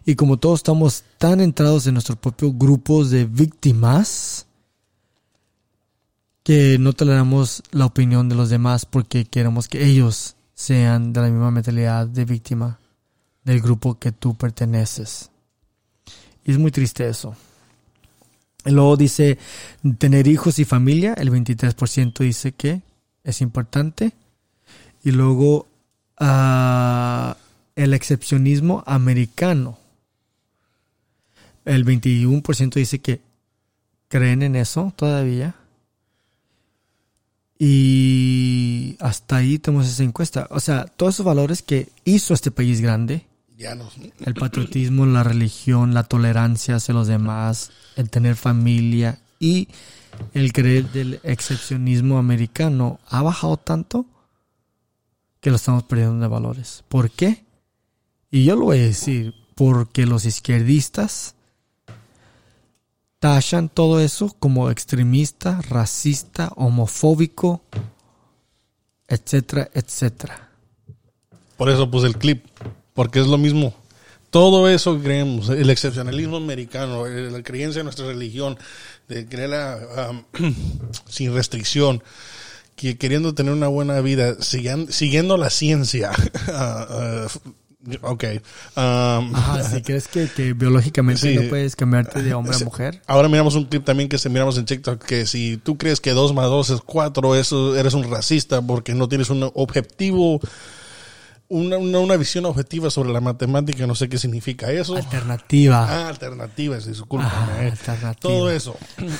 Y 0.04 0.16
como 0.16 0.36
todos 0.36 0.60
estamos 0.60 1.04
tan 1.16 1.40
entrados 1.40 1.86
en 1.86 1.94
nuestros 1.94 2.18
propios 2.18 2.52
grupos 2.58 3.10
de 3.10 3.24
víctimas, 3.24 4.46
que 6.42 6.78
no 6.78 6.92
toleramos 6.92 7.62
la 7.72 7.86
opinión 7.86 8.28
de 8.28 8.36
los 8.36 8.50
demás 8.50 8.86
porque 8.86 9.24
queremos 9.24 9.66
que 9.66 9.84
ellos 9.84 10.36
sean 10.54 11.12
de 11.12 11.20
la 11.20 11.28
misma 11.28 11.50
mentalidad 11.50 12.06
de 12.06 12.24
víctima 12.24 12.78
del 13.42 13.60
grupo 13.60 13.98
que 13.98 14.12
tú 14.12 14.36
perteneces. 14.36 15.30
Y 16.44 16.52
es 16.52 16.58
muy 16.58 16.70
triste 16.70 17.08
eso. 17.08 17.34
Luego 18.64 18.96
dice 18.96 19.38
tener 19.98 20.28
hijos 20.28 20.58
y 20.58 20.64
familia, 20.64 21.14
el 21.14 21.30
23% 21.30 22.18
dice 22.18 22.52
que 22.52 22.82
es 23.24 23.40
importante. 23.40 24.12
Y 25.02 25.10
luego 25.10 25.66
ah, 26.18 27.36
el 27.76 27.94
excepcionismo 27.94 28.82
americano. 28.86 29.78
El 31.64 31.84
21% 31.84 32.74
dice 32.74 33.00
que 33.00 33.20
creen 34.08 34.42
en 34.42 34.56
eso 34.56 34.92
todavía. 34.96 35.54
Y 37.58 38.96
hasta 39.00 39.36
ahí 39.36 39.58
tenemos 39.58 39.86
esa 39.86 40.02
encuesta. 40.02 40.46
O 40.50 40.60
sea, 40.60 40.84
todos 40.84 41.14
esos 41.14 41.26
valores 41.26 41.62
que 41.62 41.88
hizo 42.04 42.34
este 42.34 42.50
país 42.50 42.80
grande, 42.80 43.26
Ya 43.56 43.74
no. 43.74 43.88
el 44.20 44.34
patriotismo, 44.34 45.06
la 45.06 45.22
religión, 45.22 45.94
la 45.94 46.02
tolerancia 46.04 46.76
hacia 46.76 46.92
los 46.94 47.06
demás, 47.06 47.70
el 47.96 48.10
tener 48.10 48.36
familia 48.36 49.18
y 49.40 49.68
el 50.34 50.52
creer 50.52 50.90
del 50.92 51.20
excepcionismo 51.24 52.18
americano 52.18 53.00
ha 53.08 53.22
bajado 53.22 53.56
tanto 53.56 54.04
que 55.40 55.50
lo 55.50 55.56
estamos 55.56 55.84
perdiendo 55.84 56.20
de 56.20 56.28
valores. 56.28 56.84
¿Por 56.88 57.10
qué? 57.10 57.45
Y 58.30 58.44
yo 58.44 58.56
lo 58.56 58.66
voy 58.66 58.78
a 58.78 58.82
decir, 58.82 59.34
porque 59.54 60.06
los 60.06 60.24
izquierdistas 60.24 61.34
tachan 63.18 63.68
todo 63.68 64.00
eso 64.00 64.34
como 64.38 64.70
extremista, 64.70 65.60
racista, 65.68 66.52
homofóbico, 66.56 67.62
etcétera, 69.08 69.70
etcétera. 69.72 70.50
Por 71.56 71.70
eso 71.70 71.90
puse 71.90 72.06
el 72.06 72.18
clip, 72.18 72.44
porque 72.92 73.20
es 73.20 73.26
lo 73.26 73.38
mismo. 73.38 73.74
Todo 74.30 74.68
eso 74.68 75.00
creemos, 75.00 75.48
el 75.48 75.70
excepcionalismo 75.70 76.36
americano, 76.36 77.06
eh, 77.06 77.30
la 77.30 77.42
creencia 77.42 77.80
en 77.80 77.86
nuestra 77.86 78.06
religión, 78.06 78.58
de 79.08 79.26
creerla 79.26 80.24
sin 81.08 81.34
restricción, 81.34 82.02
que 82.74 82.98
queriendo 82.98 83.34
tener 83.34 83.54
una 83.54 83.68
buena 83.68 84.00
vida, 84.02 84.36
siguiendo 84.42 85.38
la 85.38 85.48
ciencia, 85.48 86.10
ah, 86.48 86.86
ah, 86.90 87.26
Ok. 88.02 88.24
Um, 88.76 89.34
Ajá, 89.34 89.62
si 89.70 89.82
crees 89.82 90.08
que, 90.08 90.28
que 90.28 90.52
biológicamente 90.52 91.20
Sí. 91.20 91.34
no 91.36 91.48
puedes 91.48 91.76
cambiarte 91.76 92.22
de 92.22 92.34
hombre 92.34 92.54
a 92.54 92.58
Sí. 92.58 92.64
mujer. 92.64 93.00
Ahora 93.06 93.28
miramos 93.28 93.54
un 93.54 93.64
clip 93.66 93.84
también 93.84 94.08
que 94.08 94.18
se 94.18 94.28
miramos 94.28 94.58
en 94.58 94.64
TikTok 94.64 95.02
que 95.04 95.26
si 95.26 95.56
tú 95.56 95.76
crees 95.78 96.00
que 96.00 96.10
2 96.12 96.34
más 96.34 96.46
2 96.46 96.70
es 96.70 96.80
4, 96.80 97.34
eso 97.36 97.76
eres 97.76 97.94
un 97.94 98.10
racista 98.10 98.60
porque 98.62 98.94
no 98.94 99.08
tienes 99.08 99.30
un 99.30 99.50
objetivo, 99.54 100.40
una, 101.48 101.78
una, 101.78 102.00
una 102.00 102.16
visión 102.16 102.44
objetiva 102.44 102.90
sobre 102.90 103.12
la 103.12 103.20
matemática, 103.20 103.86
no 103.86 103.94
sé 103.94 104.08
qué 104.08 104.18
significa 104.18 104.70
eso. 104.72 104.96
Alternativa. 104.96 105.86
Ah, 105.88 106.08
alternativas, 106.08 106.86
discúlpame. 106.86 107.32
Ah, 107.32 107.58
eh. 107.62 107.70
alternativa. 107.70 108.14
Todo 108.20 108.50
eso. 108.50 108.76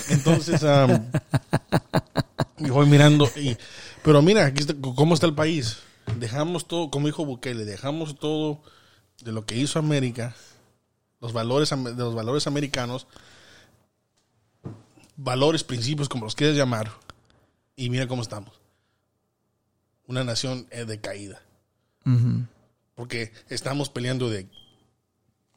Entonces, 0.08 0.60
y 2.58 2.68
voy 2.70 2.86
mirando. 2.86 3.30
Y, 3.36 3.56
pero 4.02 4.22
mira, 4.22 4.46
aquí 4.46 4.60
está, 4.60 4.74
cómo 4.80 5.14
está 5.14 5.26
el 5.26 5.34
país. 5.34 5.78
Dejamos 6.18 6.66
todo, 6.66 6.90
como 6.90 7.07
dijo 7.07 7.24
Bukele, 7.24 7.64
dejamos 7.64 8.18
todo 8.18 8.62
de 9.22 9.32
lo 9.32 9.44
que 9.44 9.57
hizo 9.57 9.78
América, 9.78 10.34
los 11.20 11.32
valores, 11.32 11.70
de 11.70 11.94
los 11.94 12.14
valores 12.14 12.46
americanos, 12.46 13.07
valores, 15.16 15.64
principios, 15.64 16.09
como 16.09 16.24
los 16.24 16.34
quieras 16.34 16.57
llamar, 16.57 16.90
y 17.74 17.90
mira 17.90 18.07
cómo 18.07 18.22
estamos. 18.22 18.61
Una 20.07 20.24
nación 20.24 20.66
eh, 20.70 20.84
decaída. 20.84 21.42
Ujú. 22.04 22.46
Porque 22.94 23.32
estamos 23.48 23.90
peleando 23.90 24.30
de 24.30 24.46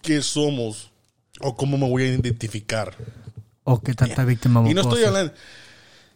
qué 0.01 0.21
somos 0.21 0.91
o 1.39 1.55
cómo 1.55 1.77
me 1.77 1.87
voy 1.87 2.03
a 2.03 2.07
identificar. 2.07 2.95
O 3.63 3.81
que 3.81 3.93
tanta 3.93 4.25
víctima 4.25 4.67
Y 4.67 4.73
no 4.73 4.81
estoy 4.81 5.03
hablando. 5.03 5.33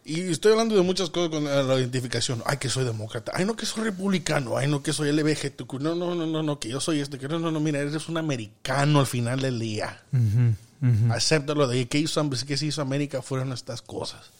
Y 0.06 0.20
estoy 0.30 0.52
hablando 0.52 0.74
de 0.74 0.82
muchas 0.82 1.08
cosas 1.08 1.30
con 1.30 1.44
la 1.44 1.78
identificación. 1.78 2.42
Ay, 2.44 2.58
que 2.58 2.68
soy 2.68 2.84
demócrata. 2.84 3.32
Ay, 3.34 3.46
no, 3.46 3.56
que 3.56 3.64
soy 3.64 3.84
republicano. 3.84 4.58
Ay, 4.58 4.68
no, 4.68 4.82
que 4.82 4.92
soy 4.92 5.10
LBGTQ. 5.10 5.80
No, 5.80 5.94
no, 5.94 6.14
no, 6.14 6.26
no, 6.26 6.42
no, 6.42 6.58
que 6.58 6.68
yo 6.68 6.78
soy 6.78 7.00
este. 7.00 7.18
Que 7.18 7.26
no, 7.26 7.38
no, 7.38 7.50
no, 7.50 7.58
mira, 7.58 7.78
eres 7.78 8.08
un 8.08 8.18
americano 8.18 9.00
al 9.00 9.06
final 9.06 9.40
del 9.40 9.58
día. 9.58 10.02
Ujú, 10.12 11.12
Acéptalo 11.12 11.66
de. 11.66 11.88
¿Qué 11.88 11.98
hizo, 11.98 12.28
qué 12.46 12.56
se 12.58 12.66
hizo 12.66 12.82
América? 12.82 13.22
Fueron 13.22 13.52
estas 13.52 13.80
cosas. 13.80 14.30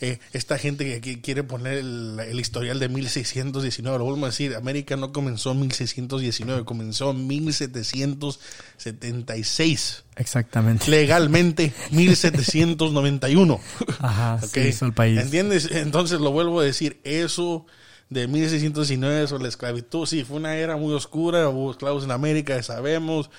Eh, 0.00 0.18
esta 0.32 0.56
gente 0.58 1.00
que, 1.00 1.20
quiere 1.20 1.42
poner 1.42 1.78
el, 1.78 2.20
el 2.20 2.38
historial 2.38 2.78
de 2.78 2.88
1619, 2.88 3.98
lo 3.98 4.04
vuelvo 4.04 4.26
a 4.26 4.28
decir, 4.28 4.54
América 4.54 4.96
no 4.96 5.12
comenzó 5.12 5.50
en 5.52 5.60
1619, 5.60 6.64
comenzó 6.64 7.12
en 7.12 7.26
1776. 7.26 10.04
Exactamente. 10.16 10.90
Legalmente, 10.90 11.72
1791. 11.90 13.60
Ajá, 14.00 14.38
¿Ok? 14.42 14.50
se 14.50 14.68
hizo 14.68 14.84
el 14.86 14.92
país. 14.92 15.20
¿Entiendes? 15.20 15.70
Entonces 15.70 16.20
lo 16.20 16.32
vuelvo 16.32 16.60
a 16.60 16.64
decir, 16.64 17.00
eso 17.04 17.64
de 18.10 18.28
1619 18.28 19.26
sobre 19.26 19.44
la 19.44 19.48
esclavitud, 19.48 20.06
sí, 20.06 20.24
fue 20.24 20.36
una 20.36 20.56
era 20.56 20.76
muy 20.76 20.92
oscura, 20.94 21.48
hubo 21.48 21.70
esclavos 21.70 22.04
en 22.04 22.10
América, 22.12 22.62
sabemos, 22.62 23.30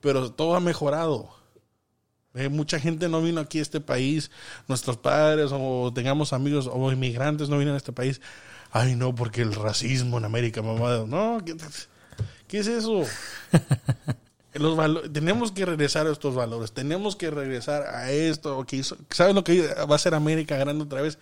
pero 0.00 0.32
todo 0.32 0.56
ha 0.56 0.60
mejorado. 0.60 1.39
Eh, 2.34 2.48
mucha 2.48 2.78
gente 2.78 3.08
no 3.08 3.20
vino 3.22 3.40
aquí 3.40 3.58
a 3.58 3.62
este 3.62 3.80
país, 3.80 4.30
nuestros 4.68 4.96
padres 4.96 5.50
o 5.52 5.90
tengamos 5.92 6.32
amigos 6.32 6.68
o 6.72 6.92
inmigrantes 6.92 7.48
no 7.48 7.56
vienen 7.56 7.74
a 7.74 7.78
este 7.78 7.92
país. 7.92 8.20
Ay, 8.70 8.94
no, 8.94 9.14
porque 9.14 9.42
el 9.42 9.52
racismo 9.54 10.18
en 10.18 10.24
América, 10.24 10.62
mamá. 10.62 11.04
No, 11.08 11.38
¿qué, 11.44 11.56
qué 12.46 12.58
es 12.60 12.68
eso? 12.68 13.02
Los 14.54 14.76
valo- 14.76 15.10
tenemos 15.12 15.52
que 15.52 15.64
regresar 15.64 16.06
a 16.08 16.12
estos 16.12 16.34
valores, 16.34 16.72
tenemos 16.72 17.14
que 17.14 17.30
regresar 17.30 17.82
a 17.82 18.10
esto 18.10 18.64
que 18.66 18.76
hizo. 18.76 18.96
¿Sabes 19.10 19.34
lo 19.34 19.44
que 19.44 19.62
va 19.88 19.94
a 19.94 19.98
ser 19.98 20.14
América 20.14 20.56
grande 20.56 20.82
otra 20.84 21.02
vez? 21.02 21.18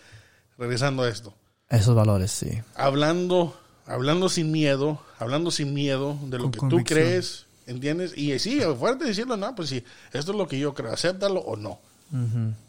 Regresando 0.57 1.03
a 1.03 1.09
esto. 1.09 1.35
Esos 1.69 1.95
valores, 1.95 2.31
sí. 2.31 2.63
Hablando, 2.75 3.59
hablando 3.87 4.31
sin 4.31 4.51
miedo, 4.51 4.99
hablando 5.19 5.51
sin 5.51 5.75
miedo 5.75 6.19
de 6.25 6.39
lo 6.39 6.45
Con 6.45 6.53
que 6.53 6.59
convicción. 6.59 6.85
tú 6.85 6.95
crees, 6.95 7.47
¿entiendes? 7.69 8.17
Y 8.17 8.37
sí, 8.39 8.61
fuerte 8.79 9.05
decirlo, 9.05 9.37
no, 9.37 9.55
pues 9.55 9.69
sí, 9.69 9.85
esto 10.13 10.33
es 10.33 10.39
lo 10.39 10.49
que 10.49 10.59
yo 10.59 10.75
creo, 10.75 10.93
acéptalo 10.93 11.41
o 11.41 11.57
no. 11.57 11.79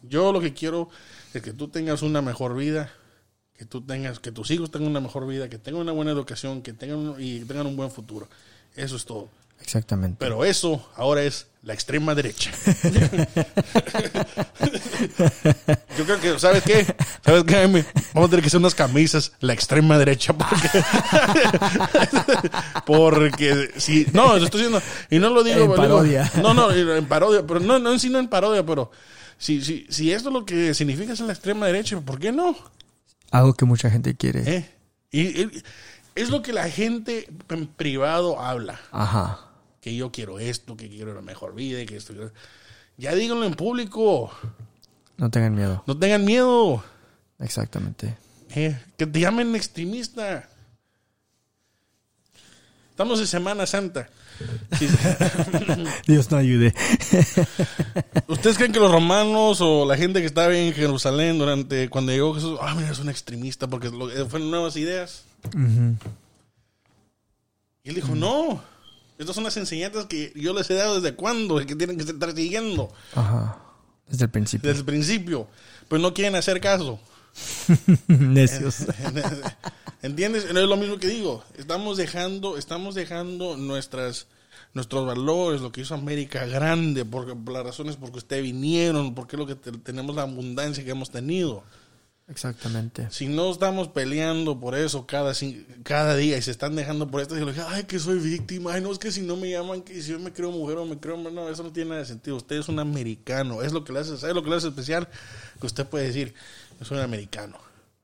Yo 0.10 0.32
lo 0.34 0.40
que 0.42 0.54
quiero 0.54 0.90
es 1.34 1.42
que 1.42 1.54
tú 1.54 1.70
tengas 1.70 2.02
una 2.02 2.22
mejor 2.22 2.56
vida, 2.56 2.92
que 3.58 3.66
tú 3.66 3.82
tengas, 3.82 4.20
que 4.20 4.32
tus 4.32 4.52
hijos 4.52 4.70
tengan 4.72 4.90
una 4.92 5.00
mejor 5.00 5.26
vida, 5.28 5.50
que 5.50 5.58
tengan 5.58 5.82
una 5.82 5.92
buena 5.94 6.12
educación, 6.12 6.62
que 6.62 6.74
tengan 6.74 6.98
un- 6.98 7.16
y 7.22 7.40
tengan 7.42 7.66
un 7.68 7.76
buen 7.76 7.90
futuro. 7.92 8.28
Eso 8.76 8.96
es 8.98 9.06
todo. 9.06 9.30
Exactamente. 9.62 10.18
Pero 10.20 10.46
eso 10.46 10.90
ahora 10.96 11.24
es 11.24 11.48
la 11.62 11.74
extrema 11.74 12.16
derecha. 12.16 12.52
Yo 15.98 16.06
creo 16.06 16.20
que, 16.20 16.40
¿sabes 16.40 16.64
qué? 16.64 16.86
¿Sabes 17.24 17.44
qué, 17.44 17.54
Jaime? 17.56 17.86
Vamos 18.14 18.28
a 18.28 18.32
tener 18.32 18.42
que 18.44 18.48
hacer 18.48 18.60
unas 18.60 18.76
camisas 18.76 19.34
la 19.42 19.54
extrema 19.54 19.98
derecha 19.98 20.34
porque... 20.34 20.70
porque 22.86 23.72
si... 23.78 24.06
No, 24.14 24.38
lo 24.38 24.46
estoy 24.46 24.62
diciendo... 24.62 24.82
Y 25.10 25.20
no 25.20 25.30
lo 25.30 25.44
digo... 25.44 25.58
En 25.58 25.62
digo- 25.64 25.76
parodia. 25.76 26.32
no, 26.42 26.54
no, 26.54 26.72
en 26.72 27.06
parodia. 27.06 27.46
Pero 27.46 27.60
no, 27.60 27.80
no, 27.80 27.98
sí, 28.00 28.10
no 28.10 28.20
en 28.20 28.28
parodia, 28.28 28.66
pero... 28.66 28.92
Si, 29.38 29.62
si, 29.64 29.86
si 29.90 30.12
esto 30.12 30.32
lo 30.32 30.46
que 30.46 30.74
significa 30.74 31.14
es 31.14 31.20
la 31.22 31.32
extrema 31.32 31.66
derecha, 31.68 32.00
¿por 32.02 32.20
qué 32.20 32.32
no? 32.32 32.56
Algo 33.32 33.54
que 33.54 33.64
mucha 33.66 33.90
gente 33.90 34.16
quiere. 34.16 34.56
¿Eh? 34.56 34.70
Y, 35.12 35.22
y- 35.44 35.64
es 36.16 36.30
lo 36.30 36.42
que 36.42 36.52
la 36.52 36.70
gente 36.70 37.30
en 37.50 37.68
privado 37.68 38.42
habla 38.42 38.80
Ajá. 38.92 39.40
Que 39.82 39.96
yo 39.96 40.12
quiero 40.12 40.40
esto, 40.40 40.76
que 40.76 40.90
quiero 40.90 41.12
una 41.12 41.22
mejor 41.22 41.56
vida, 41.56 41.86
que 41.86 41.96
esto. 41.98 42.14
que- 42.14 42.32
Ya 42.98 43.14
díganlo 43.16 43.46
en 43.46 43.54
público. 43.54 44.32
No 45.18 45.30
tengan 45.30 45.56
miedo. 45.56 45.84
No 45.88 45.98
tengan 45.98 46.26
miedo. 46.26 46.84
Exactamente. 47.40 48.18
Eh, 48.56 48.78
que 48.98 49.06
te 49.06 49.20
llamen 49.20 49.56
extremista. 49.56 50.50
Estamos 52.92 53.20
en 53.22 53.28
Semana 53.28 53.66
Santa. 53.66 54.10
Dios 56.08 56.32
no 56.32 56.38
ayude. 56.38 56.74
¿Ustedes 58.28 58.58
creen 58.58 58.72
que 58.72 58.80
los 58.80 58.92
romanos 58.92 59.60
o 59.62 59.86
la 59.86 59.96
gente 59.98 60.20
que 60.22 60.26
estaba 60.26 60.56
en 60.56 60.74
Jerusalén 60.74 61.38
durante 61.38 61.90
cuando 61.90 62.12
llegó 62.12 62.34
Jesús, 62.34 62.58
ah, 62.62 62.74
mira, 62.76 62.90
es 62.92 63.00
un 63.00 63.10
extremista 63.10 63.68
porque 63.68 63.88
eh, 63.88 64.26
fueron 64.30 64.50
nuevas 64.52 64.76
ideas? 64.78 65.24
Y 67.84 67.90
él 67.90 67.96
dijo, 67.96 68.16
no, 68.16 68.62
estas 69.20 69.36
son 69.36 69.44
las 69.44 69.56
enseñanzas 69.58 70.06
que 70.08 70.32
yo 70.36 70.54
les 70.54 70.68
he 70.72 70.74
dado 70.74 71.00
desde 71.00 71.16
cuándo 71.16 71.62
y 71.62 71.66
que 71.68 71.76
tienen 71.76 71.98
que 71.98 72.04
estar 72.04 72.34
siguiendo 72.36 72.92
Ajá. 73.14 73.60
Desde 74.08 74.26
el 74.26 74.32
principio. 74.32 74.68
desde 74.68 74.80
el 74.80 74.86
principio, 74.86 75.48
pero 75.88 76.02
no 76.02 76.14
quieren 76.16 76.36
hacer 76.36 76.60
caso. 76.60 77.00
Necios. 78.08 78.86
¿Entiendes? 80.02 80.52
No 80.54 80.60
es 80.60 80.68
lo 80.68 80.78
mismo 80.78 80.98
que 80.98 81.08
digo. 81.08 81.44
Estamos 81.58 81.98
dejando, 81.98 82.58
estamos 82.58 82.96
dejando 82.96 83.58
nuestras, 83.58 84.28
nuestros 84.74 85.06
valores, 85.06 85.62
lo 85.62 85.72
que 85.72 85.82
hizo 85.82 85.94
América 85.94 86.46
grande, 86.46 87.06
porque, 87.06 87.36
por 87.36 87.54
las 87.54 87.64
razones 87.64 87.98
por 87.98 88.12
que 88.12 88.18
ustedes 88.20 88.44
vinieron, 88.44 89.14
porque 89.14 89.36
es 89.36 89.40
lo 89.40 89.46
que 89.46 89.56
te- 89.56 89.72
tenemos 89.74 90.16
la 90.16 90.24
abundancia 90.24 90.84
que 90.84 90.92
hemos 90.92 91.12
tenido. 91.12 91.64
Exactamente. 92.30 93.08
Si 93.10 93.28
no 93.28 93.52
estamos 93.52 93.88
peleando 93.88 94.60
por 94.60 94.76
eso 94.76 95.08
cada, 95.08 95.34
cada 95.84 96.16
día 96.16 96.38
y 96.38 96.42
se 96.42 96.52
están 96.52 96.76
dejando 96.76 97.10
por 97.10 97.22
lo 97.32 97.54
que, 97.54 97.62
ay, 97.68 97.84
que 97.86 97.98
soy 98.00 98.20
víctima, 98.20 98.74
ay, 98.74 98.82
no, 98.82 98.92
es 98.92 99.00
que 99.00 99.12
si 99.12 99.22
no 99.22 99.36
me 99.36 99.50
llaman, 99.50 99.82
que 99.82 100.00
si 100.02 100.12
yo 100.12 100.20
me 100.20 100.32
creo 100.32 100.52
mujer 100.52 100.78
o 100.78 100.86
me 100.86 100.98
creo 101.00 101.16
hombre, 101.16 101.34
no, 101.34 101.50
eso 101.50 101.64
no 101.64 101.72
tiene 101.72 101.90
nada 101.90 102.02
de 102.02 102.08
sentido. 102.08 102.38
Usted 102.38 102.58
es 102.58 102.70
un 102.70 102.78
americano, 102.80 103.64
es 103.64 103.74
lo 103.74 103.84
que 103.84 103.94
le 103.94 104.00
hace, 104.00 104.16
¿sabe 104.18 104.34
lo 104.36 104.44
que 104.44 104.50
le 104.52 104.58
hace 104.58 104.68
especial? 104.68 105.08
Que 105.60 105.66
usted 105.66 105.88
puede 105.88 106.06
decir, 106.06 106.34
yo 106.80 106.86
soy 106.86 106.98
un 107.00 107.04
americano, 107.04 107.58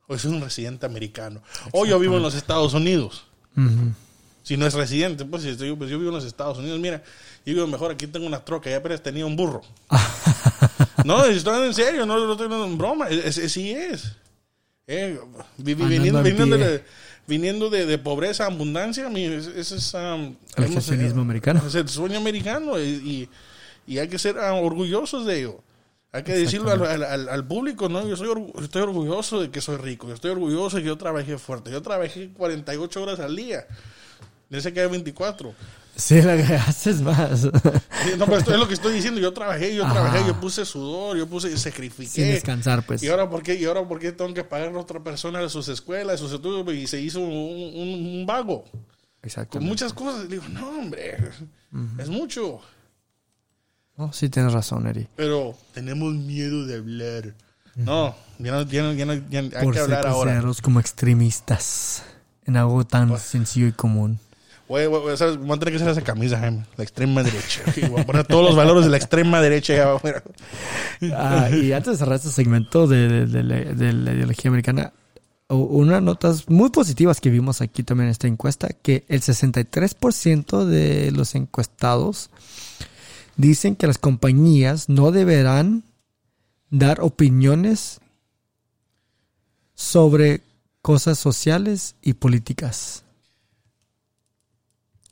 o 0.08 0.18
soy 0.18 0.32
un 0.32 0.42
residente 0.42 0.86
americano, 0.88 1.42
o 1.72 1.86
yo 1.86 2.00
vivo 2.00 2.18
en 2.18 2.24
los 2.24 2.34
Estados 2.36 2.74
Unidos. 2.74 3.26
Si 4.44 4.58
no 4.58 4.68
es 4.68 4.74
residente, 4.74 5.26
pues, 5.26 5.42
si 5.44 5.50
estoy- 5.50 5.76
pues 5.76 5.90
yo 5.90 5.98
vivo 5.98 6.10
en 6.10 6.16
los 6.16 6.26
Estados 6.26 6.58
Unidos, 6.58 6.80
mira, 6.80 7.02
yo 7.46 7.54
digo, 7.54 7.68
mejor 7.68 7.92
aquí 7.92 8.06
tengo 8.08 8.26
una 8.28 8.44
troca, 8.44 8.70
ya 8.70 8.78
apenas 8.78 9.02
tenía 9.02 9.26
un 9.26 9.36
burro. 9.36 9.62
no, 11.06 11.26
estoy 11.26 11.68
en 11.68 11.74
serio, 11.74 12.06
no 12.06 12.18
lo 12.18 12.32
estoy 12.34 12.52
en 12.52 12.78
broma, 12.78 13.08
es, 13.10 13.38
es- 13.38 13.52
sí 13.52 13.72
es. 13.72 14.14
Eh, 14.88 15.20
viniendo, 15.58 16.20
en 16.20 16.24
viniendo, 16.24 16.58
de, 16.58 16.84
viniendo 17.28 17.70
de, 17.72 17.86
de 17.88 17.98
pobreza 17.98 18.44
a 18.44 18.48
abundancia, 18.48 19.10
ese 19.10 19.78
es 19.78 19.94
um, 19.96 20.36
El 20.58 20.72
socialismo 20.74 21.22
americano. 21.22 21.64
Es 21.68 21.74
el 21.76 21.90
sueño 21.90 22.18
americano 22.20 22.80
y, 22.80 22.84
y, 23.88 23.94
y 23.94 23.98
hay 23.98 24.08
que 24.08 24.20
ser 24.20 24.38
ah, 24.38 24.54
orgullosos 24.54 25.26
de 25.26 25.40
ello. 25.40 25.60
Hay 26.12 26.24
que 26.24 26.34
decirlo 26.34 26.72
al, 26.72 26.82
al- 26.86 27.04
al- 27.04 27.30
al 27.30 27.46
público, 27.48 27.90
¿no? 27.90 28.08
Yo 28.08 28.16
soy 28.16 28.30
estoy 28.64 28.84
orgulloso 28.84 29.42
de 29.42 29.50
que 29.50 29.60
soy 29.60 29.76
rico. 29.78 30.08
Yo 30.08 30.14
estoy 30.14 30.32
orgulloso 30.32 30.78
de 30.78 30.84
que 30.84 30.88
yo 30.88 30.98
trabajé 30.98 31.38
fuerte. 31.38 31.72
Yo 31.72 31.82
trabajé 31.82 32.30
48 32.30 33.02
horas 33.04 33.20
al 33.20 33.36
día. 33.36 33.66
Dice 34.50 34.72
que 34.72 34.80
hay 34.82 34.88
24. 34.90 35.54
Sí, 35.96 36.22
la 36.22 36.36
que 36.36 36.56
haces 36.56 37.02
más. 37.02 37.42
Sí, 37.42 37.50
No, 38.18 38.26
pero 38.26 38.38
esto 38.38 38.54
es 38.54 38.60
lo 38.60 38.68
que 38.68 38.74
estoy 38.74 38.94
diciendo. 38.94 39.20
Yo 39.22 39.32
trabajé, 39.34 39.74
yo 39.74 39.86
Ajá. 39.86 39.94
trabajé, 39.94 40.28
yo 40.28 40.40
puse 40.40 40.66
sudor, 40.66 41.18
yo 41.18 41.28
puse, 41.28 41.58
sacrifiqué. 41.58 42.10
Sin 42.12 42.26
descansar, 42.28 42.86
pues. 42.86 43.02
¿Y 43.02 43.08
ahora 43.08 43.30
por 43.30 43.42
qué? 43.44 43.56
¿Y 43.56 43.66
ahora 43.66 43.88
por 43.88 44.00
qué 44.00 44.12
tengo 44.12 44.34
que 44.34 44.44
pagar 44.44 44.76
a 44.76 44.80
otra 44.80 45.02
persona 45.02 45.40
de 45.40 45.50
sus 45.50 45.68
escuelas, 45.70 46.20
sus 46.20 46.34
estudios? 46.34 46.68
Y 46.76 46.88
se 46.88 47.00
hizo 47.00 47.22
un, 47.22 47.32
un- 47.32 48.20
un 48.20 48.26
vago. 48.26 48.64
Con 48.66 48.82
Exactamente. 49.24 49.70
muchas 49.70 49.94
cosas. 49.94 50.30
Digo, 50.30 50.44
no, 50.50 50.68
hombre. 50.70 51.18
Es 51.98 52.10
mucho. 52.10 52.60
Oh, 53.98 54.12
sí, 54.12 54.28
tienes 54.30 54.52
razón, 54.54 54.88
Eri. 54.88 55.08
Pero 55.16 55.56
tenemos 55.74 56.14
miedo 56.14 56.66
de 56.66 56.76
hablar. 56.78 57.34
No, 57.76 58.16
ya 58.40 58.52
no, 58.52 58.62
ya 58.64 58.84
no, 58.84 58.94
ya 58.94 59.06
no- 59.06 59.30
ya 59.30 59.40
hay 59.40 59.50
Por 59.64 59.74
que 59.74 59.80
hablar 59.80 60.06
ahora. 60.08 60.42
como 60.62 60.80
extremistas 60.80 62.04
en 62.46 62.58
algo 62.58 62.86
tan 62.86 63.18
sencillo 63.20 63.68
y 63.68 63.72
común. 63.72 64.20
Voy, 64.68 64.82
a 64.82 64.88
tener 64.88 65.70
que 65.70 65.76
hacer 65.76 65.90
esa 65.90 66.02
camisa, 66.02 66.40
Jaime. 66.40 66.66
La 66.76 66.84
extrema 66.84 67.22
derecha. 67.22 67.62
Y 67.78 67.88
voy 67.88 68.02
a 68.02 68.06
poner 68.06 68.26
todos 68.26 68.44
los 68.46 68.56
valores 68.56 68.84
de 68.84 68.90
la 68.90 68.98
extrema 68.98 69.40
derecha. 69.42 69.98
Ah, 71.14 71.50
y 71.52 71.72
antes 71.72 71.94
de 71.94 71.98
cerrar 71.98 72.16
este 72.16 72.30
segmento 72.30 72.88
de, 72.88 73.28
la- 73.28 73.74
de 73.74 73.94
la 73.94 74.14
ideología 74.14 74.50
americana, 74.50 74.94
unas 75.50 76.02
notas 76.02 76.50
muy 76.50 76.72
positivas 76.72 77.22
que 77.22 77.30
vimos 77.30 77.62
aquí 77.62 77.84
también 77.84 78.08
en 78.08 78.12
esta 78.12 78.28
encuesta, 78.28 78.70
que 78.70 79.06
el 79.08 79.22
63% 79.22 80.66
de 80.66 81.12
los 81.12 81.36
encuestados 81.36 82.32
dicen 83.38 83.76
que 83.76 83.86
las 83.86 84.00
compañías 84.00 84.90
no 84.90 85.12
deberán 85.12 85.84
dar 86.72 87.02
opiniones 87.02 88.00
sobre 89.76 90.42
cosas 90.82 91.20
sociales 91.20 91.96
y 92.02 92.14
políticas. 92.14 93.04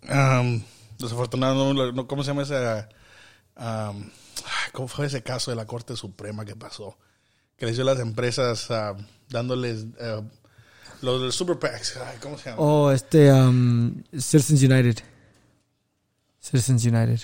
Um, 0.09 0.61
desafortunado, 0.99 1.73
no, 1.73 1.91
no- 1.91 2.07
¿cómo 2.07 2.23
se 2.23 2.27
llama 2.31 2.43
ese? 2.43 2.87
um, 3.57 4.09
¿Cómo 4.73 4.87
fue 4.87 5.05
ese 5.05 5.21
caso 5.23 5.51
de 5.51 5.55
la 5.57 5.65
Corte 5.65 5.95
Suprema 5.95 6.43
que 6.45 6.55
pasó? 6.55 6.97
Que 7.57 7.65
les 7.67 7.75
dio 7.75 7.83
a 7.83 7.93
las 7.93 7.99
empresas 7.99 8.67
dándoles 9.29 9.83
uh, 9.83 10.23
los 11.01 11.21
del 11.21 11.31
Super 11.31 11.57
PACs. 11.59 11.97
Ay, 11.97 12.17
¿Cómo 12.21 12.37
se 12.37 12.49
llama? 12.49 12.61
Oh, 12.61 12.91
este, 12.91 13.31
um, 13.31 14.01
Citizens 14.17 14.63
United. 14.63 14.97
Citizens 16.41 16.83
United. 16.85 17.19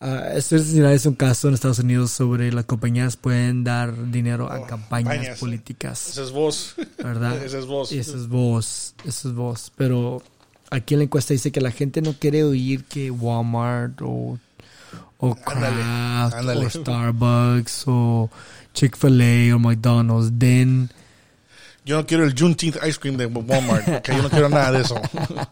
Ah, 0.00 0.30
Citizens 0.34 0.72
United 0.74 0.92
es 0.92 1.06
un 1.06 1.14
caso 1.14 1.48
en 1.48 1.54
Estados 1.54 1.78
Unidos 1.78 2.10
sobre 2.10 2.52
las 2.52 2.64
compañías 2.66 3.16
pueden 3.16 3.64
dar 3.64 4.10
dinero 4.10 4.50
a 4.50 4.60
Oh, 4.60 4.66
campañas 4.66 5.38
políticas, 5.38 6.08
Ese 6.10 6.22
es 6.24 6.30
vos. 6.30 6.74
¿verdad? 6.98 7.36
Ese 7.44 7.58
es 7.58 7.66
vos. 7.66 7.90
Y 7.92 7.98
Eso 7.98 8.16
es 8.16 8.28
vos, 8.28 8.94
es 9.04 9.24
vos. 9.32 9.72
Pero 9.76 10.22
aquí 10.70 10.94
en 10.94 11.00
la 11.00 11.04
encuesta 11.04 11.32
dice 11.34 11.52
que 11.52 11.60
la 11.60 11.70
gente 11.70 12.02
no 12.02 12.14
quiere 12.14 12.44
oír 12.44 12.84
que 12.84 13.10
Walmart 13.10 14.00
o, 14.02 14.38
o 15.18 15.36
Ándale, 15.46 15.76
Kraft 15.76 16.34
ándale. 16.34 16.66
o 16.66 16.70
Starbucks 16.70 17.84
o 17.86 18.30
Chick-fil-A 18.74 19.54
o 19.54 19.58
McDonald's 19.58 20.38
den 20.38 20.90
Yo 21.84 21.96
no 21.96 22.06
quiero 22.06 22.24
el 22.24 22.34
Juneteenth 22.38 22.76
ice 22.86 22.98
cream 22.98 23.16
de 23.16 23.26
Walmart. 23.26 23.84
porque 23.84 24.16
yo 24.16 24.22
no 24.22 24.30
quiero 24.30 24.48
nada 24.48 24.72
de 24.72 24.80
eso. 24.82 24.94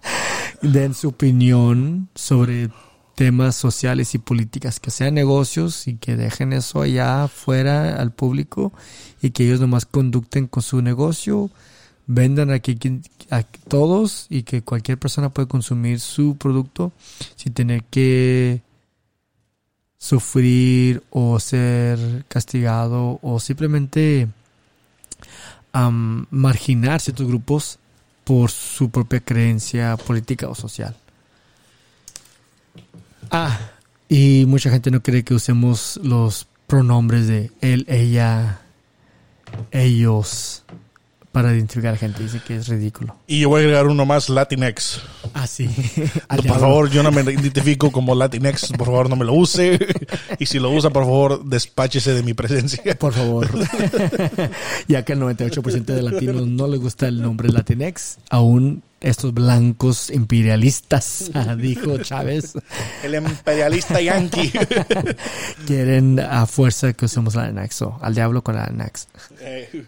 den 0.62 0.94
su 0.94 1.08
opinión 1.08 2.08
sobre 2.14 2.70
temas 3.14 3.54
sociales 3.54 4.14
y 4.14 4.18
políticas, 4.18 4.80
que 4.80 4.90
sean 4.90 5.14
negocios 5.14 5.86
y 5.86 5.96
que 5.96 6.16
dejen 6.16 6.52
eso 6.54 6.80
allá 6.80 7.24
afuera 7.24 7.96
al 8.00 8.12
público 8.12 8.72
y 9.20 9.30
que 9.30 9.44
ellos 9.44 9.60
nomás 9.60 9.84
conducten 9.84 10.46
con 10.46 10.62
su 10.62 10.80
negocio, 10.80 11.50
vendan 12.06 12.50
a, 12.50 12.58
que, 12.58 13.00
a 13.30 13.42
todos 13.42 14.26
y 14.28 14.42
que 14.42 14.62
cualquier 14.62 14.98
persona 14.98 15.30
puede 15.30 15.48
consumir 15.48 16.00
su 16.00 16.36
producto 16.36 16.92
sin 17.36 17.52
tener 17.54 17.84
que 17.84 18.62
sufrir 19.98 21.02
o 21.10 21.38
ser 21.38 22.24
castigado 22.28 23.20
o 23.22 23.38
simplemente 23.38 24.28
am, 25.72 26.26
marginar 26.30 27.00
ciertos 27.00 27.26
grupos 27.26 27.78
por 28.24 28.50
su 28.50 28.90
propia 28.90 29.20
creencia 29.20 29.96
política 29.96 30.48
o 30.48 30.54
social. 30.54 30.96
Ah, 33.30 33.58
y 34.08 34.44
mucha 34.46 34.70
gente 34.70 34.90
no 34.90 35.02
cree 35.02 35.22
que 35.24 35.34
usemos 35.34 35.98
los 36.02 36.46
pronombres 36.66 37.28
de 37.28 37.50
él, 37.60 37.86
ella, 37.88 38.60
ellos 39.70 40.64
para 41.32 41.52
identificar 41.52 41.88
a 41.88 41.92
la 41.92 41.98
gente. 41.98 42.22
Dice 42.22 42.40
que 42.46 42.56
es 42.56 42.68
ridículo. 42.68 43.16
Y 43.26 43.40
yo 43.40 43.48
voy 43.48 43.62
a 43.62 43.64
agregar 43.64 43.86
uno 43.86 44.04
más, 44.04 44.28
Latinx. 44.28 45.00
Ah, 45.34 45.46
sí. 45.46 45.66
por 46.28 46.60
favor, 46.60 46.90
yo 46.90 47.02
no 47.02 47.10
me 47.10 47.22
identifico 47.22 47.90
como 47.90 48.14
Latinx. 48.14 48.72
Por 48.72 48.86
favor, 48.86 49.08
no 49.08 49.16
me 49.16 49.24
lo 49.24 49.32
use. 49.32 49.78
Y 50.38 50.46
si 50.46 50.58
lo 50.58 50.70
usa, 50.70 50.90
por 50.90 51.04
favor, 51.04 51.44
despáchese 51.44 52.14
de 52.14 52.22
mi 52.22 52.34
presencia. 52.34 52.82
Por 52.98 53.12
favor. 53.12 53.48
ya 54.88 55.04
que 55.04 55.12
el 55.12 55.20
98% 55.20 55.84
de 55.84 56.02
latinos 56.02 56.46
no 56.46 56.66
les 56.66 56.80
gusta 56.80 57.06
el 57.08 57.20
nombre 57.22 57.48
Latinx, 57.50 58.18
aún 58.28 58.82
estos 59.00 59.32
blancos 59.32 60.10
imperialistas, 60.10 61.30
dijo 61.58 61.98
Chávez, 61.98 62.54
El 63.02 63.14
imperialista 63.14 64.00
yankee. 64.00 64.52
quieren 65.66 66.20
a 66.20 66.46
fuerza 66.46 66.92
que 66.92 67.04
usemos 67.06 67.34
Latinx 67.34 67.82
o 67.82 67.98
al 68.00 68.14
diablo 68.14 68.42
con 68.42 68.56
Latinx. 68.56 69.08
Eh, 69.40 69.84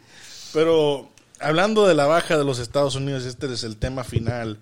pero 0.52 1.10
hablando 1.44 1.86
de 1.86 1.94
la 1.94 2.06
baja 2.06 2.36
de 2.38 2.44
los 2.44 2.58
Estados 2.58 2.94
Unidos, 2.94 3.24
este 3.24 3.52
es 3.52 3.64
el 3.64 3.76
tema 3.76 4.04
final. 4.04 4.58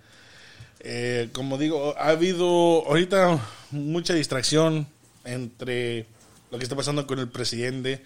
Eh, 0.81 1.29
como 1.33 1.59
digo, 1.59 1.95
ha 1.97 2.09
habido 2.09 2.85
ahorita 2.87 3.39
mucha 3.71 4.15
distracción 4.15 4.87
entre 5.25 6.07
lo 6.51 6.59
que 6.59 6.65
está 6.65 6.75
pasando 6.77 7.07
con 7.07 7.19
el 7.19 7.29
presidente, 7.29 8.03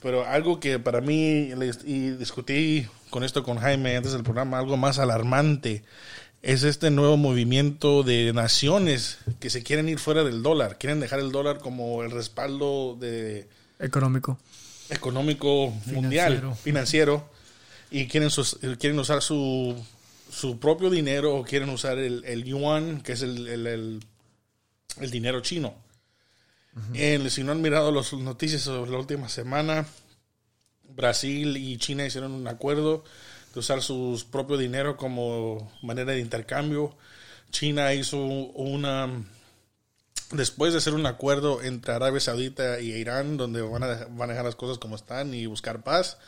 pero 0.00 0.26
algo 0.26 0.60
que 0.60 0.78
para 0.78 1.00
mí, 1.00 1.50
y 1.84 2.10
discutí 2.10 2.86
con 3.10 3.24
esto 3.24 3.42
con 3.42 3.58
Jaime 3.58 3.96
antes 3.96 4.12
del 4.12 4.22
programa, 4.22 4.58
algo 4.58 4.76
más 4.76 4.98
alarmante, 4.98 5.82
es 6.40 6.62
este 6.62 6.90
nuevo 6.90 7.16
movimiento 7.16 8.04
de 8.04 8.32
naciones 8.32 9.18
que 9.40 9.50
se 9.50 9.64
quieren 9.64 9.88
ir 9.88 9.98
fuera 9.98 10.22
del 10.22 10.42
dólar, 10.44 10.78
quieren 10.78 11.00
dejar 11.00 11.18
el 11.18 11.32
dólar 11.32 11.58
como 11.58 12.04
el 12.04 12.12
respaldo 12.12 12.96
de, 12.98 13.48
Económico. 13.80 14.38
económico 14.88 15.72
mundial, 15.86 16.34
Financiero. 16.34 16.54
financiero, 16.54 17.30
y 17.90 18.06
quieren, 18.06 18.30
sus- 18.30 18.58
quieren 18.78 18.98
usar 18.98 19.22
su, 19.22 19.74
su 20.30 20.58
propio 20.58 20.90
dinero 20.90 21.34
o 21.36 21.44
quieren 21.44 21.70
usar 21.70 21.98
el, 21.98 22.24
el 22.24 22.44
yuan, 22.44 23.00
que 23.00 23.12
es 23.12 23.22
el, 23.22 23.46
el- 23.48 23.66
el- 25.00 25.10
dinero 25.10 25.40
chino. 25.40 25.74
Si 27.30 27.42
no 27.42 27.52
han 27.52 27.60
mirado 27.62 27.90
las 27.92 28.12
noticias 28.12 28.62
sobre 28.62 28.90
la 28.90 28.98
última 28.98 29.28
semana, 29.28 29.86
Brasil 30.84 31.56
y 31.56 31.76
China 31.78 32.06
hicieron 32.06 32.32
un 32.32 32.46
acuerdo 32.46 33.04
de 33.52 33.60
usar 33.60 33.82
su 33.82 34.22
propio 34.30 34.56
dinero 34.56 34.96
como 34.96 35.72
manera 35.82 36.12
de 36.12 36.20
intercambio. 36.20 36.96
China 37.50 37.92
hizo 37.94 38.18
una 38.18 39.08
después 40.32 40.72
de 40.72 40.78
hacer 40.78 40.94
un 40.94 41.06
acuerdo 41.06 41.62
entre 41.62 41.94
Arabia 41.94 42.20
Saudita 42.20 42.80
y 42.80 42.92
Irán, 42.92 43.36
donde 43.36 43.62
van 43.62 43.82
a, 43.82 44.06
van 44.10 44.28
a 44.30 44.32
dejar 44.34 44.44
las 44.44 44.56
cosas 44.56 44.78
como 44.78 44.96
están 44.96 45.32
y 45.34 45.46
buscar 45.46 45.82
paz, 45.82 46.18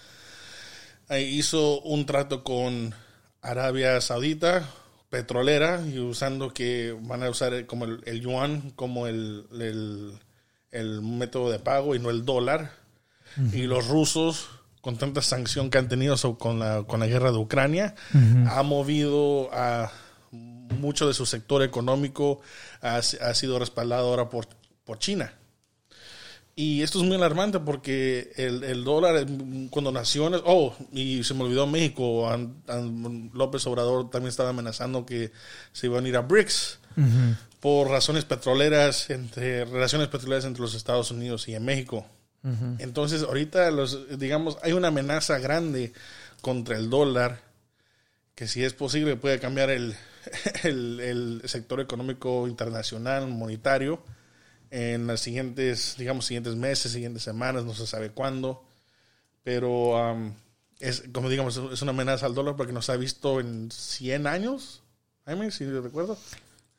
hizo 1.19 1.81
un 1.81 2.07
trato 2.07 2.45
con 2.45 2.95
Arabia 3.43 4.01
Saudita, 4.01 4.69
petrolera, 5.09 5.81
y 5.87 5.99
usando 5.99 6.53
que 6.55 6.97
van 7.03 7.23
a 7.25 7.31
usar 7.31 7.53
el- 7.55 7.67
como 7.67 7.85
el, 7.85 8.01
el 8.07 8.21
yuan 8.21 8.71
como 8.77 9.07
el, 9.09 9.47
el- 9.53 10.13
el 10.71 11.03
método 11.03 11.51
de 11.51 11.59
pago 11.59 11.95
y 11.95 11.99
no 11.99 12.11
el 12.11 12.25
dólar. 12.25 12.71
Y 13.53 13.63
los 13.63 13.89
rusos, 13.89 14.49
con 14.81 14.97
tanta 14.99 15.21
sanción 15.23 15.71
que 15.71 15.79
han 15.79 15.89
tenido 15.89 16.17
con, 16.39 16.59
la, 16.59 16.83
con 16.85 17.01
la 17.01 17.07
guerra 17.07 17.33
de 17.33 17.39
Ucrania, 17.39 17.95
ha 18.49 18.63
movido 18.63 19.51
a 19.53 19.91
mucho 20.33 21.09
de 21.09 21.15
su 21.15 21.27
sector 21.27 21.63
económico 21.65 22.41
ha, 22.83 22.97
ha 22.99 23.35
sido 23.35 23.59
respaldado 23.59 24.09
ahora 24.09 24.29
por, 24.31 24.47
por 24.85 24.99
China. 25.01 25.33
Y 26.61 26.83
esto 26.83 26.99
es 27.01 27.07
muy 27.07 27.17
alarmante 27.17 27.59
porque 27.59 28.33
el, 28.37 28.63
el 28.65 28.85
dólar, 28.85 29.25
mm, 29.27 29.69
cuando 29.69 29.91
naciones, 29.93 30.43
oh, 30.45 30.75
y 30.93 31.25
se 31.25 31.33
me 31.33 31.45
olvidó 31.45 31.67
México, 31.67 32.29
An- 32.29 32.63
An- 32.69 33.31
López 33.33 33.67
Obrador 33.67 34.11
también 34.11 34.29
estaba 34.29 34.51
amenazando 34.51 35.07
que 35.07 35.33
se 35.73 35.87
iban 35.87 36.05
a 36.05 36.09
ir 36.09 36.17
a 36.17 36.21
BRICS 36.21 36.79
por 37.61 37.89
razones 37.89 38.25
petroleras, 38.27 39.09
entre 39.11 39.65
relaciones 39.65 40.09
petroleras 40.09 40.45
entre 40.45 40.61
los 40.63 40.75
Estados 40.75 41.11
Unidos 41.11 41.49
y 41.49 41.55
en 41.55 41.65
México. 41.65 42.05
Entonces, 42.79 43.23
ahorita, 43.23 43.71
los, 43.71 44.19
digamos, 44.19 44.57
hay 44.63 44.73
una 44.73 44.89
amenaza 44.89 45.39
grande 45.39 45.93
contra 46.43 46.77
el 46.77 46.89
dólar 46.91 47.41
que 48.35 48.47
si 48.49 48.65
es 48.65 48.73
posible 48.75 49.17
puede 49.17 49.39
cambiar 49.39 49.71
el, 49.71 49.95
el, 50.65 51.01
el 51.01 51.43
sector 51.45 51.81
económico 51.81 52.49
internacional, 52.49 53.29
monetario, 53.29 54.03
en 54.71 55.07
las 55.07 55.21
siguientes, 55.21 55.97
digamos, 55.99 56.27
siguientes 56.27 56.55
meses, 56.57 56.93
siguientes 56.93 57.23
semanas, 57.23 57.65
no 57.65 57.75
se 57.75 57.87
sabe 57.87 58.11
cuándo, 58.11 58.65
pero 59.43 59.99
am, 59.99 60.35
es, 60.79 61.05
como 61.13 61.29
digamos, 61.29 61.61
es 61.73 61.83
una 61.83 61.91
amenaza 61.91 62.27
al 62.27 62.35
dólar 62.35 62.57
porque 62.57 62.73
no 62.73 62.83
se 62.83 62.93
ha 62.93 62.97
visto 62.97 63.41
en 63.41 63.71
100 63.71 64.27
años, 64.27 64.83
Jaime, 65.27 65.51
si 65.51 65.65
recuerdo. 65.67 66.17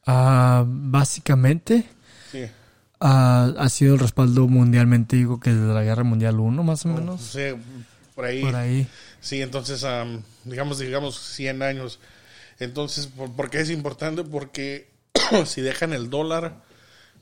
Ah, 0.05 0.63
básicamente 0.65 1.85
Sí. 2.31 2.45
ah, 2.99 3.53
ha 3.57 3.69
sido 3.69 3.93
el 3.95 3.99
respaldo 3.99 4.47
mundialmente, 4.47 5.17
digo 5.17 5.39
que 5.39 5.51
desde 5.51 5.73
la 5.73 5.83
Guerra 5.83 6.03
Mundial 6.03 6.39
1 6.39 6.63
más 6.63 6.85
o 6.85 6.89
menos. 6.89 7.21
Sí, 7.21 7.41
por 8.15 8.25
ahí. 8.25 8.41
Por 8.41 8.55
ahí. 8.55 8.87
Sí, 9.19 9.41
entonces, 9.41 9.83
am, 9.83 10.23
digamos, 10.45 10.79
digamos 10.79 11.19
100 11.19 11.61
años. 11.61 11.99
Entonces, 12.59 13.07
¿por, 13.07 13.31
por 13.33 13.49
qué 13.49 13.59
es 13.59 13.69
importante? 13.69 14.23
Porque 14.23 14.89
si 15.45 15.61
dejan 15.61 15.93
el 15.93 16.09
dólar 16.09 16.63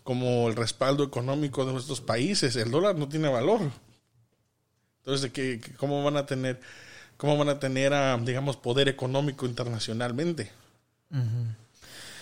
como 0.10 0.48
el 0.48 0.56
respaldo 0.56 1.04
económico 1.04 1.68
de 1.68 1.72
nuestros 1.72 2.02
países, 2.02 2.56
el 2.56 2.72
dólar 2.72 2.96
no 2.96 3.08
tiene 3.08 3.30
valor. 3.30 3.62
Entonces, 5.02 5.32
¿qué, 5.32 5.62
¿cómo 5.78 6.04
van 6.04 6.18
a 6.18 6.26
tener, 6.26 6.60
cómo 7.16 7.38
van 7.38 7.50
a 7.50 7.60
tener, 7.60 7.94
ah, 7.94 8.20
digamos, 8.20 8.58
poder 8.58 8.90
económico 8.90 9.46
internacionalmente? 9.46 10.52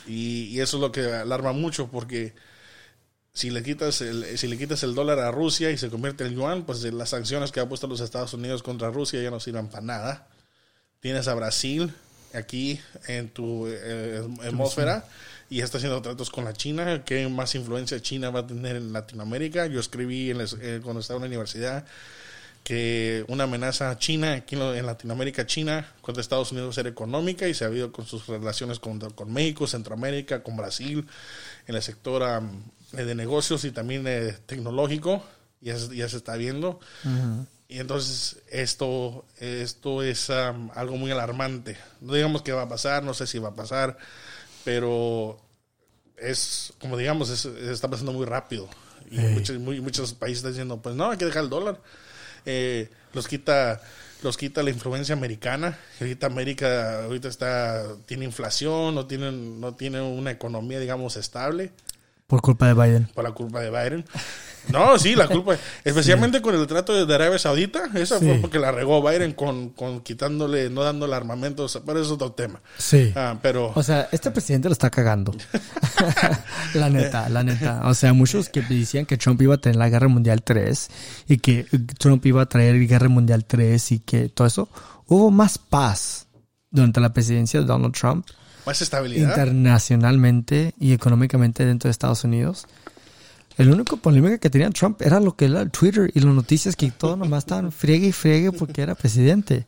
y, 0.05 0.47
y 0.47 0.59
eso 0.59 0.75
es 0.75 0.81
lo 0.81 0.91
que 0.91 0.99
alarma 1.13 1.53
mucho 1.53 1.87
porque 1.87 2.33
si 3.31 3.51
le 3.51 3.63
quitas 3.63 4.01
el, 4.01 4.37
si 4.37 4.49
le 4.49 4.57
quitas 4.57 4.83
el 4.83 4.93
dólar 4.93 5.19
a 5.19 5.31
Rusia 5.31 5.71
y 5.71 5.77
se 5.77 5.89
convierte 5.89 6.25
en 6.25 6.35
yuan, 6.35 6.65
pues 6.65 6.83
las 6.83 7.11
sanciones 7.11 7.53
que 7.53 7.61
ha 7.61 7.69
puesto 7.69 7.87
los 7.87 8.01
Estados 8.01 8.33
Unidos 8.33 8.63
contra 8.63 8.91
Rusia 8.91 9.23
ya 9.23 9.31
no 9.31 9.39
sirven 9.39 9.69
para 9.69 9.85
nada. 9.85 10.27
Tienes 10.99 11.29
a 11.29 11.35
Brasil 11.35 11.93
aquí 12.33 12.81
en 13.07 13.29
tu 13.29 13.65
eh, 13.65 14.27
atmósfera 14.43 15.07
y 15.49 15.61
está 15.61 15.77
haciendo 15.77 16.01
tratos 16.01 16.29
con 16.29 16.43
la 16.45 16.53
China. 16.53 17.03
¿Qué 17.05 17.27
más 17.29 17.55
influencia 17.55 18.01
China 18.01 18.29
va 18.29 18.41
a 18.41 18.47
tener 18.47 18.75
en 18.75 18.91
Latinoamérica? 18.93 19.67
Yo 19.67 19.79
escribí 19.79 20.31
en 20.31 20.39
les- 20.39 20.57
eh, 20.59 20.79
cuando 20.83 20.99
estaba 21.01 21.17
en 21.17 21.23
la 21.23 21.27
universidad 21.27 21.85
que 22.63 23.23
una 23.29 23.45
amenaza 23.45 23.97
china 23.97 24.33
aquí 24.33 24.55
en, 24.55 24.85
Latinoamérica, 24.85 25.45
China, 25.45 25.89
contra 26.01 26.19
Estados 26.21 26.51
Unidos 26.51 26.71
a 26.77 26.81
ser 26.81 26.87
económica 26.87 27.47
y 27.47 27.53
se 27.53 27.63
ha 27.63 27.67
habido 27.67 27.93
con 27.93 28.05
sus 28.05 28.27
relaciones 28.27 28.79
con, 28.79 28.99
con 28.99 29.31
México, 29.31 29.67
Centroamérica, 29.67 30.43
con 30.43 30.57
Brasil, 30.57 31.07
en 31.65 31.75
el 31.75 31.81
sector 31.81 32.23
eh, 32.97 33.03
de 33.03 33.15
negocios 33.15 33.63
y 33.63 33.71
también 33.71 34.03
eh, 34.05 34.35
tecnológico, 34.45 35.23
ya, 35.61 35.77
ya 35.77 36.09
se 36.09 36.17
está 36.17 36.35
viendo. 36.35 36.79
Y 37.69 37.79
entonces 37.79 38.37
esto, 38.49 39.25
esto 39.39 40.03
es 40.03 40.29
am, 40.29 40.69
algo 40.75 40.97
muy 40.97 41.11
alarmante. 41.11 41.77
No 42.01 42.13
digamos 42.13 42.41
que 42.41 42.51
va 42.51 42.63
a 42.63 42.69
pasar, 42.69 43.03
no 43.03 43.13
sé 43.13 43.27
si 43.27 43.39
va 43.39 43.49
a 43.49 43.55
pasar, 43.55 43.97
pero 44.67 45.39
es, 46.17 46.73
como 46.81 46.97
digamos, 46.97 47.29
es- 47.29 47.45
está 47.45 47.89
pasando 47.89 48.11
muy 48.11 48.25
rápido. 48.25 48.67
Y 49.09 49.17
muchos, 49.17 49.57
muy- 49.59 49.79
muchos 49.79 50.11
países 50.13 50.39
están 50.39 50.51
diciendo, 50.51 50.81
pues 50.81 50.93
no, 50.93 51.09
hay 51.09 51.17
que 51.17 51.23
dejar 51.23 51.43
el 51.45 51.49
dólar. 51.49 51.79
Eh, 52.45 52.89
los 53.13 53.29
quita 53.29 53.81
los 54.23 54.35
quita 54.35 54.63
la 54.63 54.69
influencia 54.71 55.13
americana. 55.15 55.79
Ahorita 56.01 56.27
América 56.27 57.05
ahorita 57.05 57.29
está 57.29 57.85
tiene 58.07 58.25
inflación, 58.25 58.93
no 58.93 59.05
tiene, 59.07 59.31
no 59.31 59.73
tiene 59.75 60.01
una 60.01 60.31
economía, 60.31 60.79
digamos, 60.81 61.15
estable 61.15 61.71
Por 62.27 62.41
culpa 62.41 62.67
de 62.67 62.73
Biden. 62.73 63.07
por 63.13 63.23
la 63.23 63.31
culpa 63.31 63.61
de 63.61 63.69
Biden. 63.69 64.05
No, 64.69 64.99
sí, 64.99 65.15
la 65.15 65.29
culpa, 65.29 65.55
especialmente 65.83 66.41
con 66.41 66.53
el 66.53 66.67
trato 66.67 67.05
de 67.05 67.15
Arabia 67.15 67.39
Saudita, 67.39 67.89
esa 67.93 68.19
fue 68.19 68.35
porque 68.41 68.59
la 68.59 68.69
regó 68.71 69.01
Biden 69.01 69.31
con, 69.31 69.69
con 69.69 70.01
quitándole, 70.01 70.69
no 70.69 70.83
dándole 70.83 71.15
armamentos, 71.15 71.81
pero 71.85 71.99
eso 71.99 72.07
es 72.09 72.11
otro 72.15 72.33
tema. 72.33 72.61
Sí. 72.77 73.13
Ah, 73.15 73.37
pero 73.41 73.71
O 73.75 73.81
sea, 73.81 74.09
este 74.11 74.29
presidente 74.29 74.67
lo 74.67 74.73
está 74.73 74.89
cagando. 74.89 75.33
la 76.73 76.89
neta, 76.89 77.29
la 77.29 77.43
neta. 77.43 77.83
O 77.85 77.93
sea, 77.93 78.11
muchos 78.11 78.49
que 78.49 78.61
decían 78.61 79.05
que 79.05 79.15
Trump 79.15 79.41
iba 79.41 79.55
a 79.55 79.57
tener 79.57 79.77
la 79.77 79.87
guerra 79.87 80.09
mundial 80.09 80.43
3 80.43 80.89
y 81.29 81.37
que 81.37 81.65
Trump 81.97 82.25
iba 82.25 82.41
a 82.41 82.45
traer 82.47 82.77
guerra 82.87 83.07
mundial 83.07 83.45
3 83.45 83.91
y 83.93 83.99
que 83.99 84.27
todo 84.27 84.47
eso. 84.47 84.69
Hubo 85.05 85.31
más 85.31 85.57
paz 85.57 86.27
durante 86.69 86.99
la 86.99 87.13
presidencia 87.13 87.61
de 87.61 87.65
Donald 87.65 87.95
Trump 87.95 88.27
más 88.67 88.81
estabilidad. 88.81 89.29
internacionalmente 89.29 90.73
y 90.79 90.93
económicamente 90.93 91.65
dentro 91.65 91.87
de 91.87 91.91
Estados 91.91 92.23
Unidos. 92.23 92.67
El 93.57 93.71
único 93.71 93.97
polémica 93.97 94.37
que 94.37 94.51
tenía 94.51 94.69
Trump 94.69 95.01
era 95.01 95.19
lo 95.19 95.35
que 95.35 95.45
era 95.45 95.67
Twitter 95.67 96.11
y 96.13 96.19
las 96.19 96.33
noticias 96.33 96.75
que 96.75 96.91
todo 96.91 97.15
nomás 97.15 97.39
estaban 97.39 97.71
friegue 97.71 98.07
y 98.07 98.11
friegue 98.11 98.51
porque 98.51 98.83
era 98.83 98.93
presidente. 98.93 99.65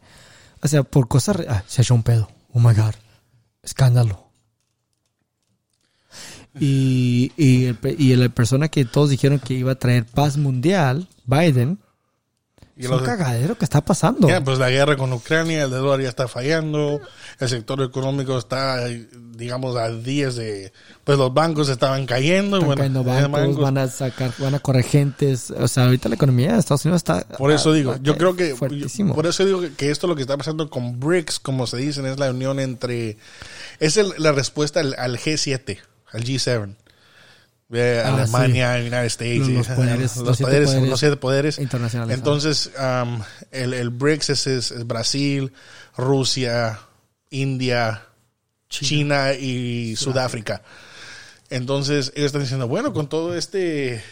O 0.62 0.68
sea, 0.68 0.84
por 0.84 1.08
cosas... 1.08 1.38
Ah, 1.48 1.64
se 1.66 1.82
echó 1.82 1.96
un 1.96 2.04
pedo. 2.04 2.30
Oh 2.54 2.60
my 2.60 2.76
God. 2.76 2.94
Escándalo. 3.64 4.30
Y, 6.60 7.32
y, 7.38 7.66
el, 7.66 7.78
y 7.98 8.16
la 8.16 8.30
persona 8.30 8.68
que 8.68 8.86
todos 8.86 9.10
dijeron 9.10 9.40
que 9.40 9.54
iba 9.54 9.72
a 9.72 9.76
traer 9.76 10.06
paz 10.06 10.38
mundial, 10.38 11.08
Biden, 11.26 11.80
Y 12.76 12.86
es 12.86 12.92
un 12.92 13.00
cagadero 13.00 13.58
que 13.58 13.66
está 13.66 13.82
pasando. 13.82 14.28
Ya, 14.28 14.44
pues 14.44 14.58
la 14.60 14.70
guerra 14.70 14.98
con 14.98 15.14
Ucrania, 15.14 15.64
el 15.64 15.70
dólar 15.72 16.02
ya 16.02 16.10
está 16.10 16.28
fallando, 16.28 17.02
el 17.40 17.48
sector 17.50 17.82
económico 17.82 18.38
está, 18.38 18.86
digamos, 18.88 19.78
a 19.78 19.90
días 19.90 20.36
de, 20.36 20.74
pues 21.06 21.18
los 21.18 21.34
bancos 21.34 21.70
estaban 21.70 22.06
cayendo. 22.06 22.58
y 22.58 22.60
Están 22.60 22.68
bueno, 22.68 22.80
cayendo 22.80 23.02
eh, 23.02 23.28
bancos, 23.46 23.64
van 23.64 23.78
a 23.78 23.88
sacar, 23.88 24.34
van 24.40 24.56
a 24.56 24.60
correr 24.60 24.84
gentes. 24.84 25.50
O 25.52 25.68
sea, 25.70 25.86
ahorita 25.86 26.10
la 26.10 26.16
economía 26.16 26.54
de 26.54 26.60
Estados 26.60 26.84
Unidos 26.84 27.00
está. 27.00 27.22
Por 27.38 27.52
eso 27.52 27.72
ah, 27.72 27.74
digo, 27.74 27.92
ah, 27.96 28.00
yo 28.04 28.18
creo 28.18 28.36
que, 28.36 28.56
Fuertísimo. 28.56 29.16
por 29.16 29.26
eso 29.26 29.46
digo 29.46 29.62
que, 29.62 29.72
que 29.74 29.90
esto 29.90 30.08
lo 30.08 30.16
que 30.16 30.22
está 30.24 30.36
pasando 30.38 30.70
con 30.70 31.00
BRICS, 31.00 31.40
como 31.40 31.66
se 31.66 31.78
dicen, 31.78 32.06
es 32.06 32.20
la 32.20 32.30
unión 32.32 32.60
entre, 32.60 33.18
es 33.80 33.96
el- 33.96 34.14
la 34.18 34.34
respuesta 34.34 34.82
al, 34.82 34.94
al 34.98 35.18
G7, 35.18 35.80
al 36.12 36.24
G7. 36.26 36.76
Eh, 37.72 38.02
Ah, 38.04 38.16
Alemania, 38.16 38.74
United 38.80 39.06
States, 39.06 39.48
Los- 39.48 39.50
los 39.50 39.70
eh, 39.70 39.76
poderes, 39.76 40.18
los, 40.18 40.26
los 40.26 40.38
siete 40.38 40.52
poderes, 40.52 40.70
poderes 40.70 40.90
los 40.90 41.00
siete 41.00 41.16
poderes 41.18 41.60
internacionales, 41.60 42.18
Entonces, 42.18 42.72
am, 42.78 43.22
el, 43.52 43.74
el 43.76 43.92
BRICS 43.92 44.30
es- 44.32 44.48
es 44.72 44.88
Brasil, 44.88 45.54
Rusia, 45.96 46.80
India, 47.30 48.06
China, 48.70 49.34
y 49.34 49.96
Sudáfrica. 49.96 50.62
Entonces, 51.50 52.12
ellos 52.16 52.28
están 52.28 52.42
diciendo, 52.42 52.68
bueno, 52.68 52.94
con 52.94 53.10
todo 53.10 53.36
este, 53.36 54.04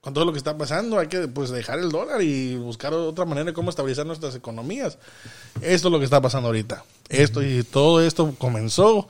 con 0.00 0.14
todo 0.14 0.24
lo 0.24 0.32
que 0.32 0.38
está 0.38 0.56
pasando, 0.56 0.98
hay 0.98 1.08
que 1.08 1.28
pues 1.28 1.50
dejar 1.50 1.78
el 1.78 1.90
dólar 1.90 2.22
y 2.22 2.56
buscar 2.56 2.94
otra 2.94 3.24
manera 3.24 3.46
de 3.46 3.52
cómo 3.52 3.70
estabilizar 3.70 4.06
nuestras 4.06 4.34
economías. 4.34 4.98
Esto 5.60 5.88
es 5.88 5.92
lo 5.92 5.98
que 5.98 6.04
está 6.04 6.20
pasando 6.20 6.48
ahorita. 6.48 6.84
Esto 7.08 7.42
y 7.42 7.62
todo 7.64 8.00
esto 8.00 8.34
comenzó 8.38 9.08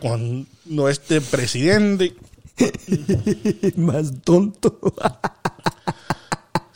cuando 0.00 0.88
este 0.88 1.20
presidente 1.20 2.14
Más 3.76 4.12
tonto. 4.24 4.78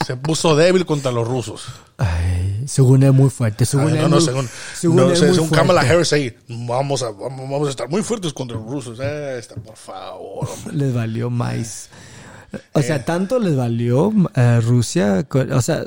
se 0.04 0.16
puso 0.16 0.56
débil 0.56 0.86
contra 0.86 1.12
los 1.12 1.26
rusos. 1.26 1.66
Ay, 1.98 2.64
según 2.66 3.02
es 3.02 3.12
muy 3.12 3.30
fuerte. 3.30 3.64
Según 3.64 3.88
Ay, 3.88 3.94
es 3.96 4.02
no, 4.02 4.08
no, 4.08 4.16
muy- 4.16 4.24
según, 4.24 4.48
según 4.74 4.96
no, 4.96 5.10
es 5.10 5.18
según 5.18 5.36
muy 5.36 5.46
fuerte. 5.48 5.56
Kamala 5.56 5.80
Harris 5.80 6.12
ahí, 6.12 6.36
vamos 6.48 7.02
a, 7.02 7.10
vamos, 7.10 7.50
vamos 7.50 7.66
a 7.68 7.70
estar 7.70 7.88
muy 7.88 8.02
fuertes 8.02 8.32
contra 8.34 8.56
los 8.58 8.66
rusos. 8.66 8.98
Eh, 9.02 9.38
está, 9.38 9.54
por 9.54 9.76
favor, 9.76 10.48
hombre. 10.48 10.74
Les 10.86 10.94
valió 10.94 11.30
más. 11.30 11.88
O 12.72 12.80
sea, 12.82 13.04
tanto 13.04 13.38
les 13.38 13.56
valió 13.56 14.12
eh, 14.34 14.60
Rusia. 14.60 15.26
O 15.52 15.60
sea, 15.62 15.84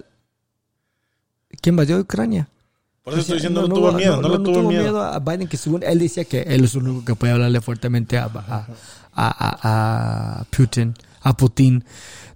¿quién 1.62 1.74
invadió 1.74 1.98
Ucrania? 2.00 2.48
Por 3.04 3.14
eso 3.14 3.22
estoy 3.22 3.36
diciendo, 3.38 3.62
no, 3.68 3.74
tuvo 3.74 3.92
miedo, 3.94 4.22
no, 4.22 4.30
le 4.38 4.44
tuvo 4.44 4.70
miedo. 4.70 5.02
a 5.02 5.18
Biden, 5.20 5.48
que 5.48 5.58
según 5.58 5.82
él 5.84 5.98
decía 6.00 6.26
que 6.26 6.42
él 6.42 6.64
es 6.66 6.76
el 6.76 6.84
único 6.84 7.06
que 7.06 7.16
puede 7.16 7.34
hablarle 7.34 7.62
fuertemente 7.62 8.18
a, 8.20 8.26
a, 8.26 8.68
a, 9.16 10.40
a 10.42 10.44
Putin, 10.46 10.94
a 11.22 11.36
Putin 11.36 11.84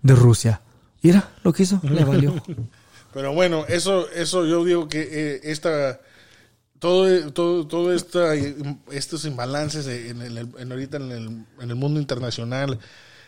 de 0.02 0.16
Rusia. 0.16 0.62
Y 1.02 1.10
era 1.10 1.30
lo 1.44 1.54
que 1.54 1.64
hizo, 1.64 1.80
le 1.84 2.04
valió. 2.06 2.34
Pero 3.14 3.34
bueno, 3.34 3.66
eso, 3.68 4.10
eso 4.12 4.46
yo 4.46 4.64
digo 4.66 4.88
que 4.88 5.02
eh, 5.12 5.42
esta, 5.44 6.00
todo, 6.80 7.32
todo, 7.32 7.68
todo 7.68 7.94
esta, 7.94 8.34
estos 8.92 9.26
imbalances 9.26 9.88
en 9.88 10.22
el, 10.22 10.38
en 10.58 10.72
ahorita 10.72 10.98
en 10.98 11.12
el, 11.12 11.28
en 11.62 11.70
el 11.70 11.76
mundo 11.76 12.00
internacional 12.00 12.80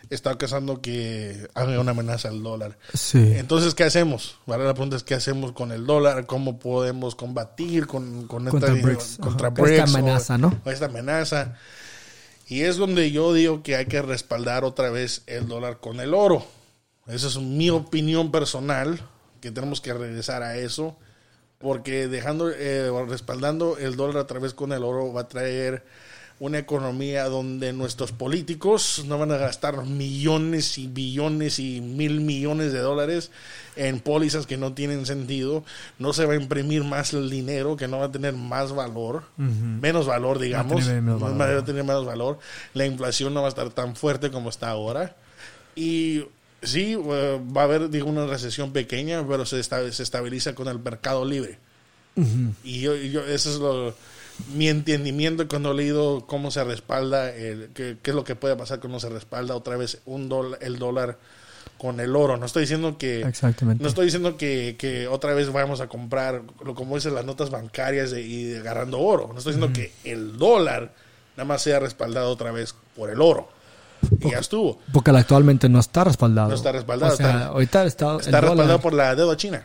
está 0.09 0.37
causando 0.37 0.81
que 0.81 1.47
haga 1.55 1.79
una 1.79 1.91
amenaza 1.91 2.29
al 2.29 2.43
dólar. 2.43 2.77
Sí. 2.93 3.17
Entonces, 3.37 3.73
¿qué 3.73 3.83
hacemos? 3.83 4.37
Ahora 4.45 4.65
la 4.65 4.73
pregunta 4.73 4.95
es, 4.97 5.03
¿qué 5.03 5.15
hacemos 5.15 5.51
con 5.53 5.71
el 5.71 5.85
dólar? 5.87 6.25
¿Cómo 6.27 6.59
podemos 6.59 7.15
combatir 7.15 7.87
con, 7.87 8.27
con 8.27 8.45
Contra 8.45 8.71
esta, 8.73 8.81
BRICS. 8.87 9.17
contra 9.19 9.47
Ajá. 9.47 9.61
BRICS 9.61 9.71
Esta 9.79 9.83
o- 9.83 9.97
amenaza, 9.99 10.37
¿no? 10.37 10.61
o 10.63 10.69
esta 10.69 10.85
amenaza? 10.85 11.55
Y 12.47 12.61
es 12.61 12.77
donde 12.77 13.09
yo 13.11 13.33
digo 13.33 13.63
que 13.63 13.75
hay 13.75 13.87
que 13.87 14.01
respaldar 14.03 14.63
otra 14.63 14.91
vez 14.91 15.23
el 15.25 15.47
dólar 15.47 15.79
con 15.79 15.99
el 15.99 16.13
oro. 16.13 16.45
Esa 17.07 17.27
es 17.27 17.37
mi 17.37 17.71
opinión 17.71 18.31
personal, 18.31 18.99
que 19.45 19.51
tenemos 19.51 19.79
que 19.79 19.93
regresar 19.93 20.41
a 20.41 20.57
eso, 20.57 20.97
porque 21.59 22.07
dejando, 22.07 22.49
eh, 22.49 22.89
respaldando 23.07 23.77
el 23.77 23.95
dólar 23.95 24.17
a 24.17 24.25
través 24.25 24.55
con 24.55 24.73
el 24.73 24.83
oro 24.83 25.13
va 25.13 25.21
a 25.21 25.27
traer 25.27 25.83
una 26.39 26.57
economía 26.57 27.25
donde 27.25 27.71
nuestros 27.71 28.11
políticos 28.11 29.03
no 29.05 29.19
van 29.19 29.31
a 29.31 29.37
gastar 29.37 29.85
millones 29.85 30.79
y 30.79 30.87
billones 30.87 31.59
y 31.59 31.79
mil 31.79 32.21
millones 32.21 32.73
de 32.73 32.79
dólares 32.79 33.29
en 33.75 33.99
pólizas 33.99 34.47
que 34.47 34.57
no 34.57 34.73
tienen 34.73 35.05
sentido, 35.05 35.63
no 35.99 36.11
se 36.11 36.25
va 36.25 36.33
a 36.33 36.37
imprimir 36.37 36.83
más 36.83 37.13
el 37.13 37.29
dinero, 37.29 37.77
que 37.77 37.87
no 37.87 37.99
va 37.99 38.05
a 38.05 38.11
tener 38.11 38.33
más 38.33 38.73
valor, 38.73 39.25
menos 39.37 40.07
valor, 40.07 40.39
digamos, 40.39 40.85
tener 40.85 41.03
menos 41.03 41.21
no 41.21 41.27
valor. 41.27 41.55
va 41.55 41.59
a 41.59 41.65
tener 41.65 41.83
menos 41.83 42.05
valor, 42.07 42.39
la 42.73 42.87
inflación 42.87 43.35
no 43.35 43.41
va 43.41 43.47
a 43.47 43.49
estar 43.49 43.69
tan 43.69 43.95
fuerte 43.95 44.31
como 44.31 44.49
está 44.49 44.69
ahora, 44.69 45.15
y 45.75 46.25
sí, 46.65 46.93
eh, 46.93 47.41
va 47.55 47.61
a 47.61 47.63
haber, 47.65 47.89
digo, 47.89 48.07
una 48.09 48.25
recesión 48.27 48.71
pequeña, 48.73 49.25
pero 49.27 49.45
se, 49.45 49.59
esta- 49.59 49.91
se 49.91 50.03
estabiliza 50.03 50.53
con 50.55 50.67
el 50.67 50.79
mercado 50.79 51.25
libre. 51.25 51.57
Y 52.63 52.79
yo, 52.81 52.95
y 52.95 53.11
yo, 53.11 53.25
eso 53.25 53.49
es 53.49 53.57
lo, 53.57 53.93
mi 54.53 54.69
entendimiento 54.69 55.47
cuando 55.49 55.71
he 55.71 55.75
leído 55.75 56.25
cómo 56.27 56.49
se 56.49 56.63
respalda, 56.63 57.29
el, 57.35 57.69
qué, 57.73 57.97
qué 58.01 58.11
es 58.11 58.15
lo 58.15 58.23
que 58.23 58.35
puede 58.35 58.55
pasar 58.55 58.79
cuando 58.79 58.99
se 59.01 59.09
respalda 59.09 59.53
otra 59.55 59.75
vez 59.75 59.99
un 60.05 60.29
dólar, 60.29 60.59
el 60.61 60.79
dólar 60.79 61.17
con 61.77 61.99
el 61.99 62.15
oro. 62.15 62.37
No 62.37 62.45
estoy 62.45 62.61
diciendo 62.61 62.97
que... 62.97 63.21
Exactamente. 63.23 63.83
No 63.83 63.89
estoy 63.89 64.05
diciendo 64.05 64.37
que, 64.37 64.75
que 64.79 65.07
otra 65.09 65.33
vez 65.33 65.51
vamos 65.51 65.81
a 65.81 65.87
comprar, 65.87 66.41
lo 66.63 66.73
como 66.73 66.95
dicen 66.95 67.13
las 67.15 67.25
notas 67.25 67.49
bancarias 67.49 68.11
de- 68.11 68.21
y 68.21 68.43
de 68.45 68.59
agarrando 68.59 68.99
oro. 68.99 69.29
No 69.33 69.39
estoy 69.39 69.55
diciendo 69.55 69.73
que 69.73 69.91
el 70.09 70.37
dólar 70.37 70.93
nada 71.35 71.45
más 71.45 71.61
sea 71.63 71.79
respaldado 71.79 72.29
otra 72.31 72.51
vez 72.53 72.75
por 72.95 73.09
el 73.09 73.19
oro. 73.19 73.49
Y 74.21 74.31
ya 74.31 74.39
estuvo. 74.39 74.79
Porque 74.91 75.11
actualmente 75.11 75.69
no 75.69 75.79
está 75.79 76.03
respaldado. 76.03 76.49
No 76.49 76.55
está 76.55 76.71
respaldado, 76.71 77.13
O 77.13 77.15
sea, 77.17 77.27
está- 77.29 77.45
ahorita 77.47 77.83
está, 77.85 78.17
Está 78.17 78.29
dólar- 78.31 78.41
respaldado 78.43 78.79
por 78.81 78.93
la 78.93 79.15
deuda 79.15 79.37
china. 79.37 79.61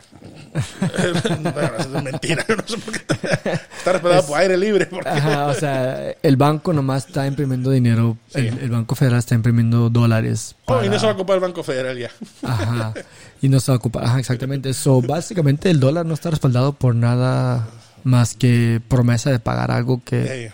bueno, 1.41 1.71
eso 1.79 1.97
es 1.97 2.03
mentira. 2.03 2.45
no 2.49 2.63
sé 2.67 2.77
por 2.77 2.93
qué. 2.93 3.51
Está 3.77 3.93
respaldado 3.93 4.25
por 4.27 4.39
aire 4.39 4.57
libre. 4.57 4.85
Porque... 4.85 5.09
Ajá, 5.09 5.47
o 5.47 5.53
sea, 5.53 6.11
el 6.21 6.35
banco 6.37 6.73
nomás 6.73 7.07
está 7.07 7.25
imprimiendo 7.27 7.69
dinero. 7.71 8.17
Sí. 8.33 8.39
El, 8.47 8.59
el 8.59 8.69
Banco 8.69 8.95
Federal 8.95 9.19
está 9.19 9.35
imprimiendo 9.35 9.89
dólares. 9.89 10.55
Oh, 10.65 10.73
y 10.73 10.77
para- 10.77 10.89
no 10.89 10.99
se 10.99 11.05
va 11.05 11.11
a 11.11 11.15
ocupar 11.15 11.35
el 11.35 11.41
Banco 11.41 11.63
Federal 11.63 11.97
ya. 11.97 12.09
Ajá. 12.43 12.93
Y 13.41 13.49
no 13.49 13.59
se 13.59 13.71
va 13.71 13.75
a 13.75 13.77
ocupar. 13.79 14.03
Ajá, 14.05 14.19
exactamente. 14.19 14.69
Eso, 14.69 15.01
básicamente 15.01 15.69
el 15.69 15.79
dólar 15.79 16.05
no 16.05 16.13
está 16.13 16.29
respaldado 16.29 16.73
por 16.73 16.95
nada 16.95 17.67
más 18.03 18.35
que 18.35 18.81
promesa 18.87 19.29
de 19.31 19.39
pagar 19.39 19.71
algo 19.71 20.01
que, 20.03 20.45
Eh, 20.45 20.51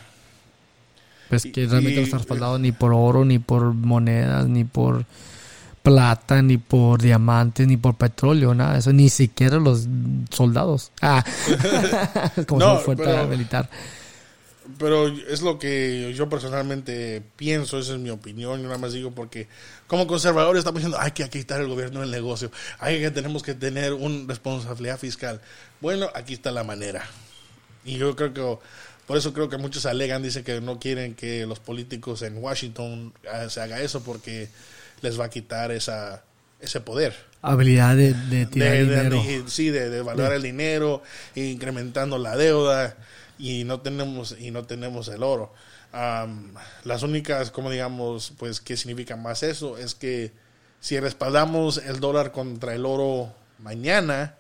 pues, 1.30 1.43
que 1.43 1.65
realmente 1.67 1.93
y- 1.93 1.95
no 1.97 2.01
está 2.03 2.17
respaldado 2.17 2.57
ni 2.59 2.71
por 2.71 2.93
oro, 2.93 3.25
ni 3.25 3.39
por 3.39 3.73
monedas, 3.73 4.47
ni 4.47 4.63
por 4.63 5.05
plata, 5.84 6.41
ni 6.41 6.57
por 6.57 7.01
diamantes, 7.01 7.65
ni 7.67 7.78
por 7.78 7.95
petróleo, 7.95 8.53
nada 8.53 8.73
de 8.73 8.80
eso. 8.80 8.91
Ni 8.93 9.09
siquiera 9.09 9.57
los 9.57 9.88
soldados. 10.32 10.91
Ah, 11.01 11.23
como 12.47 12.59
No, 12.59 12.78
si 12.80 12.84
fuera 12.86 13.03
pero- 13.03 13.28
militar. 13.28 13.69
Pero 14.78 15.07
es 15.07 15.41
lo 15.41 15.57
que 15.57 16.13
yo 16.13 16.28
personalmente 16.28 17.23
pienso, 17.38 17.80
esa 17.80 17.93
es 17.93 17.99
mi 17.99 18.09
opinión. 18.09 18.59
Yo 18.61 18.67
nada 18.67 18.78
más 18.78 18.91
digo 18.91 19.11
porque 19.11 19.47
como 19.88 20.07
conservadores 20.07 20.59
estamos 20.59 20.80
diciendo, 20.82 20.97
hay 20.99 21.11
que 21.11 21.28
quitar 21.30 21.61
el 21.61 21.69
gobierno 21.69 22.01
del 22.01 22.11
negocio, 22.11 22.51
hay 22.80 22.99
que 22.99 23.09
tenemos 23.09 23.43
que 23.43 23.53
tener 23.53 23.93
una 23.93 24.25
responsabilidad 24.28 24.99
fiscal. 24.99 25.39
Bueno, 25.80 26.07
aquí 26.13 26.34
está 26.34 26.51
la 26.51 26.65
manera. 26.65 27.01
Y 27.86 27.97
yo 27.97 28.13
creo 28.17 28.34
que 28.34 28.57
por 29.08 29.18
eso 29.18 29.34
creo 29.34 29.49
que 29.49 29.58
muchos 29.58 29.86
alegan, 29.88 30.22
dicen 30.22 30.43
que 30.43 30.62
no 30.62 30.80
quieren 30.80 31.16
que 31.16 31.45
los 31.47 31.60
políticos 31.60 32.22
en 32.22 32.38
Washington 32.38 33.14
ah, 33.32 33.49
se 33.49 33.62
haga 33.62 33.82
eso 33.82 34.03
porque 34.03 34.49
les 35.01 35.20
va 35.20 35.26
a 35.26 35.30
quitar 35.30 35.72
esa 35.72 36.24
ese 36.60 36.82
poder. 36.82 37.16
Habilidad 37.43 37.95
de, 37.95 38.14
de 38.14 38.45
tirar 38.47 38.72
De- 38.72 38.84
dinero. 38.84 39.24
de- 39.24 39.43
sí, 39.47 39.70
de, 39.70 39.89
de 39.89 39.99
evaluar 39.99 40.34
el 40.34 40.41
dinero, 40.41 41.01
incrementando 41.36 42.18
la 42.18 42.36
deuda 42.36 42.97
y 43.39 43.64
no 43.64 43.80
tenemos 43.82 44.36
y 44.39 44.51
no 44.51 44.66
tenemos 44.66 45.08
el 45.08 45.24
oro. 45.24 45.53
Am, 45.93 46.53
las 46.84 47.03
únicas, 47.03 47.51
como 47.51 47.70
digamos, 47.72 48.34
pues, 48.38 48.60
¿qué 48.60 48.76
significa 48.76 49.16
más 49.16 49.43
eso? 49.43 49.78
Es 49.78 49.95
que 49.95 50.32
si 50.82 50.99
respaldamos 50.99 51.78
el 51.78 51.99
dólar 51.99 52.32
contra 52.32 52.74
el 52.76 52.86
oro 52.86 53.34
mañana, 53.60 54.36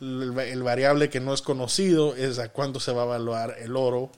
el, 0.00 0.36
va- 0.36 0.44
el 0.44 0.62
variable 0.62 1.08
que 1.10 1.20
no 1.20 1.32
es 1.34 1.42
conocido 1.42 2.14
es 2.16 2.38
a 2.38 2.48
cuánto 2.50 2.80
se 2.80 2.92
va 2.92 3.02
a 3.02 3.06
evaluar 3.06 3.56
el 3.60 3.76
oro 3.76 4.10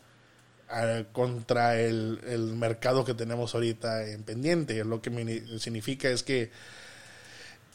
contra 1.12 1.80
el, 1.80 2.20
el 2.28 2.54
mercado 2.54 3.04
que 3.04 3.14
tenemos 3.14 3.54
ahorita 3.54 4.06
en 4.06 4.22
pendiente. 4.22 4.84
Lo 4.84 5.02
que 5.02 5.10
significa 5.58 6.08
es 6.08 6.22
que 6.22 6.50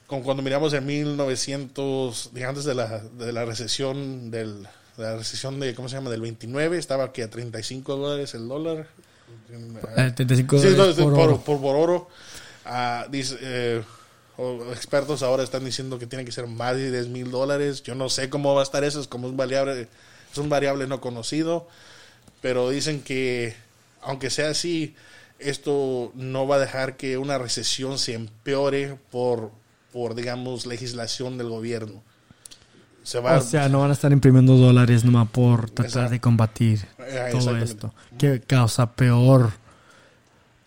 con 0.08 0.22
cuando 0.24 0.44
miramos 0.44 0.72
en 0.74 0.86
1900, 0.86 2.30
de 2.34 2.46
antes 2.46 2.64
de 2.64 2.76
la, 2.76 3.00
de 3.00 3.34
la 3.34 3.44
recesión 3.46 4.32
del 4.32 4.68
de 4.98 5.04
la 5.04 5.18
recesión 5.18 5.60
de 5.60 5.76
cómo 5.76 5.90
se 5.90 5.96
llama 5.96 6.10
del 6.10 6.22
29 6.22 6.78
estaba 6.78 7.12
que 7.12 7.24
a 7.24 7.30
35 7.30 7.98
dólares 7.98 8.34
el 8.34 8.48
dólar 8.48 8.88
Eh, 9.98 10.12
35 10.16 10.58
Sí, 10.58 10.70
dólares 10.70 10.96
por 10.96 11.12
por, 11.14 11.22
oro. 11.22 11.42
por- 11.42 11.60
por 11.62 11.76
oro. 11.76 12.08
Ah, 12.64 13.06
dice, 13.12 13.38
eh, 13.42 13.84
o 14.38 14.72
expertos 14.74 15.24
ahora 15.24 15.44
están 15.44 15.64
diciendo 15.66 15.98
que 16.00 16.08
tiene 16.08 16.26
que 16.26 16.32
ser 16.32 16.48
más 16.48 16.76
de 16.76 16.92
10 16.92 17.08
mil 17.08 17.32
dólares. 17.32 17.84
Yo 17.84 17.96
no 17.96 18.10
sé 18.10 18.30
cómo 18.30 18.54
va 18.54 18.62
a 18.62 18.64
estar 18.64 18.84
eso, 18.84 19.00
es 19.00 19.08
como 19.08 19.28
un 19.28 19.38
variable, 19.38 19.88
es 20.32 20.38
un 20.38 20.50
variable 20.50 20.88
no 20.88 21.02
conocido. 21.02 21.68
Pero 22.42 22.70
dicen 22.70 23.02
que, 23.02 23.56
aunque 24.02 24.30
sea 24.30 24.50
así, 24.50 24.96
esto 25.40 26.12
no 26.16 26.48
va 26.48 26.58
a 26.58 26.60
dejar 26.60 26.98
que 26.98 27.18
una 27.18 27.38
recesión 27.38 27.98
se 27.98 28.14
empeore 28.14 28.98
por, 29.12 29.52
por 29.92 30.16
digamos, 30.16 30.66
legislación 30.66 31.38
del 31.38 31.50
gobierno. 31.50 32.04
Se 33.04 33.20
va 33.20 33.38
O 33.38 33.42
sea, 33.42 33.70
no 33.70 33.82
van 33.82 33.92
a 33.92 33.94
estar 33.94 34.12
imprimiendo 34.12 34.58
dólares 34.58 35.04
nomás 35.06 35.30
por 35.30 35.70
tratar 35.70 35.86
Exacto. 35.86 36.10
de 36.12 36.20
combatir 36.20 36.88
Eh, 37.00 37.30
todo 37.32 37.56
esto. 37.58 37.94
Que 38.18 38.42
causa 38.42 38.94
peor 38.94 39.52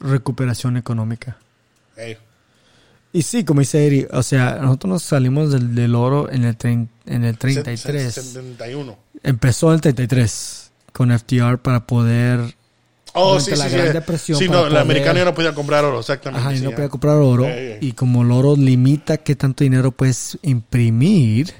recuperación 0.00 0.76
económica. 0.76 1.36
Y 3.12 3.22
sí, 3.22 3.44
como 3.44 3.60
dice 3.60 3.86
Eri, 3.86 4.06
o 4.12 4.22
sea, 4.22 4.58
nosotros 4.60 4.90
nos 4.90 5.02
salimos 5.02 5.50
del, 5.50 5.74
del 5.74 5.94
oro 5.94 6.30
en 6.30 6.44
el, 6.44 6.56
trein- 6.58 6.88
en 7.06 7.24
el 7.24 7.38
33. 7.38 8.12
71. 8.14 8.96
Empezó 9.22 9.68
en 9.68 9.74
el 9.76 9.80
33 9.80 10.70
con 10.92 11.10
FTR 11.18 11.58
para 11.58 11.86
poder... 11.86 12.54
Oh, 13.14 13.40
sí, 13.40 13.50
la 13.56 13.68
sí, 13.68 13.74
Gran 13.74 13.86
sí. 13.88 13.92
Depresión 13.94 14.38
Sí, 14.38 14.48
no, 14.48 14.66
el 14.66 14.76
americano 14.76 15.18
ya 15.18 15.24
no 15.24 15.34
podía 15.34 15.54
comprar 15.54 15.84
oro, 15.84 16.00
exactamente. 16.00 16.40
Ajá, 16.46 16.54
y 16.54 16.58
sí, 16.58 16.64
no 16.64 16.70
ya. 16.70 16.76
podía 16.76 16.88
comprar 16.90 17.16
oro. 17.16 17.46
Eh, 17.46 17.72
eh. 17.72 17.78
Y 17.80 17.92
como 17.92 18.22
el 18.22 18.30
oro 18.30 18.54
limita 18.54 19.16
qué 19.16 19.34
tanto 19.34 19.64
dinero 19.64 19.90
puedes 19.90 20.38
imprimir, 20.42 21.54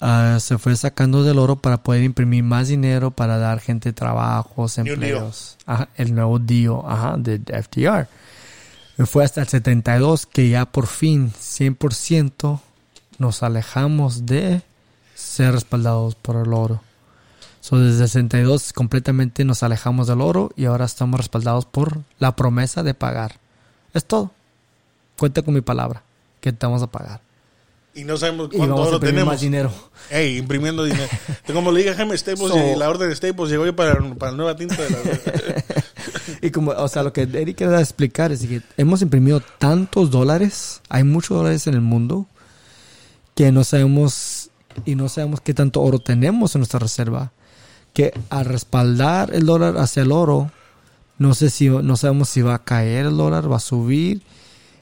ah, 0.00 0.38
se 0.40 0.56
fue 0.58 0.76
sacando 0.76 1.24
del 1.24 1.38
oro 1.38 1.56
para 1.56 1.82
poder 1.82 2.04
imprimir 2.04 2.44
más 2.44 2.68
dinero 2.68 3.10
para 3.10 3.36
dar 3.38 3.60
gente 3.60 3.92
trabajos, 3.92 4.78
empleos. 4.78 5.58
Ajá, 5.66 5.88
el 5.96 6.14
nuevo 6.14 6.38
DIO 6.38 6.88
ajá, 6.88 7.16
de 7.18 7.40
FDR. 9.04 9.12
Fue 9.12 9.24
hasta 9.24 9.40
el 9.42 9.48
72 9.48 10.26
que 10.26 10.48
ya 10.48 10.66
por 10.66 10.86
fin, 10.86 11.32
100%, 11.32 12.60
nos 13.18 13.42
alejamos 13.42 14.26
de 14.26 14.62
ser 15.14 15.52
respaldados 15.52 16.14
por 16.14 16.36
el 16.36 16.52
oro. 16.52 16.80
So, 17.60 17.78
desde 17.78 18.02
el 18.02 18.08
62 18.08 18.72
completamente 18.72 19.44
nos 19.44 19.62
alejamos 19.62 20.08
del 20.08 20.20
oro 20.20 20.50
y 20.56 20.64
ahora 20.64 20.84
estamos 20.84 21.18
respaldados 21.20 21.64
por 21.64 22.00
la 22.18 22.34
promesa 22.34 22.82
de 22.82 22.94
pagar. 22.94 23.36
Es 23.94 24.04
todo. 24.04 24.32
Cuenta 25.16 25.42
con 25.42 25.54
mi 25.54 25.60
palabra 25.60 26.02
que 26.40 26.52
te 26.52 26.66
vamos 26.66 26.82
a 26.82 26.88
pagar. 26.88 27.20
Y 27.94 28.04
no 28.04 28.16
sabemos 28.16 28.48
cuánto 28.52 28.74
oro 28.74 28.98
tenemos. 28.98 29.34
más 29.34 29.40
dinero. 29.42 29.70
Ey, 30.10 30.38
imprimiendo 30.38 30.82
dinero. 30.82 31.06
Como 31.52 31.70
le 31.70 31.80
dije 31.80 31.90
a 31.90 31.94
Jaime 31.94 32.16
Staples, 32.16 32.48
So- 32.48 32.72
y 32.72 32.74
la 32.74 32.88
orden 32.88 33.10
de 33.10 33.14
Staples 33.14 33.50
llegó 33.50 33.64
hoy 33.64 33.72
para, 33.72 33.94
para 34.14 34.32
la 34.32 34.36
nueva 34.38 34.56
tinta 34.56 34.76
de 34.82 34.90
la... 34.90 34.98
Y 36.42 36.50
como, 36.50 36.72
o 36.72 36.88
sea, 36.88 37.04
lo 37.04 37.12
que 37.12 37.22
Eric 37.22 37.56
quería 37.56 37.80
explicar 37.80 38.32
es 38.32 38.44
que 38.44 38.62
hemos 38.76 39.00
imprimido 39.00 39.40
tantos 39.58 40.10
dólares, 40.10 40.82
hay 40.88 41.04
muchos 41.04 41.36
dólares 41.36 41.68
en 41.68 41.74
el 41.74 41.80
mundo, 41.80 42.26
que 43.36 43.52
no 43.52 43.62
sabemos 43.62 44.50
y 44.84 44.96
no 44.96 45.08
sabemos 45.08 45.40
qué 45.40 45.54
tanto 45.54 45.80
oro 45.80 46.00
tenemos 46.00 46.54
en 46.54 46.60
nuestra 46.60 46.80
reserva, 46.80 47.30
que 47.94 48.12
al 48.28 48.44
respaldar 48.46 49.32
el 49.32 49.46
dólar 49.46 49.78
hacia 49.78 50.02
el 50.02 50.10
oro, 50.10 50.50
no 51.18 51.34
sé 51.34 51.48
si, 51.48 51.68
no 51.68 51.96
sabemos 51.96 52.28
si 52.28 52.42
va 52.42 52.56
a 52.56 52.64
caer 52.64 53.06
el 53.06 53.16
dólar, 53.16 53.50
va 53.50 53.58
a 53.58 53.60
subir, 53.60 54.22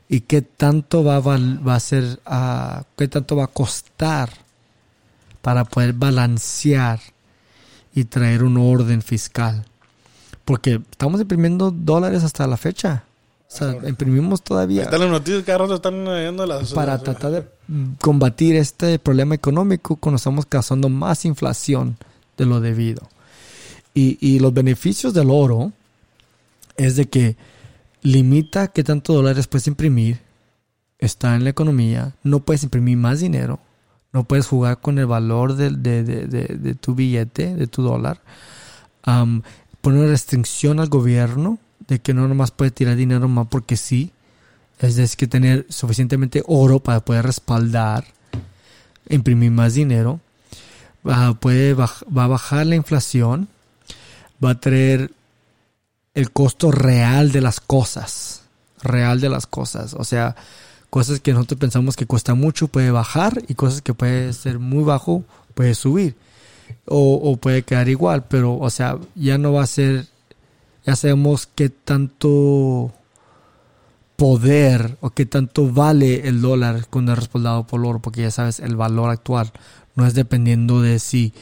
y 0.08 0.20
qué 0.22 0.40
tanto 0.40 1.04
va 1.04 1.16
a, 1.16 1.20
val- 1.20 1.60
va 1.66 1.74
a 1.74 1.80
ser, 1.80 2.20
ah, 2.24 2.84
qué 2.96 3.06
tanto 3.06 3.36
va 3.36 3.44
a 3.44 3.48
costar 3.48 4.30
para 5.42 5.64
poder 5.66 5.92
balancear 5.92 7.00
y 7.94 8.04
traer 8.04 8.44
un 8.44 8.56
orden 8.56 9.02
fiscal. 9.02 9.66
Porque 10.44 10.80
estamos 10.90 11.20
imprimiendo 11.20 11.70
dólares 11.70 12.24
hasta 12.24 12.46
la 12.46 12.56
fecha. 12.56 13.04
O 13.48 13.52
sea, 13.56 13.76
imprimimos 13.88 14.42
todavía 14.42 14.82
Están 14.84 15.00
las 15.00 15.10
noticias, 15.10 15.42
cada 15.44 15.58
rato 15.58 15.74
están 15.74 16.04
las... 16.04 16.72
para 16.72 16.92
las- 16.94 17.02
tratar 17.02 17.32
de 17.32 17.44
combatir 18.00 18.54
este 18.56 18.98
problema 19.00 19.34
económico 19.34 19.96
cuando 19.96 20.16
estamos 20.16 20.46
causando 20.46 20.88
más 20.88 21.24
inflación 21.24 21.96
de 22.36 22.46
lo 22.46 22.60
debido. 22.60 23.08
Y, 23.92 24.18
y 24.20 24.38
los 24.38 24.54
beneficios 24.54 25.14
del 25.14 25.30
oro 25.30 25.72
es 26.76 26.94
de 26.94 27.06
que 27.08 27.36
limita 28.02 28.68
qué 28.68 28.84
tanto 28.84 29.12
dólares 29.14 29.48
puedes 29.48 29.66
imprimir, 29.66 30.20
está 31.00 31.34
en 31.34 31.42
la 31.42 31.50
economía, 31.50 32.12
no 32.22 32.38
puedes 32.40 32.62
imprimir 32.62 32.96
más 32.98 33.18
dinero, 33.18 33.58
no 34.12 34.22
puedes 34.24 34.46
jugar 34.46 34.78
con 34.80 34.98
el 35.00 35.06
valor 35.06 35.54
de, 35.56 35.70
de- 35.70 36.04
de- 36.04 36.26
de 36.56 36.74
tu 36.76 36.94
billete, 36.94 37.54
de 37.56 37.66
tu 37.66 37.82
dólar, 37.82 38.20
pone 39.80 39.98
una 39.98 40.08
restricción 40.08 40.80
al 40.80 40.88
gobierno 40.88 41.58
de 41.88 41.98
que 41.98 42.14
no 42.14 42.28
nomás 42.28 42.50
puede 42.50 42.70
tirar 42.70 42.96
dinero 42.96 43.28
más 43.28 43.46
porque 43.48 43.76
sí, 43.76 44.12
es 44.78 44.96
decir, 44.96 45.16
que 45.16 45.26
tener 45.26 45.66
suficientemente 45.68 46.42
oro 46.46 46.80
para 46.80 47.00
poder 47.00 47.26
respaldar, 47.26 48.04
imprimir 49.08 49.50
más 49.50 49.74
dinero. 49.74 50.20
Va, 51.06 51.34
puede 51.34 51.76
baj- 51.76 52.04
va 52.16 52.24
a 52.24 52.28
bajar 52.28 52.66
la 52.66 52.76
inflación. 52.76 53.48
Va 54.42 54.50
a 54.50 54.60
traer 54.60 55.12
el 56.14 56.30
costo 56.30 56.70
real 56.70 57.30
de 57.32 57.40
las 57.40 57.60
cosas. 57.60 58.42
Real 58.82 59.20
de 59.20 59.28
las 59.28 59.46
cosas. 59.46 59.94
O 59.94 60.04
sea, 60.04 60.36
cosas 60.88 61.20
que 61.20 61.32
nosotros 61.32 61.60
pensamos 61.60 61.96
que 61.96 62.06
cuesta 62.06 62.34
mucho 62.34 62.68
puede 62.68 62.90
bajar 62.90 63.42
y 63.48 63.54
cosas 63.54 63.82
que 63.82 63.92
puede 63.94 64.32
ser 64.32 64.58
muy 64.58 64.84
bajo 64.84 65.24
puede 65.54 65.74
subir. 65.74 66.16
O, 66.86 67.36
puede 67.36 67.62
quedar 67.62 67.88
igual, 67.88 68.24
pero, 68.28 68.58
o 68.58 68.70
sea, 68.70 68.98
ya 69.14 69.38
no 69.38 69.52
va 69.52 69.62
a 69.62 69.66
ser, 69.66 70.06
ya 70.84 70.96
sabemos 70.96 71.46
qué 71.46 71.68
tanto 71.68 72.92
poder 74.16 74.98
o 75.00 75.10
qué 75.10 75.24
tanto 75.24 75.72
vale 75.72 76.28
el 76.28 76.42
dólar 76.42 76.86
cuando 76.90 77.12
es 77.12 77.18
respaldado 77.18 77.66
por 77.66 77.84
oro, 77.84 78.00
porque 78.00 78.22
ya 78.22 78.30
sabes, 78.30 78.60
el 78.60 78.76
valor 78.76 79.10
actual 79.10 79.52
no 79.94 80.06
es 80.06 80.14
dependiendo 80.14 80.82
de 80.82 80.98
si 80.98 81.32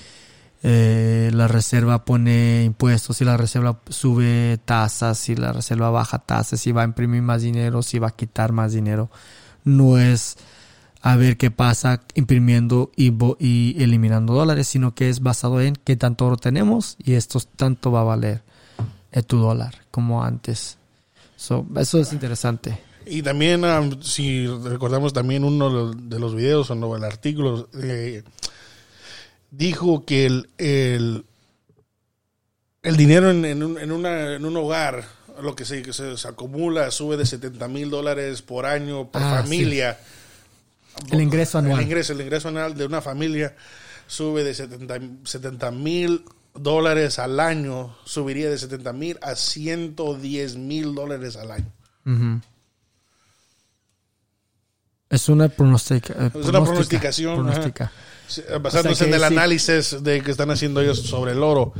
eh, 0.63 1.31
la 1.33 1.47
reserva 1.47 2.05
pone 2.05 2.65
impuestos, 2.65 3.17
si 3.17 3.25
la 3.25 3.37
reserva 3.37 3.81
sube 3.89 4.59
tasas, 4.65 5.19
si 5.19 5.37
la 5.37 5.53
reserva 5.53 5.91
baja 5.91 6.19
tasas, 6.19 6.61
si 6.61 6.73
va 6.73 6.83
a 6.83 6.85
imprimir 6.85 7.23
más 7.23 7.43
dinero, 7.43 7.83
si 7.83 7.99
va 7.99 8.09
a 8.09 8.17
quitar 8.17 8.53
más 8.53 8.73
dinero. 8.73 9.11
No 9.65 9.99
es 9.99 10.37
a 11.01 11.17
ver 11.17 11.37
qué 11.37 11.51
pasa 11.51 12.03
imprimiendo 12.15 12.91
y, 12.97 13.13
y 13.39 13.83
eliminando 13.83 14.35
dólares, 14.35 14.69
sino 14.69 14.95
que 14.95 15.09
es 15.09 15.21
basado 15.21 15.61
en 15.61 15.75
qué 15.75 15.97
tanto 15.97 16.27
oro 16.27 16.37
tenemos 16.37 16.97
y 17.03 17.15
esto 17.15 17.41
tanto 17.57 17.93
va 17.93 18.01
a 18.01 18.05
valer 18.05 18.43
tu 19.27 19.39
dólar 19.39 19.75
como 19.91 20.23
antes. 20.23 20.77
eso 21.37 21.99
es 22.01 22.13
interesante. 22.13 22.79
Y 23.07 23.23
también, 23.23 23.65
um, 23.65 24.03
si 24.03 24.47
recordamos 24.47 25.13
también 25.13 25.45
uno 25.45 25.93
de 25.93 26.19
los 26.19 26.35
videos 26.35 26.71
o 26.71 26.97
el 26.97 27.05
artículo, 27.05 27.69
eh, 27.83 28.23
dijo 29.51 30.05
que 30.05 30.27
el, 30.27 30.51
el, 30.59 31.25
dinero 32.97 33.31
en, 33.31 33.63
un, 33.63 33.79
en, 33.79 33.93
una, 33.93 34.35
en 34.35 34.45
un 34.45 34.57
hogar, 34.59 35.07
lo 35.41 35.57
que 35.57 35.65
se, 35.65 35.91
se, 35.93 36.29
acumula, 36.29 36.91
sube 36.91 37.17
de 37.17 37.25
70 37.25 37.67
mil 37.69 37.89
dólares 37.89 38.43
por 38.43 38.67
año 38.67 39.11
por 39.11 39.23
ah, 39.23 39.43
familia. 39.43 39.99
El 41.11 41.21
ingreso 41.21 41.59
anual. 41.59 41.79
El 41.79 41.85
ingreso, 41.87 42.13
el 42.13 42.21
ingreso 42.21 42.49
anual 42.49 42.77
de 42.77 42.85
una 42.87 43.01
familia 43.01 43.55
sube 44.07 44.45
de 44.45 44.55
70 44.55 45.71
mil 45.71 46.25
dólares 46.55 47.19
al 47.19 47.41
año, 47.41 47.97
subiría 48.05 48.51
de 48.51 48.59
70 48.59 48.93
mil 48.93 49.19
a 49.23 49.35
110 49.35 50.57
mil 50.57 50.95
dólares 50.95 51.37
al 51.37 51.51
año. 51.53 51.73
Es 55.11 55.29
una, 55.29 55.49
pronostica, 55.49 56.15
eh, 56.19 56.31
es 56.35 56.47
una 56.47 56.63
pronosticación. 56.63 57.47
Basándose 58.61 59.07
en 59.07 59.15
el 59.15 59.25
análisis 59.25 60.03
de 60.03 60.21
que 60.23 60.31
están 60.31 60.51
haciendo 60.51 60.83
ellos 60.83 61.01
sobre 61.01 61.33
el 61.33 61.43
oro. 61.43 61.73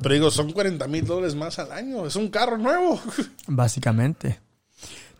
Pero 0.00 0.14
digo, 0.14 0.30
son 0.30 0.52
40 0.52 0.86
mil 0.86 1.04
dólares 1.04 1.34
más 1.34 1.58
al 1.58 1.72
año. 1.72 2.06
Es 2.06 2.14
un 2.14 2.28
carro 2.28 2.58
nuevo. 2.58 3.00
Básicamente. 3.48 4.40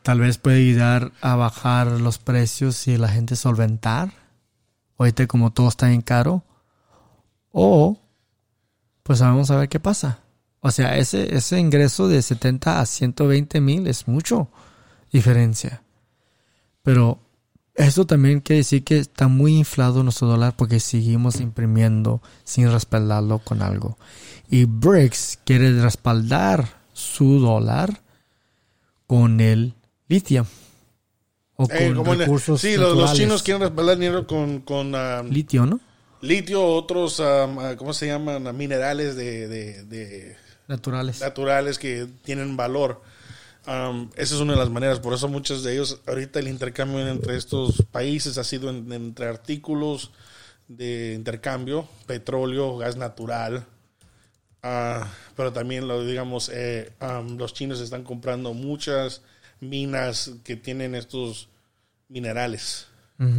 Tal 0.07 0.21
vez 0.21 0.39
puede 0.39 0.59
ayudar 0.59 1.11
a 1.21 1.35
bajar 1.35 1.89
los 1.89 2.19
precios 2.19 2.77
si 2.77 2.97
la 2.97 3.09
gente 3.09 3.35
solventar. 3.35 4.13
Ahorita 4.97 5.27
como 5.27 5.53
todo 5.53 5.67
está 5.67 5.93
en 5.93 6.01
caro. 6.01 6.45
O, 7.51 7.99
pues 9.03 9.19
vamos 9.19 9.51
a 9.51 9.57
ver 9.57 9.69
qué 9.69 9.81
pasa. 9.81 10.21
O 10.61 10.71
sea, 10.71 10.97
ese, 10.97 11.35
ese 11.35 11.59
ingreso 11.59 12.07
de 12.07 12.23
70 12.23 12.81
a 12.81 12.87
120 12.87 13.61
mil 13.61 13.89
es 13.89 14.07
mucho 14.07 14.49
diferencia. 15.11 15.83
Pero 16.85 17.19
eso 17.75 18.07
también 18.07 18.39
quiere 18.39 18.59
decir 18.59 18.85
que 18.85 18.99
está 18.99 19.27
muy 19.27 19.57
inflado 19.57 20.05
nuestro 20.05 20.29
dólar 20.29 20.55
porque 20.57 20.79
seguimos 20.79 21.41
imprimiendo 21.41 22.23
sin 22.45 22.71
respaldarlo 22.71 23.41
con 23.41 23.61
algo. 23.61 23.99
Y 24.49 24.67
BRICS 24.67 25.41
quiere 25.45 25.83
respaldar 25.83 26.69
su 26.93 27.41
dólar 27.41 28.03
con 29.09 29.41
el 29.41 29.75
litio. 30.09 30.47
O 31.57 31.67
eh, 31.71 31.95
con 31.95 32.59
Sí, 32.59 32.77
los, 32.77 33.15
chinos 33.15 33.43
quieren 33.43 33.63
respaldar 33.63 33.97
dinero 33.97 34.27
con... 34.27 34.61
con 34.61 34.95
um, 34.95 35.29
litio, 35.31 35.65
¿no? 35.65 35.81
Litio, 36.21 36.65
otros, 36.65 37.21
um, 37.21 37.77
¿cómo 37.77 37.93
se 37.93 38.07
llaman? 38.07 38.55
Minerales 38.57 39.17
de, 39.17 40.37
Naturales. 40.69 41.21
Naturales 41.21 41.79
que 41.79 42.07
tienen 42.25 42.57
valor 42.57 43.01
esa 43.67 44.35
es 44.35 44.41
una 44.41 44.53
de 44.53 44.61
las 44.61 44.71
maneras, 44.71 45.01
por 45.01 45.13
eso 45.13 45.29
muchos 45.29 45.65
de 45.65 45.73
ellos, 45.73 46.01
ahorita 46.07 46.39
el 46.39 46.47
intercambio 46.47 47.07
entre 47.09 47.37
estos 47.37 47.83
países 47.91 48.39
ha 48.39 48.45
sido 48.45 48.71
entre 48.71 49.27
artículos 49.27 50.13
de 50.69 51.15
intercambio, 51.15 51.89
petróleo, 52.07 52.77
gas 52.77 52.97
natural, 52.97 53.67
ah, 54.63 55.09
pero 55.35 55.53
también, 55.53 55.89
lo 55.89 56.05
digamos, 56.05 56.49
eh, 56.53 56.93
los 57.37 57.55
chinos 57.55 57.81
están 57.81 58.05
comprando 58.05 58.55
muchas 58.55 59.23
minas 59.61 60.33
que 60.45 60.57
tienen 60.57 60.95
estos 60.95 61.49
minerales 62.09 62.87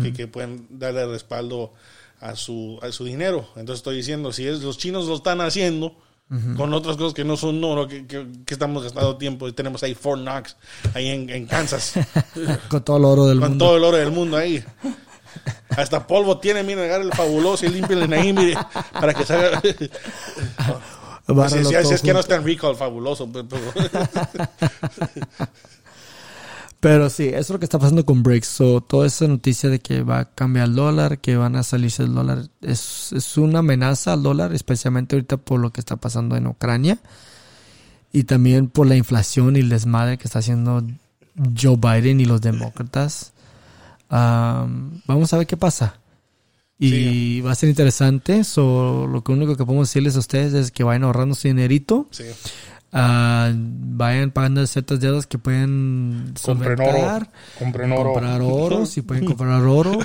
que, 0.01 0.11
que, 0.11 0.27
pueden 0.27 0.65
darle 0.71 1.05
respaldo 1.05 1.73
a 2.19 2.35
su, 2.35 2.79
a 2.81 2.91
su 2.91 3.05
dinero. 3.05 3.47
Entonces 3.55 3.79
estoy 3.79 3.97
diciendo, 3.97 4.31
si 4.31 4.47
es, 4.47 4.63
los 4.63 4.77
chinos 4.77 5.05
lo 5.05 5.15
están 5.15 5.41
haciendo, 5.41 5.95
con 6.57 6.73
otras 6.73 6.97
cosas 6.97 7.13
que 7.13 7.23
no 7.23 7.37
son 7.37 7.63
oro, 7.63 7.87
que, 7.87 8.05
que, 8.05 8.27
estamos 8.49 8.83
gastando 8.83 9.15
tiempo. 9.17 9.53
Tenemos 9.53 9.81
ahí 9.83 9.95
Fort 9.95 10.21
Knox, 10.21 10.57
ahí 10.93 11.09
en, 11.09 11.45
Kansas. 11.45 11.93
con 12.69 12.83
todo 12.83 12.97
el 12.97 13.05
oro 13.05 13.27
del 13.27 13.39
mundo. 13.39 13.49
Con 13.49 13.57
todo 13.57 13.77
el 13.77 13.83
oro 13.83 13.97
del 13.97 14.11
mundo 14.11 14.35
ahí. 14.35 14.63
Hasta 15.69 16.07
polvo 16.07 16.39
tiene, 16.39 16.63
mira, 16.63 16.83
agarra 16.83 17.03
el 17.03 17.13
fabuloso 17.13 17.65
y 17.65 17.69
limpia 17.69 17.95
el 17.95 18.11
ahí, 18.11 18.33
mire, 18.33 18.57
para 18.91 19.13
que 19.13 19.23
salga. 19.23 19.61
Pues 21.27 21.51
si, 21.51 21.93
es 21.93 22.01
que 22.01 22.13
no 22.13 22.21
está 22.21 22.35
en 22.35 22.45
rico 22.45 22.69
el 22.69 22.77
fabuloso. 22.77 23.27
Pues, 23.27 23.45
pues. 23.47 23.61
Pero 26.87 27.09
sí, 27.09 27.27
eso 27.27 27.39
es 27.39 27.49
lo 27.49 27.59
que 27.59 27.65
está 27.65 27.79
pasando 27.79 28.05
con 28.05 28.23
BRICS. 28.23 28.47
So, 28.47 28.79
toda 28.79 29.07
esa 29.07 29.27
noticia 29.27 29.69
de 29.69 29.79
que 29.79 30.03
va 30.03 30.19
a 30.19 30.25
cambiar 30.25 30.67
el 30.69 30.75
dólar, 30.75 31.19
que 31.19 31.35
van 31.35 31.57
a 31.57 31.63
salirse 31.63 32.03
el 32.03 32.13
dólar, 32.13 32.47
es, 32.61 33.11
es 33.11 33.37
una 33.37 33.59
amenaza 33.59 34.13
al 34.13 34.23
dólar, 34.23 34.53
especialmente 34.53 35.17
ahorita 35.17 35.35
por 35.35 35.59
lo 35.59 35.73
que 35.73 35.81
está 35.81 35.97
pasando 35.97 36.37
en 36.37 36.47
Ucrania. 36.47 36.97
Y 38.13 38.23
también 38.23 38.69
por 38.69 38.87
la 38.87 38.95
inflación 38.95 39.57
y 39.57 39.59
el 39.59 39.67
desmadre 39.67 40.17
que 40.17 40.29
está 40.29 40.39
haciendo 40.39 40.81
Joe 41.61 41.75
Biden 41.75 42.21
y 42.21 42.25
los 42.25 42.39
demócratas. 42.39 43.33
vamos 44.09 45.33
a 45.33 45.37
ver 45.37 45.45
qué 45.45 45.57
pasa. 45.57 45.99
Y 46.79 47.41
va 47.41 47.51
a 47.51 47.55
ser 47.55 47.67
interesante. 47.67 48.45
So, 48.45 49.07
lo 49.07 49.23
único 49.27 49.57
que 49.57 49.65
podemos 49.65 49.89
decirles 49.89 50.15
a 50.15 50.19
ustedes 50.19 50.53
es 50.53 50.71
que 50.71 50.85
vayan 50.85 51.03
ahorrando 51.03 51.35
su 51.35 51.49
dinerito. 51.49 52.07
Sí. 52.11 52.23
Ah, 52.93 53.51
vayan 53.53 54.31
pagando 54.31 54.65
ciertas 54.65 54.99
deudas 54.99 55.27
que 55.27 55.37
pueden 55.37 56.33
comprar 56.41 56.79
oro, 56.79 57.27
compren 57.59 57.91
oro, 57.91 58.13
comprar 58.13 58.41
oro, 58.41 58.85
si 58.85 59.01
pueden 59.01 59.25
comprar 59.27 59.61
oro 59.63 59.99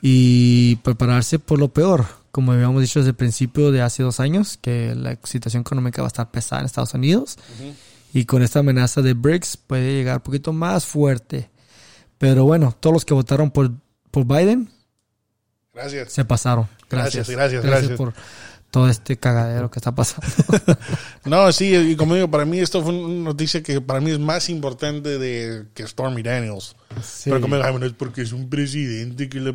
y 0.00 0.76
prepararse 0.76 1.40
por 1.40 1.58
lo 1.58 1.68
peor, 1.72 2.06
como 2.30 2.52
habíamos 2.52 2.82
dicho 2.82 3.00
desde 3.00 3.10
el 3.10 3.16
principio 3.16 3.72
de 3.72 3.82
hace 3.82 4.04
dos 4.04 4.20
años, 4.20 4.58
que 4.58 4.94
la 4.94 5.18
situación 5.24 5.62
económica 5.62 6.02
va 6.02 6.06
a 6.06 6.08
estar 6.08 6.30
pesada 6.30 6.60
en 6.60 6.66
Estados 6.66 6.94
Unidos 6.94 7.36
y 8.12 8.24
con 8.26 8.42
esta 8.42 8.60
amenaza 8.60 9.02
de 9.02 9.14
BRICS 9.14 9.56
puede 9.56 9.92
llegar 9.94 10.16
un 10.16 10.22
poquito 10.22 10.52
más 10.52 10.86
fuerte. 10.86 11.50
Pero 12.18 12.44
bueno, 12.44 12.76
todos 12.78 12.94
los 12.94 13.04
que 13.04 13.14
votaron 13.14 13.50
por, 13.50 13.72
por 14.10 14.24
Biden, 14.24 14.70
gracias, 15.74 16.12
se 16.12 16.24
pasaron. 16.24 16.68
Gracias, 16.88 17.28
gracias, 17.28 17.62
gracias, 17.62 17.64
gracias. 17.64 17.96
por 17.96 18.14
todo 18.70 18.88
este 18.88 19.16
cagadero 19.16 19.70
que 19.70 19.78
está 19.78 19.92
pasando. 19.92 20.26
no, 21.24 21.50
sí, 21.52 21.74
y 21.74 21.96
como 21.96 22.14
digo, 22.14 22.30
para 22.30 22.44
mí 22.44 22.58
esto 22.58 22.82
fue 22.82 22.94
una 22.94 23.24
noticia 23.24 23.62
que 23.62 23.80
para 23.80 24.00
mí 24.00 24.10
es 24.10 24.18
más 24.18 24.48
importante 24.48 25.18
de 25.18 25.66
que 25.74 25.86
Stormy 25.86 26.22
Daniels. 26.22 26.76
Pero 27.24 27.40
como 27.40 27.56
digo, 27.56 27.78
no 27.78 27.86
es 27.86 27.92
porque 27.92 28.22
es 28.22 28.32
un 28.32 28.48
presidente 28.48 29.28
que 29.28 29.40
le... 29.40 29.54